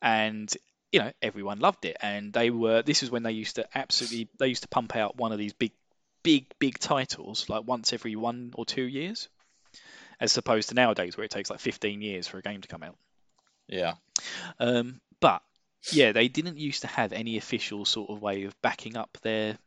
and 0.00 0.54
you 0.92 1.00
know 1.00 1.12
everyone 1.20 1.58
loved 1.58 1.84
it, 1.84 1.96
and 2.00 2.32
they 2.32 2.50
were. 2.50 2.82
This 2.82 3.02
is 3.02 3.10
when 3.10 3.22
they 3.22 3.32
used 3.32 3.56
to 3.56 3.66
absolutely 3.76 4.28
they 4.38 4.48
used 4.48 4.62
to 4.62 4.68
pump 4.68 4.96
out 4.96 5.16
one 5.16 5.32
of 5.32 5.38
these 5.38 5.52
big, 5.52 5.72
big, 6.22 6.46
big 6.58 6.78
titles 6.78 7.48
like 7.48 7.66
once 7.66 7.92
every 7.92 8.16
one 8.16 8.52
or 8.56 8.64
two 8.64 8.82
years, 8.82 9.28
as 10.20 10.36
opposed 10.36 10.68
to 10.70 10.74
nowadays 10.74 11.16
where 11.16 11.24
it 11.24 11.30
takes 11.30 11.50
like 11.50 11.60
15 11.60 12.00
years 12.02 12.26
for 12.26 12.38
a 12.38 12.42
game 12.42 12.60
to 12.60 12.68
come 12.68 12.82
out. 12.82 12.96
Yeah. 13.68 13.94
Um, 14.58 15.00
but 15.20 15.42
yeah, 15.92 16.12
they 16.12 16.28
didn't 16.28 16.58
used 16.58 16.82
to 16.82 16.88
have 16.88 17.12
any 17.12 17.36
official 17.36 17.84
sort 17.84 18.10
of 18.10 18.20
way 18.20 18.44
of 18.44 18.60
backing 18.62 18.96
up 18.96 19.18
their 19.22 19.58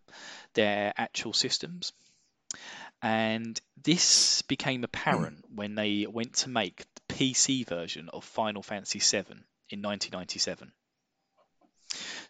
their 0.54 0.94
actual 0.98 1.34
systems. 1.34 1.94
And 3.02 3.60
this 3.82 4.42
became 4.44 4.84
apparent 4.84 5.46
when 5.56 5.76
they 5.76 6.06
went 6.10 6.34
to 6.38 6.50
make 6.50 6.86
the 6.96 7.14
PC 7.14 7.68
version 7.68 8.10
of 8.10 8.24
Final 8.24 8.62
Fantasy 8.62 9.00
VII 9.00 9.34
in 9.70 9.82
1997. 9.82 10.72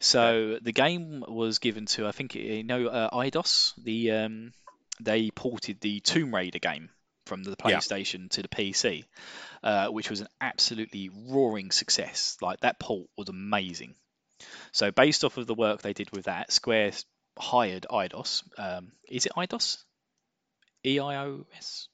So 0.01 0.57
the 0.61 0.71
game 0.71 1.23
was 1.27 1.59
given 1.59 1.85
to, 1.87 2.07
I 2.07 2.11
think, 2.11 2.33
you 2.35 2.63
know, 2.63 2.87
uh, 2.87 3.09
Eidos. 3.11 3.73
The 3.81 4.11
um, 4.11 4.51
they 4.99 5.29
ported 5.31 5.79
the 5.79 5.99
Tomb 5.99 6.33
Raider 6.33 6.59
game 6.59 6.89
from 7.27 7.43
the 7.43 7.51
Yeah. 7.51 7.77
PlayStation 7.77 8.29
to 8.31 8.41
the 8.41 8.47
PC, 8.47 9.05
uh, 9.63 9.87
which 9.89 10.09
was 10.09 10.21
an 10.21 10.27
absolutely 10.41 11.09
roaring 11.29 11.71
success. 11.71 12.35
Like 12.41 12.61
that 12.61 12.79
port 12.79 13.07
was 13.17 13.29
amazing. 13.29 13.93
So 14.71 14.91
based 14.91 15.23
off 15.23 15.37
of 15.37 15.45
the 15.47 15.53
work 15.53 15.81
they 15.83 15.93
did 15.93 16.11
with 16.11 16.25
that, 16.25 16.51
Square 16.51 16.93
hired 17.37 17.85
Eidos. 17.89 18.43
Um, 18.57 18.91
is 19.07 19.27
it 19.27 19.33
IDOS? 19.37 19.77
E 20.83 20.99
I 20.99 21.17
O 21.23 21.45
S. 21.55 21.87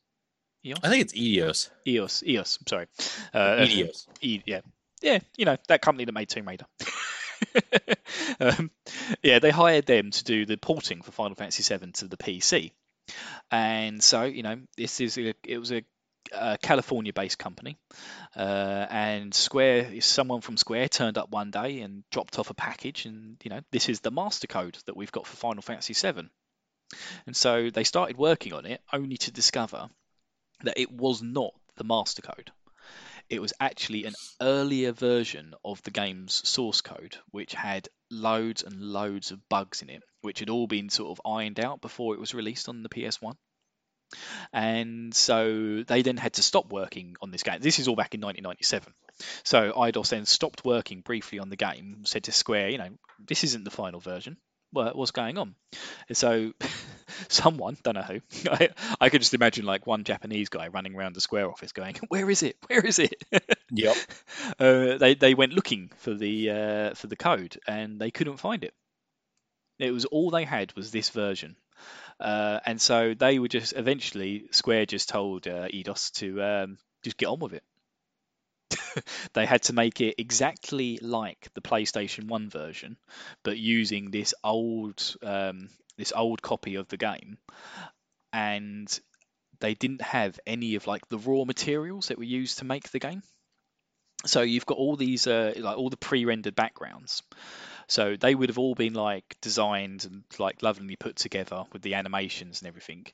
EOS? 0.66 0.80
I 0.82 0.90
think 0.90 1.02
it's 1.04 1.14
Edios. 1.14 1.70
EOS. 1.86 2.24
EOS. 2.26 2.58
Sorry. 2.68 2.88
Uh, 3.34 3.58
Edios. 3.58 4.08
E- 4.22 4.42
yeah, 4.46 4.62
yeah, 5.02 5.20
you 5.38 5.44
know 5.46 5.58
that 5.68 5.82
company 5.82 6.06
that 6.06 6.14
made 6.14 6.30
Tomb 6.30 6.48
Raider. 6.48 6.66
um, 8.40 8.72
yeah, 9.24 9.40
they 9.40 9.52
hired 9.52 9.86
them 9.86 10.12
to 10.12 10.24
do 10.24 10.46
the 10.46 10.58
porting 10.58 11.02
for 11.02 11.12
Final 11.12 11.36
Fantasy 11.36 11.64
VII 11.64 11.92
to 11.94 12.08
the 12.08 12.18
PC, 12.18 12.72
and 13.52 14.02
so 14.04 14.24
you 14.24 14.44
know 14.44 14.58
this 14.76 15.00
is 15.02 15.18
a, 15.18 15.34
it 15.44 15.58
was 15.58 15.72
a 15.72 15.84
a 16.34 16.58
California-based 16.58 17.40
company, 17.40 17.78
uh, 18.36 18.86
and 18.90 19.34
Square, 19.34 20.02
someone 20.02 20.42
from 20.42 20.58
Square 20.58 20.90
turned 20.90 21.18
up 21.18 21.30
one 21.30 21.52
day 21.52 21.80
and 21.82 22.04
dropped 22.12 22.40
off 22.40 22.50
a 22.50 22.54
package, 22.54 23.06
and 23.06 23.38
you 23.44 23.50
know 23.50 23.62
this 23.72 23.90
is 23.90 24.02
the 24.02 24.12
master 24.12 24.48
code 24.48 24.78
that 24.86 24.98
we've 24.98 25.12
got 25.12 25.28
for 25.28 25.38
Final 25.38 25.62
Fantasy 25.62 25.94
VII. 25.94 26.30
And 27.26 27.36
so 27.36 27.70
they 27.70 27.84
started 27.84 28.18
working 28.18 28.54
on 28.54 28.66
it, 28.66 28.82
only 28.94 29.18
to 29.18 29.32
discover 29.32 29.90
that 30.64 30.80
it 30.80 30.92
was 30.92 31.22
not 31.22 31.54
the 31.76 31.84
master 31.84 32.22
code. 32.22 32.52
It 33.30 33.42
was 33.42 33.54
actually 33.60 34.06
an 34.06 34.16
earlier 34.42 34.94
version 34.94 35.54
of 35.66 35.84
the 35.84 35.92
game's 35.92 36.48
source 36.48 36.80
code, 36.80 37.18
which 37.32 37.54
had 37.54 37.90
loads 38.10 38.64
and 38.64 38.82
loads 38.82 39.32
of 39.32 39.48
bugs 39.50 39.82
in 39.82 39.90
it, 39.90 40.04
which 40.22 40.40
had 40.40 40.50
all 40.50 40.68
been 40.68 40.90
sort 40.90 41.12
of 41.12 41.22
ironed 41.30 41.60
out 41.60 41.82
before 41.82 42.14
it 42.14 42.20
was 42.20 42.34
released 42.34 42.70
on 42.70 42.84
the 42.84 42.90
PS1 42.90 43.36
and 44.54 45.14
so 45.14 45.84
they 45.84 46.02
then 46.02 46.18
had 46.18 46.34
to 46.34 46.44
stop 46.44 46.72
working 46.72 47.16
on 47.22 47.32
this 47.32 47.44
game. 47.44 47.60
This 47.60 47.80
is 47.80 47.88
all 47.88 47.96
back 47.96 48.14
in 48.14 48.22
1997. 48.22 48.94
So 49.44 49.74
Eidos 49.74 50.10
then 50.10 50.26
stopped 50.26 50.64
working 50.64 51.02
briefly 51.02 51.40
on 51.40 51.50
the 51.50 51.56
game, 51.56 52.04
said 52.06 52.26
to 52.26 52.32
Square, 52.32 52.70
you 52.70 52.78
know, 52.78 52.90
this 53.28 53.44
isn't 53.44 53.66
the 53.66 53.72
final 53.72 54.00
version. 54.00 54.38
What, 54.72 54.96
what's 54.96 55.12
going 55.12 55.38
on? 55.38 55.56
And 56.08 56.18
so 56.18 56.54
someone, 57.28 57.78
don't 57.84 57.96
know 57.96 58.02
who, 58.02 58.22
I, 58.52 58.70
I 59.00 59.10
could 59.10 59.22
just 59.22 59.34
imagine 59.34 59.66
like 59.66 59.88
one 59.88 60.04
Japanese 60.04 60.50
guy 60.50 60.68
running 60.68 60.96
around 60.96 61.16
the 61.16 61.22
Square 61.22 61.50
office 61.50 61.72
going, 61.72 61.96
where 62.08 62.30
is 62.30 62.44
it? 62.44 62.58
Where 62.68 62.86
is 62.86 63.00
it? 63.00 63.24
Yep. 63.72 63.96
uh, 64.60 64.98
they 64.98 65.16
they 65.16 65.34
went 65.34 65.54
looking 65.54 65.92
for 65.98 66.14
the 66.14 66.50
uh, 66.50 66.94
for 66.94 67.08
the 67.08 67.16
code 67.16 67.58
and 67.68 68.00
they 68.00 68.12
couldn't 68.12 68.38
find 68.38 68.64
it. 68.64 68.74
It 69.80 69.92
was 69.92 70.06
all 70.06 70.32
they 70.32 70.46
had 70.46 70.76
was 70.76 70.92
this 70.92 71.10
version, 71.10 71.56
uh, 72.20 72.60
and 72.66 72.82
so 72.82 73.14
they 73.14 73.38
were 73.40 73.48
just 73.48 73.74
eventually 73.76 74.46
Square 74.52 74.88
just 74.88 75.10
told 75.10 75.48
uh, 75.48 75.68
Eidos 75.68 76.12
to 76.14 76.42
um, 76.42 76.78
just 77.04 77.18
get 77.18 77.28
on 77.28 77.40
with 77.40 77.54
it. 77.54 77.64
they 79.34 79.46
had 79.46 79.62
to 79.64 79.74
make 79.74 80.02
it 80.02 80.16
exactly 80.18 80.98
like 81.02 81.48
the 81.54 81.62
PlayStation 81.62 82.28
One 82.28 82.50
version, 82.50 82.98
but 83.44 83.58
using 83.58 84.10
this 84.10 84.34
old 84.44 85.16
um, 85.22 85.70
this 85.98 86.14
old 86.16 86.42
copy 86.42 86.76
of 86.76 86.88
the 86.88 86.98
game, 86.98 87.38
and 88.34 89.00
they 89.60 89.74
didn't 89.74 90.02
have 90.02 90.40
any 90.46 90.76
of 90.76 90.88
like 90.88 91.08
the 91.10 91.18
raw 91.18 91.44
materials 91.46 92.08
that 92.08 92.18
were 92.18 92.24
used 92.24 92.60
to 92.60 92.66
make 92.66 92.90
the 92.90 93.00
game. 93.00 93.24
So 94.26 94.42
you've 94.42 94.66
got 94.66 94.78
all 94.78 94.96
these 94.96 95.28
uh, 95.28 95.54
like 95.58 95.78
all 95.78 95.90
the 95.90 95.98
pre-rendered 95.98 96.56
backgrounds. 96.56 97.22
So 97.88 98.16
they 98.20 98.36
would 98.36 98.50
have 98.50 98.58
all 98.58 98.76
been 98.76 98.94
like 98.94 99.38
designed 99.42 100.06
and 100.06 100.24
like 100.40 100.62
lovingly 100.62 100.96
put 100.96 101.16
together 101.16 101.64
with 101.72 101.82
the 101.82 101.94
animations 101.94 102.62
and 102.62 102.68
everything. 102.68 103.06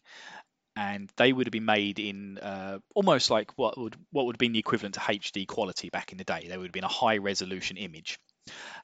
And 0.76 1.12
they 1.18 1.32
would 1.32 1.46
have 1.46 1.52
been 1.52 1.66
made 1.66 2.00
in 2.00 2.40
uh, 2.40 2.80
almost 2.96 3.30
like 3.30 3.52
what 3.58 3.78
would 3.78 3.96
what 4.12 4.26
would 4.26 4.36
have 4.36 4.40
been 4.40 4.54
the 4.54 4.60
equivalent 4.60 4.96
to 4.96 5.02
HD 5.02 5.46
quality 5.46 5.90
back 5.90 6.12
in 6.12 6.18
the 6.18 6.24
day. 6.24 6.48
They 6.48 6.58
would 6.58 6.68
have 6.68 6.74
been 6.74 6.84
a 6.84 6.88
high 6.88 7.18
resolution 7.18 7.78
image. 7.78 8.18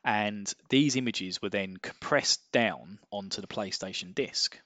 And 0.04 0.52
these 0.70 0.96
images 0.96 1.42
were 1.42 1.50
then 1.50 1.78
compressed 1.78 2.52
down 2.52 3.00
onto 3.12 3.42
the 3.42 3.48
PlayStation 3.48 4.16
disc. 4.16 4.60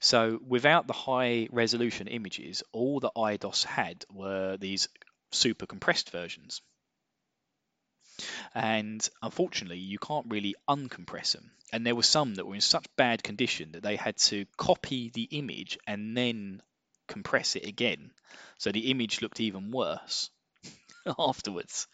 So 0.00 0.40
without 0.46 0.86
the 0.86 0.92
high 0.92 1.48
resolution 1.50 2.06
images, 2.06 2.62
all 2.72 3.00
that 3.00 3.14
Eidos 3.16 3.64
had 3.64 4.04
were 4.12 4.56
these 4.56 4.88
super 5.32 5.66
compressed 5.66 6.10
versions. 6.10 6.62
And 8.54 9.08
unfortunately 9.22 9.78
you 9.78 9.98
can't 9.98 10.26
really 10.28 10.54
uncompress 10.68 11.32
them 11.32 11.52
and 11.72 11.86
there 11.86 11.94
were 11.94 12.02
some 12.02 12.34
that 12.34 12.46
were 12.46 12.54
in 12.54 12.60
such 12.60 12.86
bad 12.96 13.22
condition 13.22 13.72
that 13.72 13.82
they 13.82 13.96
had 13.96 14.16
to 14.16 14.46
copy 14.56 15.10
the 15.10 15.24
image 15.30 15.78
and 15.86 16.16
then 16.16 16.62
compress 17.06 17.56
it 17.56 17.66
again. 17.66 18.10
So 18.58 18.72
the 18.72 18.90
image 18.90 19.20
looked 19.20 19.40
even 19.40 19.70
worse 19.70 20.30
afterwards. 21.18 21.86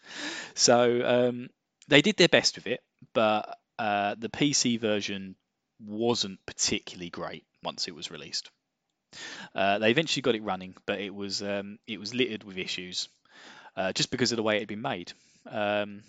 So 0.53 1.01
um, 1.29 1.49
they 1.87 2.01
did 2.01 2.17
their 2.17 2.27
best 2.27 2.55
with 2.55 2.67
it 2.67 2.81
but 3.13 3.57
uh, 3.79 4.15
the 4.17 4.29
pc 4.29 4.79
version 4.79 5.35
wasn't 5.85 6.39
particularly 6.45 7.09
great 7.09 7.45
once 7.63 7.87
it 7.87 7.95
was 7.95 8.11
released 8.11 8.49
uh, 9.53 9.79
they 9.79 9.91
eventually 9.91 10.21
got 10.21 10.35
it 10.35 10.43
running 10.43 10.75
but 10.85 10.99
it 10.99 11.13
was 11.13 11.41
um, 11.41 11.77
it 11.87 11.99
was 11.99 12.13
littered 12.13 12.43
with 12.43 12.57
issues 12.57 13.07
uh, 13.77 13.91
just 13.93 14.11
because 14.11 14.31
of 14.31 14.37
the 14.37 14.43
way 14.43 14.57
it 14.57 14.59
had 14.59 14.67
been 14.67 14.81
made 14.81 15.13
um, 15.49 16.01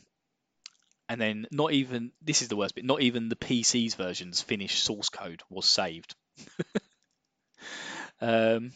and 1.08 1.20
then 1.20 1.46
not 1.50 1.72
even 1.72 2.12
this 2.22 2.42
is 2.42 2.48
the 2.48 2.56
worst 2.56 2.74
bit. 2.74 2.84
Not 2.84 3.02
even 3.02 3.28
the 3.28 3.36
PC's 3.36 3.94
version's 3.94 4.40
finished 4.40 4.82
source 4.82 5.08
code 5.08 5.42
was 5.48 5.66
saved. 5.66 6.14
um, 8.20 8.72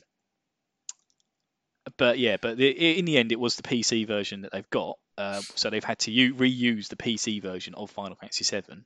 but 1.96 2.18
yeah, 2.18 2.36
but 2.40 2.56
the, 2.56 2.98
in 2.98 3.04
the 3.04 3.18
end, 3.18 3.32
it 3.32 3.40
was 3.40 3.56
the 3.56 3.62
PC 3.62 4.06
version 4.06 4.42
that 4.42 4.52
they've 4.52 4.70
got. 4.70 4.98
Uh, 5.20 5.42
so 5.54 5.68
they've 5.68 5.84
had 5.84 5.98
to 5.98 6.10
u- 6.10 6.34
reuse 6.34 6.88
the 6.88 6.96
PC 6.96 7.42
version 7.42 7.74
of 7.74 7.90
Final 7.90 8.16
Fantasy 8.16 8.42
VII. 8.42 8.84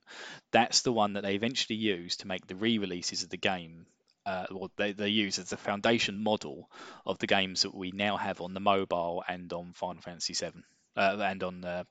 That's 0.51 0.83
the 0.83 0.93
one 0.93 1.13
that 1.13 1.23
they 1.23 1.37
eventually 1.37 1.79
used 1.79 2.21
to 2.21 2.27
make 2.27 2.45
the 2.49 2.57
re-releases 2.57 3.23
of 3.23 3.31
the 3.31 3.37
game. 3.37 3.87
Uh, 4.27 4.47
well, 4.51 4.73
they, 4.77 4.91
they 4.91 5.11
use 5.11 5.39
as 5.39 5.51
the 5.51 5.57
foundation 5.57 6.21
model 6.21 6.69
of 7.07 7.21
the 7.21 7.29
games 7.29 7.63
that 7.63 7.73
we 7.73 7.93
now 7.93 8.17
have 8.17 8.41
on 8.41 8.53
the 8.53 8.59
mobile 8.59 9.23
and 9.29 9.53
on 9.53 9.75
Final 9.75 10.03
Fantasy 10.03 10.35
VII 10.35 10.61
uh, 10.97 11.19
and 11.21 11.45
on 11.45 11.65
uh, 11.65 11.85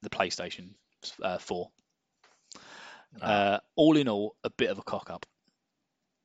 the 0.00 0.08
PlayStation 0.08 0.70
uh, 1.22 1.36
4. 1.36 1.68
Uh, 3.20 3.58
all 3.76 3.98
in 3.98 4.08
all, 4.08 4.36
a 4.42 4.48
bit 4.48 4.70
of 4.70 4.78
a 4.78 4.82
cock 4.82 5.10
up. 5.10 5.26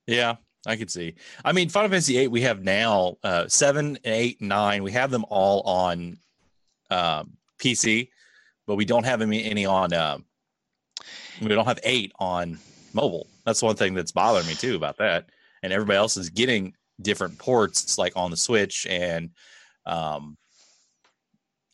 Yeah, 0.07 0.35
I 0.65 0.77
can 0.77 0.87
see. 0.87 1.15
I 1.43 1.51
mean, 1.51 1.67
Final 1.67 1.89
Fantasy 1.89 2.17
eight 2.17 2.31
we 2.31 2.41
have 2.41 2.63
now 2.63 3.17
uh, 3.23 3.49
seven, 3.49 3.97
eight, 4.05 4.41
nine. 4.41 4.83
We 4.83 4.93
have 4.93 5.11
them 5.11 5.25
all 5.27 5.63
on 5.63 6.19
um, 6.89 7.37
PC, 7.59 8.09
but 8.67 8.75
we 8.75 8.85
don't 8.85 9.05
have 9.05 9.21
any, 9.21 9.43
any 9.43 9.65
on. 9.65 9.93
Uh, 9.93 10.17
we 11.41 11.47
don't 11.49 11.65
have 11.65 11.79
eight 11.83 12.11
on 12.19 12.57
mobile. 12.93 13.27
That's 13.45 13.61
one 13.61 13.75
thing 13.75 13.93
that's 13.93 14.11
bothering 14.11 14.47
me 14.47 14.53
too 14.53 14.75
about 14.75 14.97
that. 14.97 15.29
And 15.61 15.73
everybody 15.73 15.97
else 15.97 16.17
is 16.17 16.29
getting 16.29 16.73
different 17.01 17.37
ports, 17.37 17.97
like 17.97 18.13
on 18.15 18.31
the 18.31 18.37
Switch 18.37 18.87
and 18.89 19.31
um, 19.85 20.37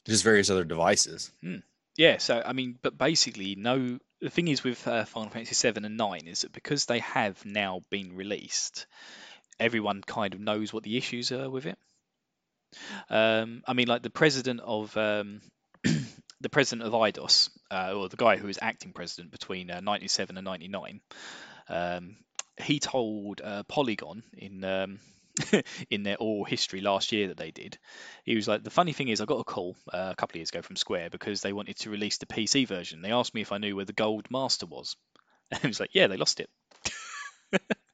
just 0.06 0.24
various 0.24 0.50
other 0.50 0.64
devices. 0.64 1.32
Hmm. 1.42 1.58
Yeah, 1.98 2.18
so 2.18 2.42
I 2.46 2.54
mean, 2.54 2.78
but 2.82 2.98
basically, 2.98 3.56
no. 3.56 4.00
The 4.22 4.30
thing 4.30 4.48
is 4.48 4.64
with 4.64 4.88
uh, 4.88 5.06
Final 5.06 5.32
Fantasy 5.32 5.56
seven 5.56 5.84
and 5.84 5.98
nine 5.98 6.28
is 6.28 6.42
that 6.42 6.54
because 6.54 6.86
they 6.86 7.00
have 7.00 7.44
now 7.44 7.82
been 7.90 8.16
released, 8.16 8.86
everyone 9.60 10.02
kind 10.02 10.34
of 10.34 10.40
knows 10.40 10.72
what 10.72 10.84
the 10.84 10.96
issues 10.96 11.32
are 11.32 11.50
with 11.50 11.66
it. 11.66 11.78
Um, 13.10 13.64
I 13.68 13.74
mean, 13.74 13.88
like 13.88 14.04
the 14.04 14.10
president 14.10 14.62
of 14.62 14.96
um, 14.98 15.42
the 15.84 16.50
president 16.50 16.88
of 16.88 16.94
Eidos, 16.94 17.50
uh, 17.70 17.94
or 17.96 18.10
the 18.10 18.18
guy 18.18 18.38
who 18.38 18.48
was 18.48 18.60
acting 18.62 18.94
president 18.94 19.32
between 19.32 19.70
uh, 19.72 19.80
97 19.80 20.38
and 20.38 20.46
99, 20.46 21.02
um, 21.70 22.18
he 22.62 22.80
told 22.80 23.42
uh, 23.42 23.64
Polygon 23.64 24.24
in 24.34 24.64
um, 24.64 25.00
in 25.90 26.04
their 26.04 26.18
oral 26.20 26.44
history 26.44 26.82
last 26.82 27.12
year 27.12 27.30
that 27.30 27.38
they 27.38 27.52
did. 27.52 27.78
He 28.26 28.36
was 28.36 28.48
like, 28.48 28.64
the 28.64 28.70
funny 28.70 28.94
thing 28.94 29.08
is, 29.08 29.22
I 29.22 29.26
got 29.26 29.40
a 29.40 29.44
call 29.44 29.76
uh, 29.94 30.10
a 30.12 30.16
couple 30.16 30.34
of 30.34 30.38
years 30.38 30.50
ago 30.50 30.62
from 30.62 30.76
Square 30.76 31.10
because 31.10 31.42
they 31.42 31.54
wanted 31.54 31.78
to 31.80 31.90
release 31.90 32.18
the 32.18 32.26
PC 32.26 32.66
version. 32.66 33.02
They 33.02 33.12
asked 33.12 33.34
me 33.34 33.42
if 33.42 33.52
I 33.52 33.58
knew 33.58 33.76
where 33.76 33.86
the 33.86 33.94
Gold 33.94 34.28
Master 34.30 34.66
was. 34.66 34.96
And 35.54 35.60
I 35.66 35.68
was 35.68 35.82
like, 35.82 35.90
yeah, 35.94 36.08
they 36.08 36.16
lost 36.16 36.40
it. 36.40 36.50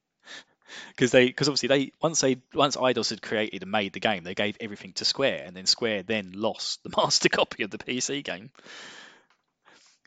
Because 0.90 1.12
they, 1.12 1.28
because 1.28 1.48
obviously 1.48 1.70
they 1.70 1.92
once 2.02 2.22
they 2.22 2.38
once 2.54 2.76
Eidos 2.76 3.10
had 3.10 3.22
created 3.22 3.64
and 3.64 3.72
made 3.72 3.94
the 3.94 4.00
game, 4.00 4.24
they 4.24 4.36
gave 4.36 4.58
everything 4.60 4.94
to 4.94 5.06
Square, 5.06 5.44
and 5.46 5.56
then 5.56 5.66
Square 5.66 6.04
then 6.04 6.32
lost 6.34 6.84
the 6.84 6.94
master 6.98 7.30
copy 7.30 7.64
of 7.64 7.72
the 7.72 7.78
PC 7.78 8.24
game. 8.24 8.52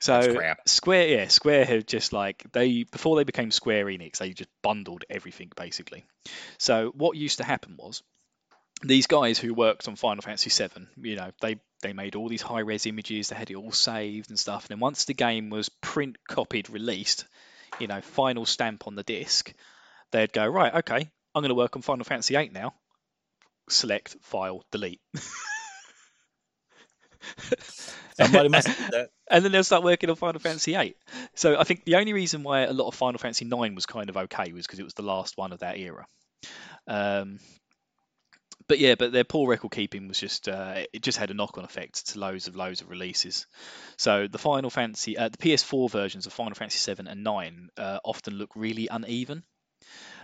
So. 0.01 0.21
Square, 0.67 1.09
yeah, 1.09 1.29
Square 1.29 1.67
have 1.67 1.85
just 1.85 2.13
like 2.13 2.45
they 2.53 2.85
before 2.85 3.17
they 3.17 3.25
became 3.25 3.51
Square 3.51 3.87
Enix, 3.87 4.17
they 4.19 4.31
just 4.31 4.49
bundled 4.63 5.05
everything 5.11 5.53
basically. 5.55 6.05
So 6.59 6.93
what 6.95 7.17
used 7.17 7.39
to 7.39 7.45
happen 7.45 7.77
was 7.79 8.03
these 8.83 9.07
guys 9.07 9.39
who 9.39 9.55
worked 9.55 9.89
on 9.89 9.97
Final 9.97 10.23
Fantasy 10.23 10.51
VII, 10.51 10.87
you 11.03 11.17
know, 11.17 11.31
they 11.41 11.61
they 11.83 11.93
made 11.93 12.15
all 12.15 12.29
these 12.29 12.43
high 12.43 12.61
res 12.61 12.87
images, 12.87 13.29
they 13.29 13.37
had 13.37 13.51
it 13.51 13.57
all 13.57 13.73
saved 13.73 14.31
and 14.31 14.39
stuff. 14.39 14.65
And 14.65 14.71
then 14.71 14.81
once 14.81 15.05
the 15.05 15.15
game 15.15 15.51
was 15.51 15.69
print 15.69 16.17
copied, 16.29 16.71
released, 16.71 17.27
you 17.79 17.87
know, 17.87 18.01
final 18.01 18.47
stamp 18.47 18.87
on 18.87 18.95
the 18.95 19.03
disc, 19.03 19.53
they'd 20.13 20.33
go 20.33 20.47
right, 20.47 20.75
okay, 20.77 21.09
I'm 21.35 21.43
going 21.43 21.51
to 21.51 21.55
work 21.55 21.77
on 21.77 21.83
Final 21.83 22.05
Fantasy 22.05 22.37
VIII 22.37 22.51
now. 22.53 22.75
Select 23.69 24.17
file, 24.23 24.65
delete. 24.73 25.01
Somebody 28.15 28.49
must 28.49 28.67
do 28.67 28.73
that. 28.93 29.11
and 29.31 29.45
then 29.45 29.53
they'll 29.53 29.65
start 29.65 29.85
working 29.85 30.11
on 30.11 30.17
Final 30.17 30.41
Fantasy 30.41 30.75
VIII. 30.75 30.97
So 31.35 31.59
I 31.59 31.65
think 31.65 31.85
the 31.85 31.97
only 31.97 32.13
reason 32.13 32.43
why 32.43 32.63
a 32.63 32.73
lot 32.73 32.89
of 32.89 32.95
Final 32.95 33.19
Fantasy 33.19 33.47
IX 33.47 33.75
was 33.75 33.87
kind 33.87 34.11
of 34.11 34.17
okay 34.17 34.53
was 34.53 34.67
because 34.67 34.79
it 34.79 34.85
was 34.85 34.95
the 34.95 35.03
last 35.03 35.37
one 35.37 35.53
of 35.53 35.61
that 35.61 35.79
era. 35.79 36.07
Um, 36.87 37.39
but 38.67 38.79
yeah, 38.79 38.95
but 38.95 39.13
their 39.13 39.25
poor 39.25 39.49
record 39.49 39.73
keeping 39.73 40.07
was 40.09 40.21
just 40.21 40.49
uh, 40.49 40.85
it 40.93 41.03
just 41.03 41.19
had 41.19 41.31
a 41.31 41.35
knock 41.35 41.59
on 41.59 41.65
effect 41.65 42.09
to 42.09 42.21
loads 42.21 42.47
of 42.47 42.57
loads 42.57 42.81
of 42.81 42.89
releases. 42.89 43.47
So 43.97 44.29
the 44.29 44.39
Final 44.39 44.71
Fantasy, 44.71 45.19
uh, 45.19 45.29
the 45.29 45.39
PS4 45.39 45.91
versions 45.91 46.27
of 46.27 46.33
Final 46.33 46.55
Fantasy 46.55 46.79
7 46.79 47.07
and 47.09 47.25
9 47.25 47.71
uh, 47.77 47.99
often 48.05 48.35
look 48.35 48.51
really 48.55 48.89
uneven 48.89 49.43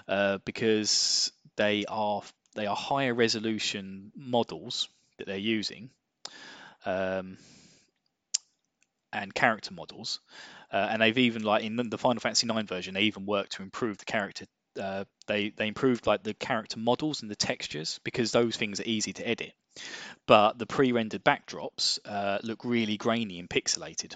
uh, 0.08 0.38
because 0.44 1.32
they 1.56 1.84
are 1.86 2.22
they 2.54 2.66
are 2.66 2.76
higher 2.76 3.14
resolution 3.14 4.12
models 4.16 4.88
that 5.18 5.26
they're 5.26 5.36
using, 5.36 5.90
um, 6.84 7.36
and 9.12 9.34
character 9.34 9.72
models, 9.72 10.20
uh, 10.72 10.88
and 10.90 11.02
they've 11.02 11.18
even 11.18 11.42
like 11.42 11.64
in 11.64 11.76
the 11.76 11.98
Final 11.98 12.20
Fantasy 12.20 12.46
IX 12.48 12.68
version, 12.68 12.94
they 12.94 13.02
even 13.02 13.26
worked 13.26 13.52
to 13.52 13.62
improve 13.62 13.98
the 13.98 14.04
character. 14.04 14.46
Uh, 14.80 15.04
they 15.26 15.50
they 15.50 15.68
improved 15.68 16.06
like 16.06 16.22
the 16.22 16.34
character 16.34 16.78
models 16.78 17.22
and 17.22 17.30
the 17.30 17.36
textures 17.36 17.98
because 18.04 18.32
those 18.32 18.56
things 18.56 18.78
are 18.80 18.84
easy 18.86 19.12
to 19.14 19.26
edit, 19.26 19.54
but 20.26 20.58
the 20.58 20.66
pre-rendered 20.66 21.24
backdrops 21.24 21.98
uh, 22.04 22.38
look 22.42 22.64
really 22.64 22.96
grainy 22.96 23.38
and 23.38 23.48
pixelated 23.48 24.14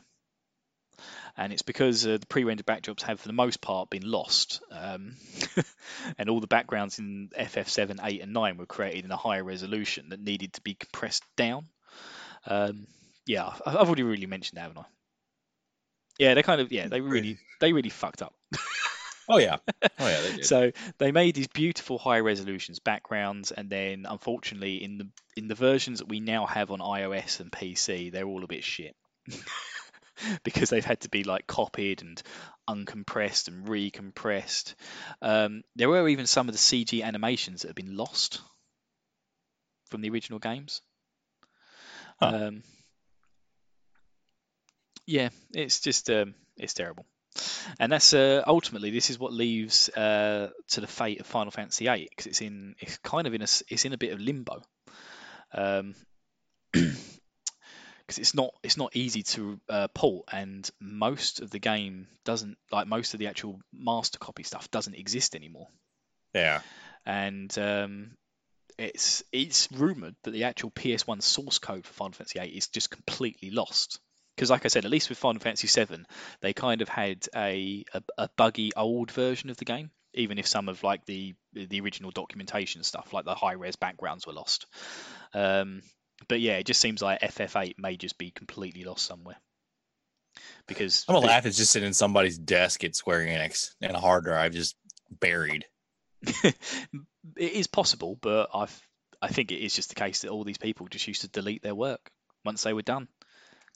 and 1.37 1.53
it's 1.53 1.63
because 1.63 2.07
uh, 2.07 2.19
the 2.19 2.27
pre-rendered 2.27 2.67
backdrops 2.67 3.03
have, 3.03 3.21
for 3.21 3.29
the 3.29 3.33
most 3.35 3.61
part, 3.61 3.91
been 3.91 4.09
lost, 4.11 4.61
um, 4.71 5.17
and 6.19 6.29
all 6.29 6.41
the 6.41 6.47
backgrounds 6.47 6.99
in 6.99 7.31
FF7, 7.39 7.99
8, 8.03 8.23
and 8.23 8.33
9 8.33 8.57
were 8.57 8.67
created 8.67 9.05
in 9.05 9.11
a 9.11 9.17
higher 9.17 9.45
resolution 9.45 10.11
that 10.11 10.21
needed 10.21 10.53
to 10.55 10.61
be 10.61 10.75
compressed 10.75 11.25
down. 11.37 11.67
Um, 12.47 12.87
yeah, 13.27 13.45
I- 13.67 13.77
I've 13.77 13.87
already 13.87 14.03
really 14.03 14.27
mentioned 14.27 14.57
that, 14.59 14.63
haven't 14.63 14.79
I? 14.79 14.85
Yeah, 16.19 16.35
they 16.35 16.43
kind 16.43 16.61
of 16.61 16.71
yeah 16.71 16.87
they 16.89 17.01
really 17.01 17.39
they 17.61 17.73
really 17.73 17.89
fucked 17.89 18.21
up. 18.21 18.35
Oh 19.27 19.39
yeah, 19.39 19.57
oh 19.83 19.89
yeah, 20.07 20.21
they 20.23 20.37
did. 20.37 20.45
So 20.45 20.73
they 20.99 21.13
made 21.13 21.35
these 21.35 21.47
beautiful 21.47 21.99
high 21.99 22.19
resolutions 22.21 22.79
backgrounds, 22.79 23.53
and 23.53 23.71
then 23.71 24.05
unfortunately 24.09 24.83
in 24.83 24.99
the 24.99 25.09
in 25.37 25.49
the 25.49 25.55
versions 25.55 26.01
that 26.01 26.09
we 26.09 26.21
now 26.21 26.45
have 26.47 26.71
on 26.73 26.81
iOS 26.81 27.41
and 27.41 27.51
PC, 27.51 28.13
they're 28.13 28.27
all 28.27 28.45
a 28.45 28.49
bit 28.49 28.65
shit 28.65 28.97
because 30.45 30.71
they've 30.71 30.85
had 30.85 31.01
to 31.01 31.09
be 31.09 31.25
like 31.25 31.47
copied 31.47 32.03
and 32.03 32.23
uncompressed 32.69 33.49
and 33.49 33.67
recompressed. 33.67 34.75
Um, 35.23 35.63
there 35.77 35.89
were 35.89 36.09
even 36.09 36.27
some 36.27 36.49
of 36.49 36.55
the 36.55 36.59
CG 36.59 37.03
animations 37.03 37.63
that 37.63 37.69
have 37.69 37.77
been 37.77 37.97
lost 37.97 38.41
from 39.91 40.01
the 40.01 40.11
original 40.11 40.39
games. 40.39 40.83
Huh. 42.21 42.49
Um, 42.49 42.63
yeah, 45.07 45.31
it's 45.53 45.81
just 45.81 46.11
um, 46.11 46.35
it's 46.57 46.75
terrible 46.75 47.07
and 47.79 47.93
that's 47.93 48.13
uh, 48.13 48.43
ultimately 48.47 48.91
this 48.91 49.11
is 49.11 49.19
what 49.19 49.33
leaves 49.33 49.89
uh, 49.91 50.51
to 50.69 50.81
the 50.81 50.87
fate 50.87 51.21
of 51.21 51.27
Final 51.27 51.51
Fantasy 51.51 51.87
VIII 51.87 52.09
because 52.09 52.27
it's 52.27 52.41
in 52.41 52.75
it's 52.81 52.99
kind 52.99 53.27
of 53.27 53.35
in 53.35 53.43
a 53.43 53.49
it's 53.69 53.85
in 53.85 53.93
a 53.93 53.99
bit 53.99 54.13
of 54.13 54.21
limbo 54.21 54.63
um 55.55 55.95
because 58.11 58.19
it's 58.19 58.35
not 58.35 58.53
it's 58.63 58.77
not 58.77 58.95
easy 58.97 59.23
to 59.23 59.61
uh, 59.69 59.89
port 59.95 60.25
and 60.33 60.69
most 60.81 61.41
of 61.41 61.51
the 61.51 61.59
game 61.59 62.09
doesn't 62.25 62.59
like 62.73 62.87
most 62.87 63.15
of 63.15 63.21
the 63.21 63.29
actual 63.29 63.61
master 63.73 64.19
copy 64.19 64.43
stuff 64.43 64.71
doesn't 64.71 64.95
exist 64.95 65.35
anymore 65.35 65.69
yeah, 66.35 66.61
and 67.05 67.57
um, 67.59 68.13
it's 68.79 69.23
it's 69.33 69.69
rumored 69.73 70.15
that 70.23 70.31
the 70.31 70.45
actual 70.45 70.71
PS1 70.71 71.23
source 71.23 71.59
code 71.59 71.87
for 71.87 71.93
Final 71.93 72.13
Fantasy 72.13 72.39
VIII 72.39 72.57
is 72.57 72.69
just 72.69 72.91
completely 72.91 73.51
lost. 73.51 74.01
Because, 74.37 74.51
like 74.51 74.65
I 74.65 74.69
said, 74.69 74.87
at 74.87 74.91
least 74.91 75.11
with 75.11 75.19
Final 75.19 75.41
Fantasy 75.41 75.69
VII, 75.69 76.05
they 76.41 76.55
kind 76.55 76.81
of 76.81 76.89
had 76.89 77.27
a, 77.35 77.85
a 77.93 78.03
a 78.17 78.29
buggy 78.37 78.71
old 78.75 79.11
version 79.11 79.51
of 79.51 79.57
the 79.57 79.65
game, 79.65 79.91
even 80.15 80.39
if 80.39 80.47
some 80.47 80.69
of 80.69 80.83
like 80.83 81.05
the 81.05 81.35
the 81.53 81.81
original 81.81 82.11
documentation 82.11 82.83
stuff, 82.85 83.13
like 83.13 83.25
the 83.25 83.35
high 83.35 83.53
res 83.53 83.77
backgrounds, 83.77 84.27
were 84.27 84.33
lost. 84.33 84.67
Um, 85.35 85.83
but 86.29 86.41
yeah, 86.41 86.59
it 86.59 86.67
just 86.67 86.81
seems 86.81 87.03
like 87.03 87.21
FF8 87.21 87.75
may 87.79 87.97
just 87.97 88.19
be 88.19 88.31
completely 88.31 88.85
lost 88.85 89.07
somewhere. 89.07 89.37
Because 90.67 91.05
I'm 91.09 91.17
gonna 91.17 91.27
laugh. 91.27 91.47
It's 91.47 91.57
just 91.57 91.73
sitting 91.73 91.89
in 91.89 91.95
somebody's 91.95 92.39
desk 92.39 92.85
at 92.85 92.95
Square 92.95 93.27
Enix 93.27 93.75
and 93.81 93.97
a 93.97 94.01
hard 94.01 94.25
drive, 94.25 94.53
just 94.53 94.77
buried. 95.11 95.65
it 96.23 96.55
is 97.37 97.67
possible, 97.67 98.17
but 98.21 98.51
I've 98.55 98.81
I 99.23 99.29
think 99.29 99.53
it 99.53 99.63
is 99.63 99.75
just 99.75 99.91
the 99.91 99.95
case 99.95 100.23
that 100.23 100.31
all 100.31 100.45
these 100.45 100.59
people 100.59 100.89
just 100.89 101.07
used 101.07 101.23
to 101.23 101.29
delete 101.29 101.63
their 101.63 101.75
work 101.75 102.11
once 102.45 102.63
they 102.63 102.73
were 102.73 102.83
done. 102.83 103.09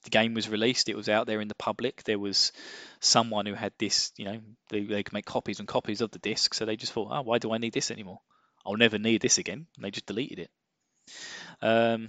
The 0.04 0.10
game 0.10 0.34
was 0.34 0.48
released, 0.48 0.88
it 0.88 0.96
was 0.96 1.08
out 1.08 1.26
there 1.26 1.40
in 1.40 1.48
the 1.48 1.54
public. 1.54 2.02
There 2.04 2.18
was 2.18 2.52
someone 3.00 3.46
who 3.46 3.54
had 3.54 3.72
this, 3.78 4.12
you 4.16 4.26
know, 4.26 4.40
they, 4.70 4.84
they 4.84 5.02
could 5.02 5.14
make 5.14 5.24
copies 5.24 5.60
and 5.60 5.68
copies 5.68 6.02
of 6.02 6.10
the 6.10 6.18
disc, 6.18 6.54
so 6.54 6.64
they 6.64 6.76
just 6.76 6.92
thought, 6.92 7.08
oh, 7.10 7.22
why 7.22 7.38
do 7.38 7.52
I 7.52 7.58
need 7.58 7.72
this 7.72 7.90
anymore? 7.90 8.20
I'll 8.66 8.76
never 8.76 8.98
need 8.98 9.22
this 9.22 9.38
again. 9.38 9.66
And 9.76 9.84
they 9.84 9.90
just 9.90 10.06
deleted 10.06 10.38
it. 10.40 10.50
Um, 11.62 12.08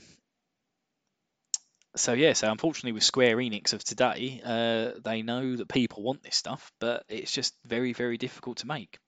so 1.95 2.13
yeah, 2.13 2.33
so 2.33 2.51
unfortunately 2.51 2.91
with 2.91 3.03
Square 3.03 3.37
Enix 3.37 3.73
of 3.73 3.83
today, 3.83 4.41
uh, 4.43 4.99
they 5.03 5.21
know 5.21 5.55
that 5.55 5.67
people 5.67 6.03
want 6.03 6.23
this 6.23 6.35
stuff, 6.35 6.71
but 6.79 7.03
it's 7.09 7.31
just 7.31 7.53
very, 7.65 7.93
very 7.93 8.17
difficult 8.17 8.57
to 8.57 8.67
make. 8.67 8.99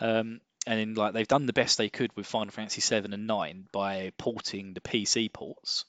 Um, 0.00 0.40
and 0.66 0.96
like 0.96 1.14
they've 1.14 1.26
done 1.26 1.46
the 1.46 1.52
best 1.52 1.78
they 1.78 1.88
could 1.88 2.14
with 2.16 2.26
Final 2.26 2.52
Fantasy 2.52 2.80
7 2.80 3.12
and 3.12 3.26
9 3.26 3.68
by 3.72 4.12
porting 4.18 4.74
the 4.74 4.80
PC 4.80 5.32
ports, 5.32 5.84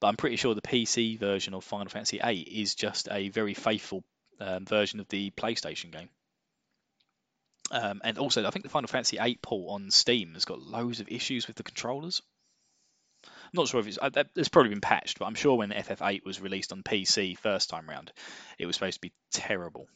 but 0.00 0.08
I'm 0.08 0.16
pretty 0.16 0.36
sure 0.36 0.54
the 0.54 0.62
PC 0.62 1.18
version 1.18 1.54
of 1.54 1.64
Final 1.64 1.88
Fantasy 1.88 2.20
8 2.22 2.48
is 2.48 2.74
just 2.74 3.08
a 3.10 3.28
very 3.28 3.54
faithful 3.54 4.04
um, 4.40 4.64
version 4.64 5.00
of 5.00 5.08
the 5.08 5.30
PlayStation 5.32 5.90
game. 5.92 6.08
Um, 7.70 8.00
and 8.04 8.18
also, 8.18 8.46
I 8.46 8.50
think 8.50 8.64
the 8.64 8.70
Final 8.70 8.88
Fantasy 8.88 9.18
8 9.20 9.42
port 9.42 9.74
on 9.74 9.90
Steam 9.90 10.34
has 10.34 10.44
got 10.44 10.60
loads 10.60 11.00
of 11.00 11.08
issues 11.08 11.46
with 11.46 11.56
the 11.56 11.62
controllers. 11.62 12.22
I'm 13.46 13.50
not 13.54 13.68
sure 13.68 13.80
if 13.80 13.86
it's 13.86 13.98
uh, 14.00 14.10
it's 14.34 14.48
probably 14.48 14.70
been 14.70 14.80
patched, 14.80 15.18
but 15.18 15.26
I'm 15.26 15.34
sure 15.34 15.56
when 15.56 15.70
FF8 15.70 16.24
was 16.24 16.40
released 16.40 16.72
on 16.72 16.82
PC 16.82 17.38
first 17.38 17.70
time 17.70 17.88
round, 17.88 18.12
it 18.58 18.66
was 18.66 18.76
supposed 18.76 18.96
to 18.96 19.00
be 19.00 19.12
terrible. 19.32 19.86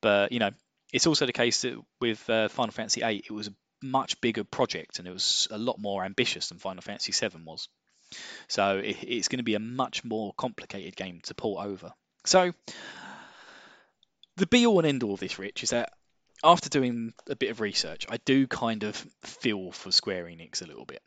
But 0.00 0.32
you 0.32 0.38
know, 0.38 0.50
it's 0.92 1.06
also 1.06 1.26
the 1.26 1.32
case 1.32 1.62
that 1.62 1.80
with 2.00 2.28
uh, 2.28 2.48
Final 2.48 2.72
Fantasy 2.72 3.00
VIII, 3.00 3.24
it 3.26 3.32
was 3.32 3.48
a 3.48 3.54
much 3.82 4.20
bigger 4.20 4.44
project 4.44 4.98
and 4.98 5.08
it 5.08 5.12
was 5.12 5.48
a 5.50 5.58
lot 5.58 5.78
more 5.78 6.04
ambitious 6.04 6.48
than 6.48 6.58
Final 6.58 6.82
Fantasy 6.82 7.12
VII 7.12 7.42
was. 7.44 7.68
So 8.48 8.78
it, 8.78 8.96
it's 9.02 9.28
going 9.28 9.38
to 9.38 9.44
be 9.44 9.54
a 9.54 9.60
much 9.60 10.04
more 10.04 10.32
complicated 10.36 10.94
game 10.94 11.20
to 11.24 11.34
port 11.34 11.66
over. 11.66 11.92
So 12.24 12.52
the 14.36 14.46
be 14.46 14.66
all 14.66 14.78
and 14.78 14.86
end 14.86 15.02
all 15.02 15.14
of 15.14 15.20
this, 15.20 15.38
Rich, 15.38 15.62
is 15.62 15.70
that 15.70 15.92
after 16.44 16.68
doing 16.68 17.14
a 17.28 17.36
bit 17.36 17.50
of 17.50 17.60
research, 17.60 18.06
I 18.08 18.18
do 18.18 18.46
kind 18.46 18.82
of 18.82 18.96
feel 19.22 19.72
for 19.72 19.90
Square 19.90 20.26
Enix 20.26 20.62
a 20.62 20.66
little 20.66 20.84
bit 20.84 21.02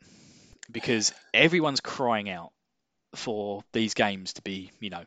because 0.70 1.12
everyone's 1.32 1.80
crying 1.80 2.28
out 2.28 2.52
for 3.14 3.62
these 3.72 3.94
games 3.94 4.34
to 4.34 4.42
be, 4.42 4.70
you 4.80 4.90
know, 4.90 5.04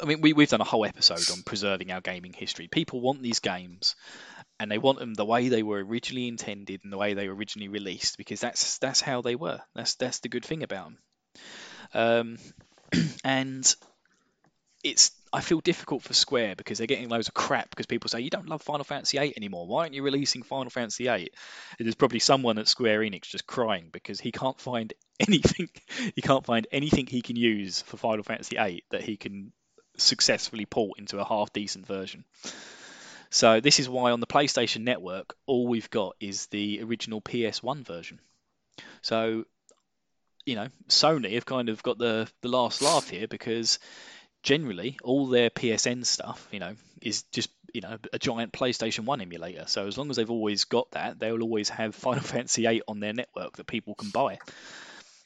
I 0.00 0.04
mean, 0.04 0.20
we, 0.20 0.32
we've 0.32 0.48
done 0.48 0.60
a 0.60 0.64
whole 0.64 0.84
episode 0.84 1.30
on 1.30 1.42
preserving 1.42 1.90
our 1.92 2.00
gaming 2.00 2.32
history. 2.32 2.68
People 2.68 3.00
want 3.00 3.22
these 3.22 3.40
games, 3.40 3.96
and 4.60 4.70
they 4.70 4.78
want 4.78 4.98
them 4.98 5.14
the 5.14 5.24
way 5.24 5.48
they 5.48 5.62
were 5.62 5.82
originally 5.82 6.28
intended 6.28 6.80
and 6.84 6.92
the 6.92 6.98
way 6.98 7.14
they 7.14 7.28
were 7.28 7.34
originally 7.34 7.68
released, 7.68 8.18
because 8.18 8.40
that's 8.40 8.78
that's 8.78 9.00
how 9.00 9.22
they 9.22 9.34
were. 9.34 9.60
That's 9.74 9.94
that's 9.94 10.20
the 10.20 10.28
good 10.28 10.44
thing 10.44 10.62
about 10.62 10.90
them. 11.94 12.38
Um, 12.92 13.02
and 13.24 13.74
it's 14.84 15.10
I 15.32 15.40
feel 15.40 15.60
difficult 15.60 16.02
for 16.02 16.14
Square 16.14 16.56
because 16.56 16.78
they're 16.78 16.86
getting 16.86 17.08
loads 17.08 17.28
of 17.28 17.34
crap 17.34 17.68
because 17.70 17.86
people 17.86 18.08
say 18.08 18.20
you 18.20 18.30
don't 18.30 18.48
love 18.48 18.62
Final 18.62 18.84
Fantasy 18.84 19.18
VIII 19.18 19.34
anymore. 19.36 19.66
Why 19.66 19.82
aren't 19.82 19.94
you 19.94 20.02
releasing 20.02 20.42
Final 20.42 20.70
Fantasy 20.70 21.04
VIII? 21.04 21.30
There's 21.78 21.94
probably 21.94 22.20
someone 22.20 22.58
at 22.58 22.68
Square 22.68 23.00
Enix 23.00 23.22
just 23.22 23.46
crying 23.46 23.90
because 23.92 24.20
he 24.20 24.32
can't 24.32 24.58
find 24.58 24.94
anything. 25.20 25.68
He 26.14 26.22
can't 26.22 26.46
find 26.46 26.66
anything 26.72 27.06
he 27.06 27.20
can 27.20 27.36
use 27.36 27.82
for 27.82 27.96
Final 27.96 28.24
Fantasy 28.24 28.56
VIII 28.56 28.84
that 28.90 29.02
he 29.02 29.16
can 29.16 29.52
successfully 29.96 30.64
port 30.64 30.98
into 30.98 31.18
a 31.18 31.24
half 31.24 31.52
decent 31.52 31.86
version. 31.86 32.24
So 33.30 33.60
this 33.60 33.78
is 33.78 33.88
why 33.88 34.12
on 34.12 34.20
the 34.20 34.26
PlayStation 34.26 34.82
Network 34.82 35.34
all 35.46 35.66
we've 35.66 35.90
got 35.90 36.16
is 36.20 36.46
the 36.46 36.82
original 36.82 37.20
PS1 37.20 37.84
version. 37.84 38.20
So 39.02 39.44
you 40.46 40.54
know, 40.54 40.68
Sony 40.88 41.34
have 41.34 41.44
kind 41.44 41.68
of 41.68 41.82
got 41.82 41.98
the 41.98 42.26
the 42.40 42.48
last 42.48 42.80
laugh 42.80 43.10
here 43.10 43.28
because 43.28 43.78
generally 44.42 44.98
all 45.02 45.26
their 45.26 45.50
PSN 45.50 46.04
stuff, 46.06 46.46
you 46.52 46.60
know, 46.60 46.74
is 47.02 47.22
just 47.32 47.50
you 47.72 47.80
know 47.80 47.98
a 48.12 48.18
giant 48.18 48.52
PlayStation 48.52 49.04
1 49.04 49.20
emulator. 49.20 49.64
So 49.66 49.86
as 49.86 49.98
long 49.98 50.10
as 50.10 50.16
they've 50.16 50.30
always 50.30 50.64
got 50.64 50.90
that, 50.92 51.18
they 51.18 51.30
will 51.32 51.42
always 51.42 51.68
have 51.70 51.94
Final 51.94 52.22
Fantasy 52.22 52.66
8 52.66 52.82
on 52.88 53.00
their 53.00 53.12
network 53.12 53.56
that 53.56 53.66
people 53.66 53.94
can 53.94 54.10
buy. 54.10 54.38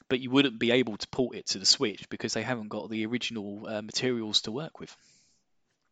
But 0.09 0.19
you 0.19 0.29
wouldn't 0.29 0.59
be 0.59 0.71
able 0.71 0.97
to 0.97 1.07
port 1.07 1.35
it 1.35 1.47
to 1.47 1.59
the 1.59 1.65
Switch 1.65 2.09
because 2.09 2.33
they 2.33 2.43
haven't 2.43 2.67
got 2.67 2.89
the 2.89 3.05
original 3.05 3.65
uh, 3.67 3.81
materials 3.81 4.41
to 4.41 4.51
work 4.51 4.79
with. 4.79 4.95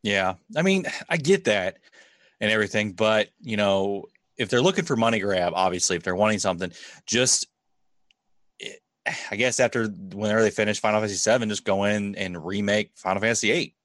Yeah, 0.03 0.35
I 0.55 0.61
mean, 0.63 0.85
I 1.09 1.17
get 1.17 1.45
that 1.45 1.77
and 2.39 2.51
everything, 2.51 2.93
but 2.93 3.29
you 3.39 3.55
know, 3.55 4.05
if 4.37 4.49
they're 4.49 4.61
looking 4.61 4.85
for 4.85 4.95
money 4.95 5.19
grab, 5.19 5.53
obviously, 5.55 5.95
if 5.95 6.03
they're 6.03 6.15
wanting 6.15 6.39
something, 6.39 6.71
just 7.05 7.47
I 9.31 9.35
guess 9.35 9.59
after 9.59 9.87
whenever 9.87 10.41
they 10.41 10.51
finish 10.51 10.79
Final 10.79 10.99
Fantasy 10.99 11.17
Seven, 11.17 11.49
just 11.49 11.63
go 11.63 11.85
in 11.85 12.15
and 12.15 12.45
remake 12.45 12.91
Final 12.95 13.21
Fantasy 13.21 13.51
Eight. 13.51 13.75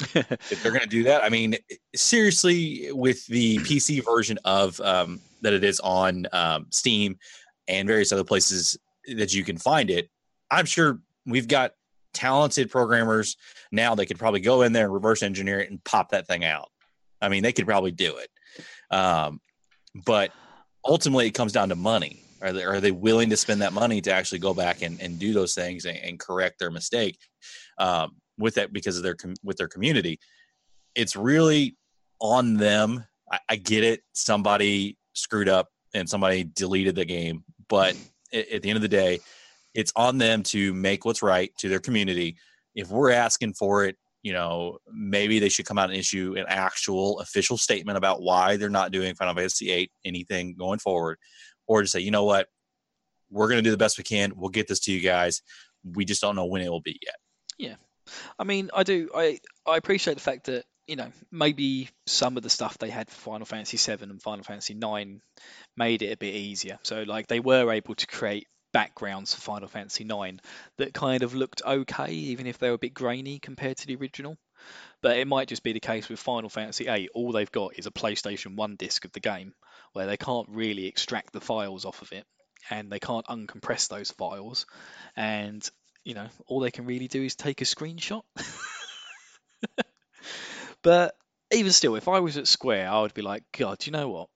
if 0.14 0.62
they're 0.62 0.72
going 0.72 0.82
to 0.82 0.88
do 0.88 1.04
that, 1.04 1.22
I 1.22 1.28
mean, 1.28 1.56
seriously, 1.94 2.90
with 2.92 3.26
the 3.26 3.58
PC 3.58 4.04
version 4.04 4.38
of 4.44 4.80
um, 4.80 5.20
that 5.42 5.52
it 5.52 5.62
is 5.62 5.80
on 5.80 6.26
um, 6.32 6.66
Steam 6.70 7.18
and 7.68 7.86
various 7.86 8.12
other 8.12 8.24
places 8.24 8.76
that 9.06 9.32
you 9.34 9.44
can 9.44 9.58
find 9.58 9.90
it, 9.90 10.10
I'm 10.50 10.66
sure 10.66 10.98
we've 11.26 11.46
got 11.46 11.74
talented 12.12 12.70
programmers 12.70 13.36
now. 13.70 13.94
They 13.94 14.06
could 14.06 14.18
probably 14.18 14.40
go 14.40 14.62
in 14.62 14.72
there 14.72 14.86
and 14.86 14.94
reverse 14.94 15.22
engineer 15.22 15.60
it 15.60 15.70
and 15.70 15.82
pop 15.84 16.10
that 16.10 16.26
thing 16.26 16.44
out. 16.44 16.70
I 17.20 17.28
mean, 17.28 17.42
they 17.42 17.52
could 17.52 17.66
probably 17.66 17.92
do 17.92 18.16
it. 18.16 18.30
Um, 18.94 19.40
but 20.04 20.32
ultimately, 20.84 21.26
it 21.26 21.32
comes 21.32 21.52
down 21.52 21.68
to 21.68 21.76
money. 21.76 22.23
Are 22.44 22.52
they, 22.52 22.64
are 22.64 22.80
they 22.80 22.90
willing 22.90 23.30
to 23.30 23.36
spend 23.36 23.62
that 23.62 23.72
money 23.72 24.02
to 24.02 24.12
actually 24.12 24.38
go 24.38 24.52
back 24.52 24.82
and, 24.82 25.00
and 25.00 25.18
do 25.18 25.32
those 25.32 25.54
things 25.54 25.86
and, 25.86 25.96
and 25.96 26.20
correct 26.20 26.58
their 26.58 26.70
mistake 26.70 27.18
um, 27.78 28.16
with 28.38 28.54
that 28.56 28.72
because 28.72 28.98
of 28.98 29.02
their 29.02 29.14
com- 29.14 29.34
with 29.42 29.56
their 29.56 29.68
community? 29.68 30.20
It's 30.94 31.16
really 31.16 31.76
on 32.20 32.54
them. 32.54 33.04
I, 33.32 33.38
I 33.48 33.56
get 33.56 33.82
it. 33.82 34.02
Somebody 34.12 34.98
screwed 35.14 35.48
up 35.48 35.68
and 35.94 36.08
somebody 36.08 36.44
deleted 36.44 36.96
the 36.96 37.06
game, 37.06 37.44
but 37.68 37.96
at, 38.32 38.48
at 38.50 38.62
the 38.62 38.68
end 38.68 38.76
of 38.76 38.82
the 38.82 38.88
day, 38.88 39.20
it's 39.74 39.92
on 39.96 40.18
them 40.18 40.42
to 40.44 40.74
make 40.74 41.04
what's 41.06 41.22
right 41.22 41.50
to 41.58 41.68
their 41.70 41.80
community. 41.80 42.36
If 42.74 42.90
we're 42.90 43.10
asking 43.10 43.54
for 43.54 43.86
it, 43.86 43.96
you 44.22 44.32
know, 44.32 44.78
maybe 44.92 45.38
they 45.38 45.48
should 45.48 45.66
come 45.66 45.78
out 45.78 45.90
and 45.90 45.98
issue 45.98 46.34
an 46.36 46.46
actual 46.48 47.20
official 47.20 47.58
statement 47.58 47.98
about 47.98 48.22
why 48.22 48.56
they're 48.56 48.70
not 48.70 48.90
doing 48.90 49.14
Final 49.14 49.34
Fantasy 49.34 49.66
VIII 49.66 49.92
anything 50.04 50.56
going 50.56 50.78
forward, 50.78 51.18
or 51.66 51.82
just 51.82 51.92
say, 51.92 52.00
you 52.00 52.10
know 52.10 52.24
what, 52.24 52.48
we're 53.30 53.48
going 53.48 53.58
to 53.58 53.62
do 53.62 53.70
the 53.70 53.76
best 53.76 53.98
we 53.98 54.04
can. 54.04 54.32
We'll 54.36 54.50
get 54.50 54.68
this 54.68 54.80
to 54.80 54.92
you 54.92 55.00
guys. 55.00 55.42
We 55.84 56.04
just 56.04 56.22
don't 56.22 56.36
know 56.36 56.46
when 56.46 56.62
it 56.62 56.70
will 56.70 56.80
be 56.80 56.98
yet. 57.02 57.16
Yeah. 57.58 57.76
I 58.38 58.44
mean, 58.44 58.70
I 58.74 58.82
do. 58.82 59.10
I 59.14 59.38
I 59.66 59.76
appreciate 59.76 60.14
the 60.14 60.20
fact 60.20 60.46
that 60.46 60.64
you 60.86 60.96
know 60.96 61.10
maybe 61.32 61.88
some 62.06 62.36
of 62.36 62.42
the 62.42 62.50
stuff 62.50 62.78
they 62.78 62.90
had 62.90 63.08
for 63.08 63.32
Final 63.32 63.46
Fantasy 63.46 63.76
VII 63.76 64.02
and 64.04 64.22
Final 64.22 64.44
Fantasy 64.44 64.74
IX 64.74 65.20
made 65.76 66.02
it 66.02 66.12
a 66.12 66.16
bit 66.16 66.34
easier. 66.34 66.78
So 66.82 67.02
like 67.02 67.26
they 67.26 67.40
were 67.40 67.72
able 67.72 67.94
to 67.94 68.06
create 68.06 68.46
backgrounds 68.72 69.34
for 69.34 69.40
Final 69.40 69.68
Fantasy 69.68 70.04
IX 70.04 70.38
that 70.78 70.92
kind 70.92 71.22
of 71.22 71.34
looked 71.34 71.62
okay, 71.64 72.12
even 72.12 72.46
if 72.46 72.58
they 72.58 72.68
were 72.68 72.74
a 72.74 72.78
bit 72.78 72.92
grainy 72.92 73.38
compared 73.38 73.78
to 73.78 73.86
the 73.86 73.96
original. 73.96 74.36
But 75.00 75.18
it 75.18 75.26
might 75.26 75.48
just 75.48 75.62
be 75.62 75.72
the 75.72 75.80
case 75.80 76.08
with 76.08 76.18
Final 76.18 76.50
Fantasy 76.50 76.84
VIII. 76.84 77.08
All 77.14 77.32
they've 77.32 77.50
got 77.50 77.78
is 77.78 77.86
a 77.86 77.90
PlayStation 77.90 78.56
One 78.56 78.76
disc 78.76 79.04
of 79.04 79.12
the 79.12 79.20
game, 79.20 79.54
where 79.94 80.06
they 80.06 80.16
can't 80.16 80.48
really 80.50 80.86
extract 80.86 81.32
the 81.32 81.40
files 81.40 81.84
off 81.84 82.02
of 82.02 82.12
it, 82.12 82.26
and 82.70 82.90
they 82.90 83.00
can't 83.00 83.26
uncompress 83.26 83.88
those 83.88 84.10
files, 84.10 84.66
and 85.16 85.68
you 86.04 86.14
know 86.14 86.28
all 86.46 86.60
they 86.60 86.70
can 86.70 86.84
really 86.84 87.08
do 87.08 87.22
is 87.22 87.34
take 87.34 87.62
a 87.62 87.64
screenshot. 87.64 88.22
but 90.82 91.16
even 91.52 91.72
still, 91.72 91.96
if 91.96 92.08
I 92.08 92.20
was 92.20 92.36
at 92.36 92.46
Square, 92.46 92.90
I 92.90 93.00
would 93.00 93.14
be 93.14 93.22
like, 93.22 93.44
God, 93.56 93.86
you 93.86 93.92
know 93.92 94.08
what? 94.08 94.28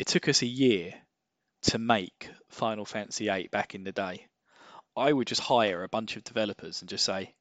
It 0.00 0.06
took 0.06 0.28
us 0.28 0.42
a 0.42 0.46
year 0.46 0.94
to 1.62 1.78
make 1.78 2.30
Final 2.50 2.84
Fantasy 2.84 3.28
VIII 3.28 3.48
back 3.48 3.74
in 3.74 3.84
the 3.84 3.92
day. 3.92 4.26
I 4.96 5.12
would 5.12 5.26
just 5.26 5.40
hire 5.40 5.82
a 5.82 5.88
bunch 5.88 6.16
of 6.16 6.24
developers 6.24 6.80
and 6.80 6.88
just 6.88 7.04
say, 7.04 7.34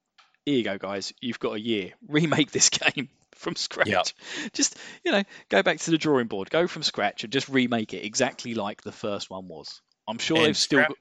here 0.45 0.55
you 0.57 0.63
go, 0.63 0.77
guys, 0.77 1.13
you've 1.21 1.39
got 1.39 1.53
a 1.55 1.59
year. 1.59 1.91
Remake 2.07 2.51
this 2.51 2.69
game 2.69 3.09
from 3.35 3.55
scratch. 3.55 3.87
Yep. 3.87 4.05
Just, 4.53 4.77
you 5.03 5.11
know, 5.11 5.23
go 5.49 5.63
back 5.63 5.79
to 5.79 5.91
the 5.91 5.97
drawing 5.97 6.27
board, 6.27 6.49
go 6.49 6.67
from 6.67 6.83
scratch 6.83 7.23
and 7.23 7.33
just 7.33 7.49
remake 7.49 7.93
it 7.93 8.05
exactly 8.05 8.53
like 8.53 8.81
the 8.81 8.91
first 8.91 9.29
one 9.29 9.47
was. 9.47 9.81
I'm 10.07 10.17
sure 10.17 10.37
And 10.37 10.45
they've 10.47 10.57
still 10.57 10.79
got. 10.81 10.97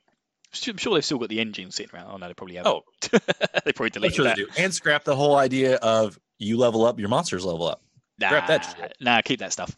I'm 0.70 0.76
sure 0.76 0.94
they've 0.94 1.04
still 1.04 1.18
got 1.18 1.30
the 1.30 1.40
engine 1.40 1.70
sitting 1.70 1.94
around. 1.94 2.10
Oh 2.12 2.16
no, 2.18 2.28
they 2.28 2.34
probably 2.34 2.56
haven't. 2.56 2.72
Oh, 2.72 2.82
they 3.64 3.72
probably 3.72 3.90
deleted 3.90 4.16
sure 4.16 4.24
they 4.26 4.30
that. 4.30 4.36
do. 4.36 4.48
And 4.58 4.72
scrap 4.74 5.02
the 5.02 5.16
whole 5.16 5.34
idea 5.34 5.76
of 5.76 6.18
you 6.38 6.58
level 6.58 6.84
up, 6.84 6.98
your 7.00 7.08
monsters 7.08 7.44
level 7.44 7.66
up. 7.68 7.80
Nah, 8.20 8.28
Scrap 8.28 8.46
that 8.48 8.76
shit. 8.78 8.96
nah, 9.00 9.20
keep 9.22 9.40
that 9.40 9.52
stuff. 9.52 9.74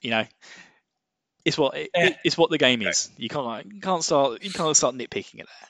You 0.00 0.10
know, 0.10 0.24
it's 1.44 1.58
what 1.58 1.76
it, 1.76 1.90
Eh. 1.94 2.12
it's 2.24 2.36
what 2.38 2.50
the 2.50 2.56
game 2.58 2.80
is. 2.82 3.10
You 3.18 3.28
can't 3.28 3.66
you 3.72 3.80
can't 3.80 4.02
start 4.02 4.42
you 4.42 4.50
can't 4.50 4.76
start 4.76 4.94
nitpicking 4.94 5.40
at 5.40 5.46
that. 5.46 5.68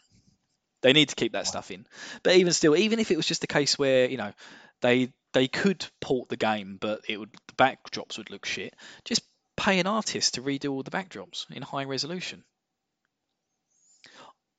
They 0.82 0.92
need 0.92 1.08
to 1.08 1.14
keep 1.14 1.32
that 1.32 1.46
stuff 1.46 1.70
in. 1.70 1.86
But 2.22 2.36
even 2.36 2.52
still, 2.52 2.76
even 2.76 2.98
if 2.98 3.10
it 3.10 3.16
was 3.16 3.26
just 3.26 3.44
a 3.44 3.48
case 3.48 3.78
where 3.78 4.08
you 4.08 4.16
know 4.16 4.32
they 4.80 5.12
they 5.32 5.48
could 5.48 5.84
port 6.00 6.28
the 6.28 6.36
game, 6.36 6.76
but 6.80 7.00
it 7.08 7.18
would 7.18 7.30
the 7.46 7.54
backdrops 7.54 8.18
would 8.18 8.30
look 8.30 8.44
shit. 8.44 8.74
Just 9.04 9.22
pay 9.56 9.78
an 9.78 9.86
artist 9.86 10.34
to 10.34 10.42
redo 10.42 10.72
all 10.72 10.82
the 10.82 10.90
backdrops 10.90 11.50
in 11.50 11.62
high 11.62 11.84
resolution. 11.84 12.44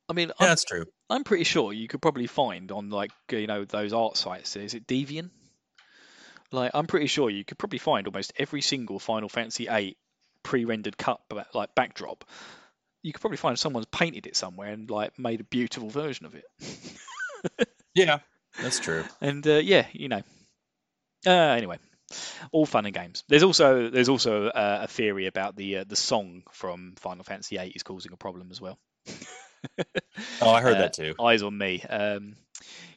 I 0.10 0.14
mean, 0.14 0.30
Yeah, 0.30 0.34
I'm, 0.40 0.48
that's 0.48 0.64
true. 0.64 0.86
I'm 1.10 1.24
pretty 1.24 1.44
sure 1.44 1.74
you 1.74 1.88
could 1.88 2.02
probably 2.02 2.28
find 2.28 2.72
on 2.72 2.90
like 2.90 3.12
you 3.32 3.48
know 3.48 3.66
those 3.66 3.94
art 3.94 4.18
sites. 4.18 4.56
Is 4.56 4.74
it 4.74 4.88
Deviant? 4.88 5.30
Like 6.52 6.72
I'm 6.74 6.88
pretty 6.88 7.08
sure 7.08 7.30
you 7.30 7.44
could 7.44 7.58
probably 7.58 7.80
find 7.80 8.08
almost 8.08 8.34
every 8.38 8.62
single 8.62 9.00
Final 9.00 9.30
Fantasy 9.30 9.66
VIII 9.66 9.98
pre-rendered 10.44 10.98
cut 10.98 11.22
like 11.54 11.74
backdrop. 11.76 12.26
You 13.04 13.14
could 13.14 13.22
probably 13.22 13.38
find 13.38 13.60
someone's 13.60 13.86
painted 13.88 14.26
it 14.28 14.36
somewhere 14.36 14.70
and 14.72 14.90
like 14.90 15.20
made 15.20 15.42
a 15.42 15.44
beautiful 15.44 15.90
version 15.90 16.26
of 16.26 16.36
it. 16.36 16.46
Yeah, 17.96 18.20
that's 18.60 18.80
true. 18.80 19.04
And 19.22 19.46
uh, 19.46 19.58
yeah, 19.58 19.86
you 19.92 20.08
know. 20.10 20.22
Uh, 21.28 21.30
anyway, 21.30 21.78
all 22.52 22.66
fun 22.66 22.86
and 22.86 22.94
games. 22.96 23.24
There's 23.28 23.44
also 23.44 23.90
there's 23.90 24.10
also 24.10 24.48
uh, 24.48 24.80
a 24.84 24.88
theory 24.88 25.28
about 25.28 25.56
the 25.56 25.78
uh, 25.78 25.84
the 25.88 25.96
song 25.96 26.42
from 26.52 26.96
Final 26.98 27.24
Fantasy 27.24 27.58
VIII 27.58 27.70
is 27.76 27.84
causing 27.84 28.12
a 28.14 28.18
problem 28.18 28.50
as 28.50 28.60
well. 28.62 28.80
Oh, 30.42 30.50
I 30.52 30.62
heard 30.62 30.76
Uh, 30.78 30.80
that 30.80 30.94
too. 30.94 31.14
Eyes 31.22 31.42
on 31.44 31.58
me, 31.58 31.84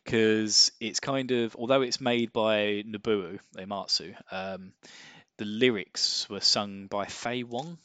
because 0.05 0.73
it's 0.81 1.01
kind 1.01 1.31
of 1.31 1.55
although 1.57 1.83
it's 1.83 2.01
made 2.01 2.33
by 2.33 2.83
Nobuo 2.87 3.39
Uematsu, 3.57 4.15
um, 4.31 4.73
the 5.39 5.45
lyrics 5.45 6.29
were 6.29 6.41
sung 6.41 6.87
by 6.87 7.05
Faye 7.07 7.43
Wong, 7.45 7.79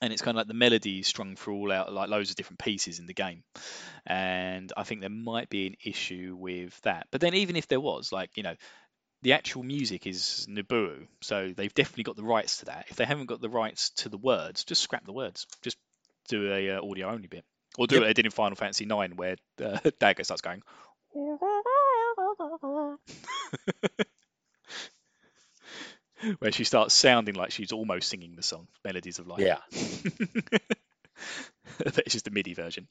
and 0.00 0.12
it's 0.12 0.22
kind 0.22 0.36
of 0.36 0.40
like 0.40 0.48
the 0.48 0.54
melody 0.54 1.00
is 1.00 1.06
strung 1.06 1.36
through 1.36 1.54
all 1.54 1.72
out 1.72 1.92
like 1.92 2.08
loads 2.08 2.30
of 2.30 2.36
different 2.36 2.58
pieces 2.58 2.98
in 2.98 3.06
the 3.06 3.14
game, 3.14 3.42
and 4.06 4.72
I 4.76 4.84
think 4.84 5.00
there 5.00 5.10
might 5.10 5.48
be 5.48 5.66
an 5.66 5.76
issue 5.84 6.36
with 6.38 6.78
that. 6.82 7.06
But 7.10 7.20
then 7.20 7.34
even 7.34 7.56
if 7.56 7.68
there 7.68 7.80
was, 7.80 8.12
like 8.12 8.36
you 8.36 8.42
know. 8.42 8.54
The 9.22 9.32
actual 9.32 9.62
music 9.62 10.06
is 10.06 10.46
Nobuo, 10.50 11.06
so 11.22 11.54
they've 11.56 11.72
definitely 11.72 12.04
got 12.04 12.16
the 12.16 12.22
rights 12.22 12.58
to 12.58 12.66
that. 12.66 12.84
If 12.90 12.96
they 12.96 13.06
haven't 13.06 13.24
got 13.24 13.40
the 13.40 13.48
rights 13.48 13.88
to 13.96 14.10
the 14.10 14.18
words, 14.18 14.64
just 14.64 14.82
scrap 14.82 15.06
the 15.06 15.14
words. 15.14 15.46
Just 15.62 15.78
do 16.28 16.52
a 16.52 16.72
uh, 16.72 16.82
audio 16.82 17.08
only 17.08 17.28
bit, 17.28 17.42
or 17.78 17.86
do 17.86 17.94
Yep. 17.94 18.02
what 18.02 18.06
they 18.08 18.12
did 18.12 18.26
in 18.26 18.32
Final 18.32 18.56
Fantasy 18.56 18.84
IX, 18.84 19.14
where 19.14 19.36
uh, 19.64 19.78
Dagger 19.98 20.24
starts 20.24 20.42
going. 20.42 20.62
where 26.38 26.52
she 26.52 26.64
starts 26.64 26.94
sounding 26.94 27.34
like 27.34 27.50
she's 27.50 27.72
almost 27.72 28.08
singing 28.08 28.36
the 28.36 28.42
song 28.42 28.68
"Melodies 28.84 29.18
of 29.18 29.26
Life." 29.26 29.40
Yeah. 29.40 29.58
it's 31.80 32.12
just 32.12 32.24
the 32.24 32.30
MIDI 32.30 32.54
version. 32.54 32.86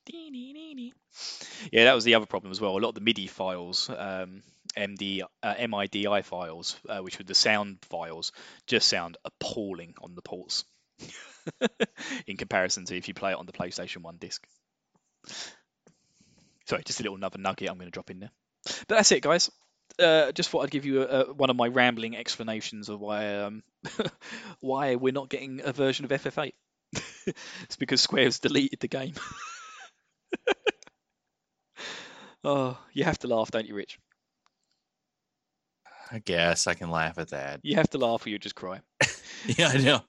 Yeah, 1.72 1.86
that 1.86 1.94
was 1.94 2.04
the 2.04 2.16
other 2.16 2.26
problem 2.26 2.52
as 2.52 2.60
well. 2.60 2.78
A 2.78 2.80
lot 2.80 2.90
of 2.90 2.96
the 2.96 3.02
MIDI 3.02 3.28
files, 3.28 3.90
um, 3.90 4.42
MD, 4.76 5.22
uh, 5.42 5.68
MIDI 5.68 6.22
files, 6.24 6.78
uh, 6.90 7.00
which 7.00 7.18
were 7.18 7.26
the 7.26 7.36
sound 7.36 7.78
files, 7.90 8.32
just 8.68 8.90
sound 8.90 9.18
appalling 9.26 9.94
on 10.02 10.16
the 10.16 10.22
ports 10.22 10.66
in 12.28 12.38
comparison 12.38 12.86
to 12.86 12.98
if 12.98 13.08
you 13.08 13.14
play 13.14 13.32
it 13.32 13.38
on 13.38 13.46
the 13.46 13.52
PlayStation 13.52 14.02
1 14.02 14.18
disc. 14.18 14.46
Sorry, 16.66 16.82
just 16.86 17.00
a 17.00 17.04
little 17.04 17.18
another 17.18 17.40
nugget 17.40 17.70
I'm 17.70 17.78
going 17.78 17.88
to 17.88 17.92
drop 17.92 18.10
in 18.10 18.20
there. 18.20 18.32
But 18.88 18.96
that's 18.96 19.12
it, 19.12 19.22
guys. 19.22 19.52
Uh, 20.00 20.32
just 20.32 20.50
thought 20.50 20.64
I'd 20.64 20.72
give 20.72 20.86
you 20.86 21.04
a, 21.04 21.06
a, 21.06 21.34
one 21.34 21.50
of 21.50 21.56
my 21.56 21.68
rambling 21.68 22.18
explanations 22.18 22.90
of 22.90 23.00
why 23.00 23.36
um, 23.38 23.64
why 24.60 24.96
we're 24.96 25.14
not 25.14 25.30
getting 25.30 25.62
a 25.64 25.72
version 25.72 26.06
of 26.06 26.12
FF8. 26.12 26.54
it's 27.64 27.76
because 27.78 28.02
Square's 28.02 28.40
deleted 28.40 28.80
the 28.80 28.88
game. 28.88 29.14
oh, 32.44 32.78
you 32.92 33.04
have 33.04 33.20
to 33.20 33.28
laugh, 33.28 33.52
don't 33.52 33.68
you, 33.68 33.76
Rich? 33.76 34.00
I 36.12 36.20
guess 36.20 36.68
I 36.68 36.74
can 36.74 36.90
laugh 36.90 37.18
at 37.18 37.30
that. 37.30 37.60
You 37.64 37.76
have 37.76 37.90
to 37.92 37.98
laugh 37.98 38.26
or 38.26 38.30
you 38.30 38.40
just 38.40 38.56
cry. 38.56 38.82
Yeah, 39.46 39.70
I 39.70 39.78
know. 39.78 40.02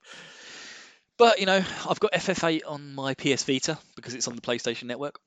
But 1.18 1.41
you 1.41 1.47
know, 1.47 1.62
I've 1.89 2.01
got 2.01 2.12
FF8 2.12 2.62
on 2.66 2.95
my 2.95 3.14
PS 3.14 3.45
Vita 3.45 3.78
because 3.97 4.14
it's 4.14 4.28
on 4.28 4.37
the 4.37 4.43
PlayStation 4.43 4.85
Network. 4.85 5.20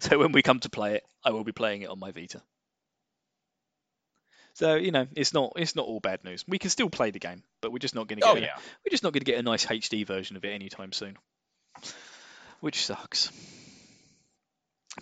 so 0.00 0.18
when 0.18 0.32
we 0.32 0.42
come 0.42 0.60
to 0.60 0.70
play 0.70 0.96
it, 0.96 1.04
I 1.24 1.30
will 1.30 1.44
be 1.44 1.52
playing 1.52 1.82
it 1.82 1.90
on 1.90 1.98
my 1.98 2.10
Vita. 2.10 2.42
So 4.54 4.76
you 4.76 4.90
know, 4.92 5.06
it's 5.16 5.34
not 5.34 5.52
it's 5.56 5.74
not 5.76 5.86
all 5.86 6.00
bad 6.00 6.24
news. 6.24 6.44
We 6.48 6.58
can 6.58 6.70
still 6.70 6.88
play 6.90 7.10
the 7.10 7.18
game, 7.18 7.42
but 7.60 7.72
we're 7.72 7.78
just 7.78 7.94
not 7.94 8.06
going 8.08 8.20
to 8.20 8.26
get 8.26 8.32
Oh 8.32 8.36
a- 8.36 8.40
yeah. 8.40 8.56
we're 8.84 8.90
just 8.90 9.02
not 9.02 9.12
going 9.12 9.20
to 9.20 9.24
get 9.30 9.38
a 9.38 9.42
nice 9.42 9.66
HD 9.66 10.06
version 10.06 10.36
of 10.36 10.44
it 10.44 10.50
anytime 10.52 10.92
soon, 10.92 11.16
which 12.60 12.84
sucks. 12.86 13.30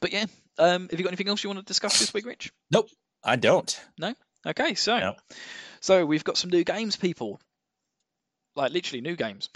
But 0.00 0.12
yeah, 0.12 0.24
um, 0.58 0.88
have 0.90 0.98
you 0.98 1.04
got 1.04 1.10
anything 1.10 1.28
else 1.28 1.44
you 1.44 1.50
want 1.50 1.60
to 1.60 1.64
discuss 1.66 1.98
this 1.98 2.14
week, 2.14 2.24
Rich? 2.26 2.50
Nope, 2.70 2.88
I 3.22 3.36
don't. 3.36 3.78
No. 3.98 4.14
Okay, 4.46 4.74
so 4.74 4.98
No. 4.98 5.14
so 5.80 6.06
we've 6.06 6.24
got 6.24 6.36
some 6.38 6.50
new 6.50 6.64
games, 6.64 6.96
people. 6.96 7.38
Like 8.56 8.72
literally 8.72 9.00
new 9.02 9.16
games. 9.16 9.48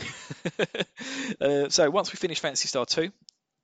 uh, 1.41 1.69
so 1.69 1.91
once 1.91 2.13
we 2.13 2.17
finish 2.17 2.41
Phantasy 2.41 2.69
Star 2.69 2.87
2, 2.87 3.11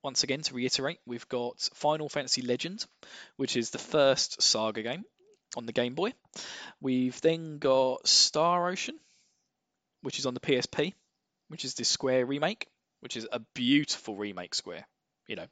once 0.03 0.25
again 0.25 0.41
to 0.43 0.55
reiterate, 0.55 0.99
we've 1.07 1.29
got 1.29 1.59
Final 1.75 2.09
Fantasy 2.09 2.43
Legend, 2.43 2.85
which 3.37 3.57
is 3.57 3.71
the 3.71 3.79
first 3.79 4.43
Saga 4.43 4.83
game 4.83 5.05
on 5.57 5.67
the 5.67 5.73
Game 5.73 5.95
Boy. 5.95 6.13
We've 6.81 7.21
then 7.21 7.59
got 7.59 8.07
Star 8.07 8.69
Ocean, 8.69 8.99
which 10.03 10.19
is 10.19 10.27
on 10.27 10.35
the 10.35 10.41
PSP, 10.41 10.95
which 11.49 11.65
is 11.65 11.75
the 11.75 11.85
Square 11.85 12.27
remake, 12.27 12.69
which 13.01 13.17
is 13.17 13.27
a 13.31 13.41
beautiful 13.55 14.17
remake 14.17 14.55
Square. 14.55 14.87
You 15.29 15.37
know, 15.37 15.47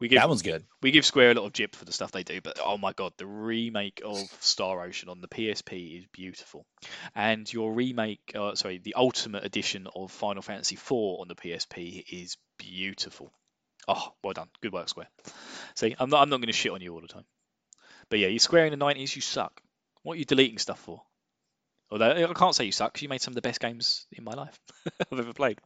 We 0.00 0.08
give 0.08 0.18
That 0.20 0.28
one's 0.28 0.42
good. 0.42 0.64
we 0.82 0.90
give 0.90 1.06
Square 1.06 1.30
a 1.30 1.34
lot 1.34 1.46
of 1.46 1.52
jip 1.52 1.76
for 1.76 1.84
the 1.84 1.92
stuff 1.92 2.10
they 2.12 2.24
do, 2.24 2.40
but 2.40 2.58
oh 2.62 2.76
my 2.76 2.92
god, 2.92 3.12
the 3.16 3.26
remake 3.26 4.02
of 4.04 4.18
Star 4.40 4.82
Ocean 4.84 5.08
on 5.08 5.20
the 5.20 5.28
PSP 5.28 6.00
is 6.00 6.06
beautiful, 6.12 6.66
and 7.14 7.50
your 7.50 7.72
remake, 7.72 8.20
uh, 8.34 8.54
sorry, 8.56 8.78
the 8.78 8.94
Ultimate 8.96 9.44
Edition 9.44 9.86
of 9.94 10.10
Final 10.10 10.42
Fantasy 10.42 10.74
IV 10.74 10.92
on 10.92 11.28
the 11.28 11.34
PSP 11.36 12.04
is 12.10 12.36
beautiful. 12.58 13.32
Oh, 13.88 14.12
well 14.24 14.32
done, 14.32 14.48
good 14.60 14.72
work, 14.72 14.88
Square. 14.88 15.08
See, 15.76 15.94
I'm 15.98 16.10
not, 16.10 16.20
I'm 16.20 16.28
not 16.28 16.38
going 16.38 16.48
to 16.48 16.52
shit 16.52 16.72
on 16.72 16.80
you 16.80 16.92
all 16.92 17.00
the 17.00 17.06
time, 17.08 17.24
but 18.10 18.18
yeah, 18.18 18.28
you 18.28 18.38
Square 18.38 18.66
in 18.66 18.78
the 18.78 18.84
'90s, 18.84 19.14
you 19.16 19.22
suck. 19.22 19.60
What 20.02 20.14
are 20.14 20.18
you 20.18 20.24
deleting 20.24 20.58
stuff 20.58 20.78
for? 20.80 21.02
Although 21.90 22.10
I 22.10 22.32
can't 22.34 22.54
say 22.54 22.64
you 22.64 22.72
suck 22.72 22.92
because 22.92 23.02
you 23.02 23.08
made 23.08 23.20
some 23.20 23.32
of 23.32 23.36
the 23.36 23.42
best 23.42 23.60
games 23.60 24.06
in 24.12 24.24
my 24.24 24.32
life 24.32 24.58
I've 25.12 25.18
ever 25.20 25.32
played. 25.32 25.58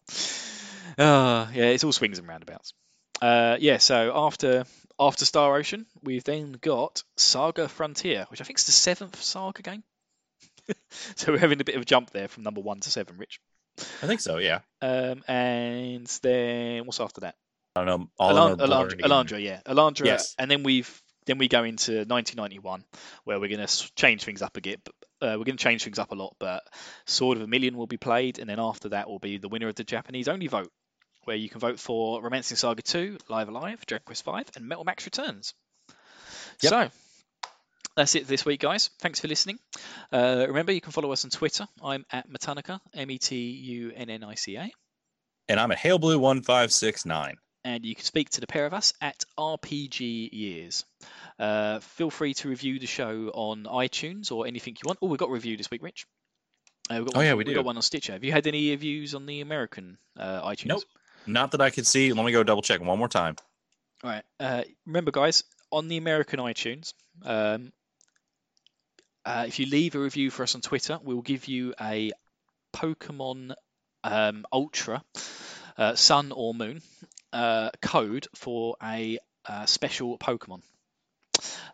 Uh, 0.98 1.46
yeah, 1.54 1.66
it's 1.66 1.84
all 1.84 1.92
swings 1.92 2.18
and 2.18 2.28
roundabouts. 2.28 2.74
Uh, 3.22 3.56
yeah, 3.60 3.78
so 3.78 4.12
after 4.14 4.64
after 4.98 5.24
Star 5.24 5.56
Ocean, 5.56 5.86
we've 6.02 6.24
then 6.24 6.52
got 6.60 7.02
Saga 7.16 7.68
Frontier, 7.68 8.26
which 8.30 8.40
I 8.40 8.44
think 8.44 8.58
is 8.58 8.66
the 8.66 8.72
seventh 8.72 9.20
Saga 9.22 9.62
game. 9.62 9.82
so 11.16 11.32
we're 11.32 11.38
having 11.38 11.60
a 11.60 11.64
bit 11.64 11.74
of 11.76 11.82
a 11.82 11.86
jump 11.86 12.10
there 12.10 12.28
from 12.28 12.42
number 12.42 12.60
one 12.60 12.80
to 12.80 12.90
seven, 12.90 13.16
Rich. 13.18 13.40
I 14.02 14.06
think 14.06 14.20
so. 14.20 14.38
Yeah. 14.38 14.60
Um, 14.82 15.22
and 15.26 16.06
then 16.22 16.84
what's 16.86 17.00
after 17.00 17.22
that? 17.22 17.34
I 17.76 17.84
don't 17.84 18.00
know. 18.00 18.10
All 18.18 18.30
Elan- 18.30 18.52
of 18.52 18.58
them 18.58 18.70
are 18.70 18.74
Alundra, 18.74 18.88
blurred 18.88 18.92
again. 18.92 19.10
Alundra, 19.10 19.42
yeah, 19.42 19.60
Alundra, 19.66 20.04
Yes. 20.06 20.34
and 20.38 20.50
then 20.50 20.62
we've 20.64 21.02
then 21.30 21.38
we 21.38 21.46
go 21.46 21.62
into 21.62 21.92
1991, 21.92 22.84
where 23.22 23.38
we're 23.38 23.48
going 23.48 23.64
to 23.64 23.92
change 23.94 24.24
things 24.24 24.42
up 24.42 24.56
a 24.56 24.60
bit. 24.60 24.80
Uh, 25.22 25.36
we're 25.38 25.44
going 25.44 25.56
to 25.56 25.62
change 25.62 25.84
things 25.84 26.00
up 26.00 26.10
a 26.10 26.16
lot, 26.16 26.34
but 26.40 26.64
Sword 27.06 27.36
of 27.36 27.42
Vermilion 27.42 27.76
will 27.76 27.86
be 27.86 27.98
played, 27.98 28.40
and 28.40 28.50
then 28.50 28.58
after 28.58 28.88
that 28.88 29.08
will 29.08 29.20
be 29.20 29.38
the 29.38 29.48
winner 29.48 29.68
of 29.68 29.76
the 29.76 29.84
Japanese 29.84 30.26
only 30.26 30.48
vote, 30.48 30.72
where 31.24 31.36
you 31.36 31.48
can 31.48 31.60
vote 31.60 31.78
for 31.78 32.20
Romancing 32.20 32.56
Saga 32.56 32.82
2, 32.82 33.18
Live 33.28 33.48
A 33.48 33.52
Live, 33.52 33.86
Dragon 33.86 34.02
Quest 34.04 34.24
5, 34.24 34.46
and 34.56 34.66
Metal 34.66 34.82
Max 34.82 35.06
Returns. 35.06 35.54
Yep. 36.62 36.70
So 36.70 36.88
that's 37.94 38.16
it 38.16 38.26
this 38.26 38.44
week, 38.44 38.60
guys. 38.60 38.90
Thanks 38.98 39.20
for 39.20 39.28
listening. 39.28 39.60
Uh, 40.12 40.46
remember, 40.48 40.72
you 40.72 40.80
can 40.80 40.90
follow 40.90 41.12
us 41.12 41.24
on 41.24 41.30
Twitter. 41.30 41.66
I'm 41.80 42.04
at 42.10 42.28
Metunnica, 42.28 42.80
M 42.92 43.08
E 43.08 43.18
T 43.18 43.36
U 43.36 43.92
N 43.94 44.10
N 44.10 44.24
I 44.24 44.34
C 44.34 44.56
A. 44.56 44.68
And 45.48 45.60
I'm 45.60 45.70
at 45.70 45.78
HailBlue1569 45.78 47.34
and 47.64 47.84
you 47.84 47.94
can 47.94 48.04
speak 48.04 48.30
to 48.30 48.40
the 48.40 48.46
pair 48.46 48.66
of 48.66 48.74
us 48.74 48.92
at 49.00 49.24
RPG 49.38 50.30
Years. 50.32 50.84
Uh, 51.38 51.80
feel 51.80 52.10
free 52.10 52.34
to 52.34 52.48
review 52.48 52.78
the 52.78 52.86
show 52.86 53.30
on 53.34 53.64
iTunes 53.64 54.32
or 54.32 54.46
anything 54.46 54.74
you 54.74 54.86
want. 54.86 54.98
Oh, 55.02 55.06
we've 55.08 55.18
got 55.18 55.28
a 55.28 55.32
review 55.32 55.56
this 55.56 55.70
week, 55.70 55.82
Rich. 55.82 56.06
Uh, 56.90 56.96
we've 56.96 57.06
got 57.06 57.16
Oh, 57.16 57.18
one, 57.18 57.26
yeah, 57.26 57.32
we 57.32 57.38
we've 57.38 57.46
do. 57.48 57.54
got 57.54 57.64
one 57.64 57.76
on 57.76 57.82
Stitcher. 57.82 58.12
Have 58.14 58.24
you 58.24 58.32
had 58.32 58.46
any 58.46 58.70
reviews 58.70 59.14
on 59.14 59.26
the 59.26 59.40
American 59.40 59.98
uh, 60.18 60.42
iTunes? 60.48 60.66
Nope. 60.66 60.82
Not 61.26 61.52
that 61.52 61.60
I 61.60 61.70
could 61.70 61.86
see. 61.86 62.12
Let 62.12 62.24
me 62.24 62.32
go 62.32 62.42
double 62.42 62.62
check 62.62 62.80
one 62.80 62.98
more 62.98 63.08
time. 63.08 63.36
All 64.02 64.10
right. 64.10 64.22
Uh, 64.40 64.62
remember, 64.86 65.10
guys, 65.10 65.44
on 65.70 65.88
the 65.88 65.98
American 65.98 66.40
iTunes, 66.40 66.94
um, 67.24 67.72
uh, 69.24 69.44
if 69.46 69.58
you 69.58 69.66
leave 69.66 69.94
a 69.94 69.98
review 69.98 70.30
for 70.30 70.42
us 70.42 70.54
on 70.54 70.62
Twitter, 70.62 70.98
we'll 71.02 71.20
give 71.20 71.46
you 71.46 71.74
a 71.80 72.10
Pokemon 72.74 73.52
um, 74.02 74.46
Ultra 74.52 75.04
uh, 75.76 75.94
Sun 75.94 76.32
or 76.32 76.54
Moon 76.54 76.80
uh, 77.32 77.70
code 77.80 78.26
for 78.34 78.76
a 78.82 79.18
uh, 79.46 79.66
special 79.66 80.18
Pokemon. 80.18 80.62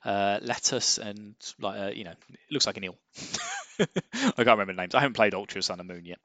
Uh, 0.04 0.38
lettuce 0.42 0.98
and 0.98 1.34
like 1.60 1.80
uh, 1.80 1.90
you 1.92 2.04
know, 2.04 2.12
it 2.12 2.52
looks 2.52 2.66
like 2.66 2.76
an 2.76 2.84
eel. 2.84 2.96
I 3.80 3.84
can't 3.84 4.46
remember 4.46 4.72
the 4.72 4.80
names. 4.80 4.94
I 4.94 5.00
haven't 5.00 5.14
played 5.14 5.34
Ultra 5.34 5.60
Sun 5.60 5.80
and 5.80 5.88
Moon 5.88 6.04
yet. 6.04 6.18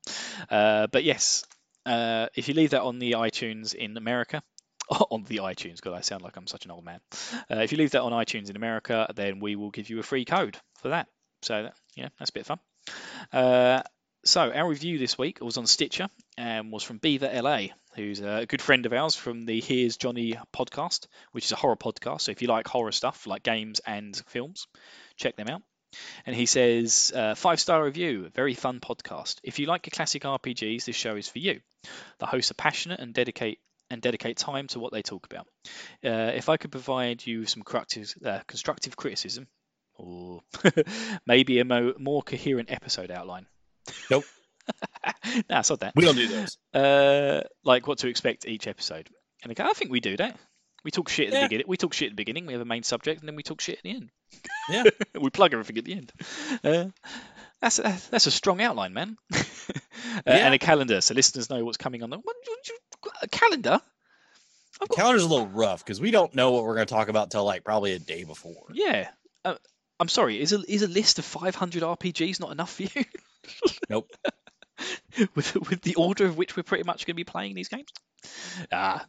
Uh, 0.49 0.87
but 0.87 1.03
yes, 1.03 1.43
uh, 1.85 2.27
if 2.35 2.47
you 2.47 2.53
leave 2.53 2.71
that 2.71 2.83
on 2.83 2.99
the 2.99 3.13
iTunes 3.13 3.73
in 3.73 3.97
America, 3.97 4.43
on 4.89 5.23
the 5.23 5.37
iTunes, 5.37 5.77
because 5.77 5.93
I 5.93 6.01
sound 6.01 6.21
like 6.21 6.37
I'm 6.37 6.45
such 6.45 6.65
an 6.65 6.71
old 6.71 6.85
man. 6.85 6.99
If 7.49 7.71
you 7.71 7.79
leave 7.79 7.91
that 7.91 8.03
on 8.03 8.11
iTunes 8.11 8.49
in 8.51 8.55
America, 8.55 9.11
then 9.15 9.39
we 9.39 9.55
will 9.55 9.71
give 9.71 9.89
you 9.89 9.99
a 9.99 10.03
free 10.03 10.25
code 10.25 10.57
for 10.79 10.89
that. 10.89 11.07
So 11.41 11.63
that, 11.63 11.73
yeah, 11.95 12.09
that's 12.19 12.29
a 12.29 12.33
bit 12.33 12.45
fun. 12.45 12.59
So 14.23 14.51
our 14.51 14.69
review 14.69 14.99
this 14.99 15.17
week 15.17 15.41
was 15.41 15.57
on 15.57 15.65
Stitcher 15.65 16.07
and 16.37 16.71
was 16.71 16.83
from 16.83 16.99
Beaver 16.99 17.31
LA, 17.41 17.69
who's 17.95 18.19
a 18.19 18.45
good 18.47 18.61
friend 18.61 18.85
of 18.85 18.93
ours 18.93 19.15
from 19.15 19.47
the 19.47 19.59
Here's 19.59 19.97
Johnny 19.97 20.35
podcast, 20.55 21.07
which 21.31 21.45
is 21.45 21.51
a 21.51 21.55
horror 21.55 21.75
podcast. 21.75 22.21
So 22.21 22.31
if 22.31 22.43
you 22.43 22.47
like 22.47 22.67
horror 22.67 22.91
stuff, 22.91 23.25
like 23.25 23.41
games 23.41 23.81
and 23.83 24.15
films, 24.27 24.67
check 25.15 25.37
them 25.37 25.47
out. 25.47 25.63
And 26.27 26.35
he 26.35 26.45
says, 26.45 27.11
uh, 27.15 27.33
five 27.33 27.59
star 27.59 27.83
review, 27.83 28.29
very 28.35 28.53
fun 28.53 28.79
podcast. 28.79 29.39
If 29.41 29.57
you 29.57 29.65
like 29.65 29.87
your 29.87 29.91
classic 29.91 30.21
RPGs, 30.21 30.85
this 30.85 30.95
show 30.95 31.15
is 31.15 31.27
for 31.27 31.39
you. 31.39 31.59
The 32.19 32.27
hosts 32.27 32.51
are 32.51 32.55
passionate 32.55 32.99
and 32.99 33.15
dedicate 33.15 33.57
and 33.89 34.03
dedicate 34.03 34.37
time 34.37 34.67
to 34.67 34.79
what 34.79 34.93
they 34.93 35.01
talk 35.01 35.25
about. 35.25 35.47
Uh, 36.05 36.31
if 36.35 36.47
I 36.47 36.57
could 36.57 36.71
provide 36.71 37.25
you 37.25 37.47
some 37.47 37.63
constructive, 37.63 38.13
uh, 38.23 38.41
constructive 38.47 38.95
criticism, 38.95 39.47
or 39.95 40.43
maybe 41.25 41.59
a 41.59 41.65
mo- 41.65 41.95
more 41.97 42.21
coherent 42.21 42.71
episode 42.71 43.09
outline. 43.09 43.47
Nope. 44.09 44.25
nah, 45.49 45.59
it's 45.59 45.69
not 45.69 45.79
that. 45.81 45.93
We 45.95 46.05
don't 46.05 46.15
do 46.15 46.27
those. 46.27 46.57
Uh, 46.73 47.41
like 47.63 47.87
what 47.87 47.99
to 47.99 48.07
expect 48.07 48.47
each 48.47 48.67
episode. 48.67 49.09
And 49.43 49.53
I 49.59 49.73
think 49.73 49.91
we 49.91 49.99
do 49.99 50.17
that. 50.17 50.37
We 50.83 50.91
talk 50.91 51.09
shit 51.09 51.27
at 51.27 51.33
the 51.33 51.45
beginning. 51.45 51.65
We 51.67 51.77
talk 51.77 51.93
shit 51.93 52.07
at 52.07 52.11
the 52.13 52.15
beginning. 52.15 52.47
We 52.47 52.53
have 52.53 52.61
a 52.61 52.65
main 52.65 52.83
subject, 52.83 53.19
and 53.19 53.29
then 53.29 53.35
we 53.35 53.43
talk 53.43 53.61
shit 53.61 53.77
at 53.77 53.83
the 53.83 53.91
end. 53.91 54.09
Yeah. 54.69 54.83
we 55.21 55.29
plug 55.29 55.53
everything 55.53 55.77
at 55.77 55.85
the 55.85 55.93
end. 55.93 56.11
Uh, 56.63 56.85
that's 57.61 57.77
a, 57.77 57.97
that's 58.09 58.25
a 58.25 58.31
strong 58.31 58.61
outline, 58.61 58.93
man. 58.93 59.17
uh, 59.33 59.37
And 60.25 60.53
a 60.55 60.57
calendar, 60.57 61.01
so 61.01 61.13
listeners 61.13 61.49
know 61.49 61.63
what's 61.63 61.77
coming 61.77 62.01
on. 62.01 62.09
The, 62.09 62.17
what, 62.17 62.35
a 63.21 63.27
calendar? 63.27 63.79
I've 64.81 64.89
got, 64.89 64.97
Calendar's 64.97 65.23
a 65.23 65.27
little 65.27 65.47
rough 65.47 65.83
because 65.83 66.01
we 66.01 66.09
don't 66.09 66.33
know 66.33 66.51
what 66.51 66.63
we're 66.63 66.73
going 66.73 66.87
to 66.87 66.93
talk 66.93 67.09
about 67.09 67.29
till 67.29 67.45
like 67.45 67.63
probably 67.63 67.93
a 67.93 67.99
day 67.99 68.23
before. 68.23 68.63
yeah. 68.73 69.09
Uh, 69.45 69.55
I'm 69.99 70.07
sorry. 70.07 70.41
Is 70.41 70.51
a 70.51 70.59
is 70.67 70.81
a 70.81 70.87
list 70.87 71.19
of 71.19 71.25
500 71.25 71.83
RPGs 71.83 72.39
not 72.39 72.51
enough 72.51 72.73
for 72.73 72.83
you? 72.83 73.05
Nope. 73.89 74.09
with 75.35 75.55
with 75.69 75.81
the 75.81 75.95
order 75.95 76.25
of 76.25 76.37
which 76.37 76.55
we're 76.55 76.63
pretty 76.63 76.83
much 76.83 77.05
going 77.05 77.13
to 77.13 77.19
be 77.19 77.23
playing 77.23 77.55
these 77.55 77.69
games. 77.69 77.89
Ah, 78.71 79.05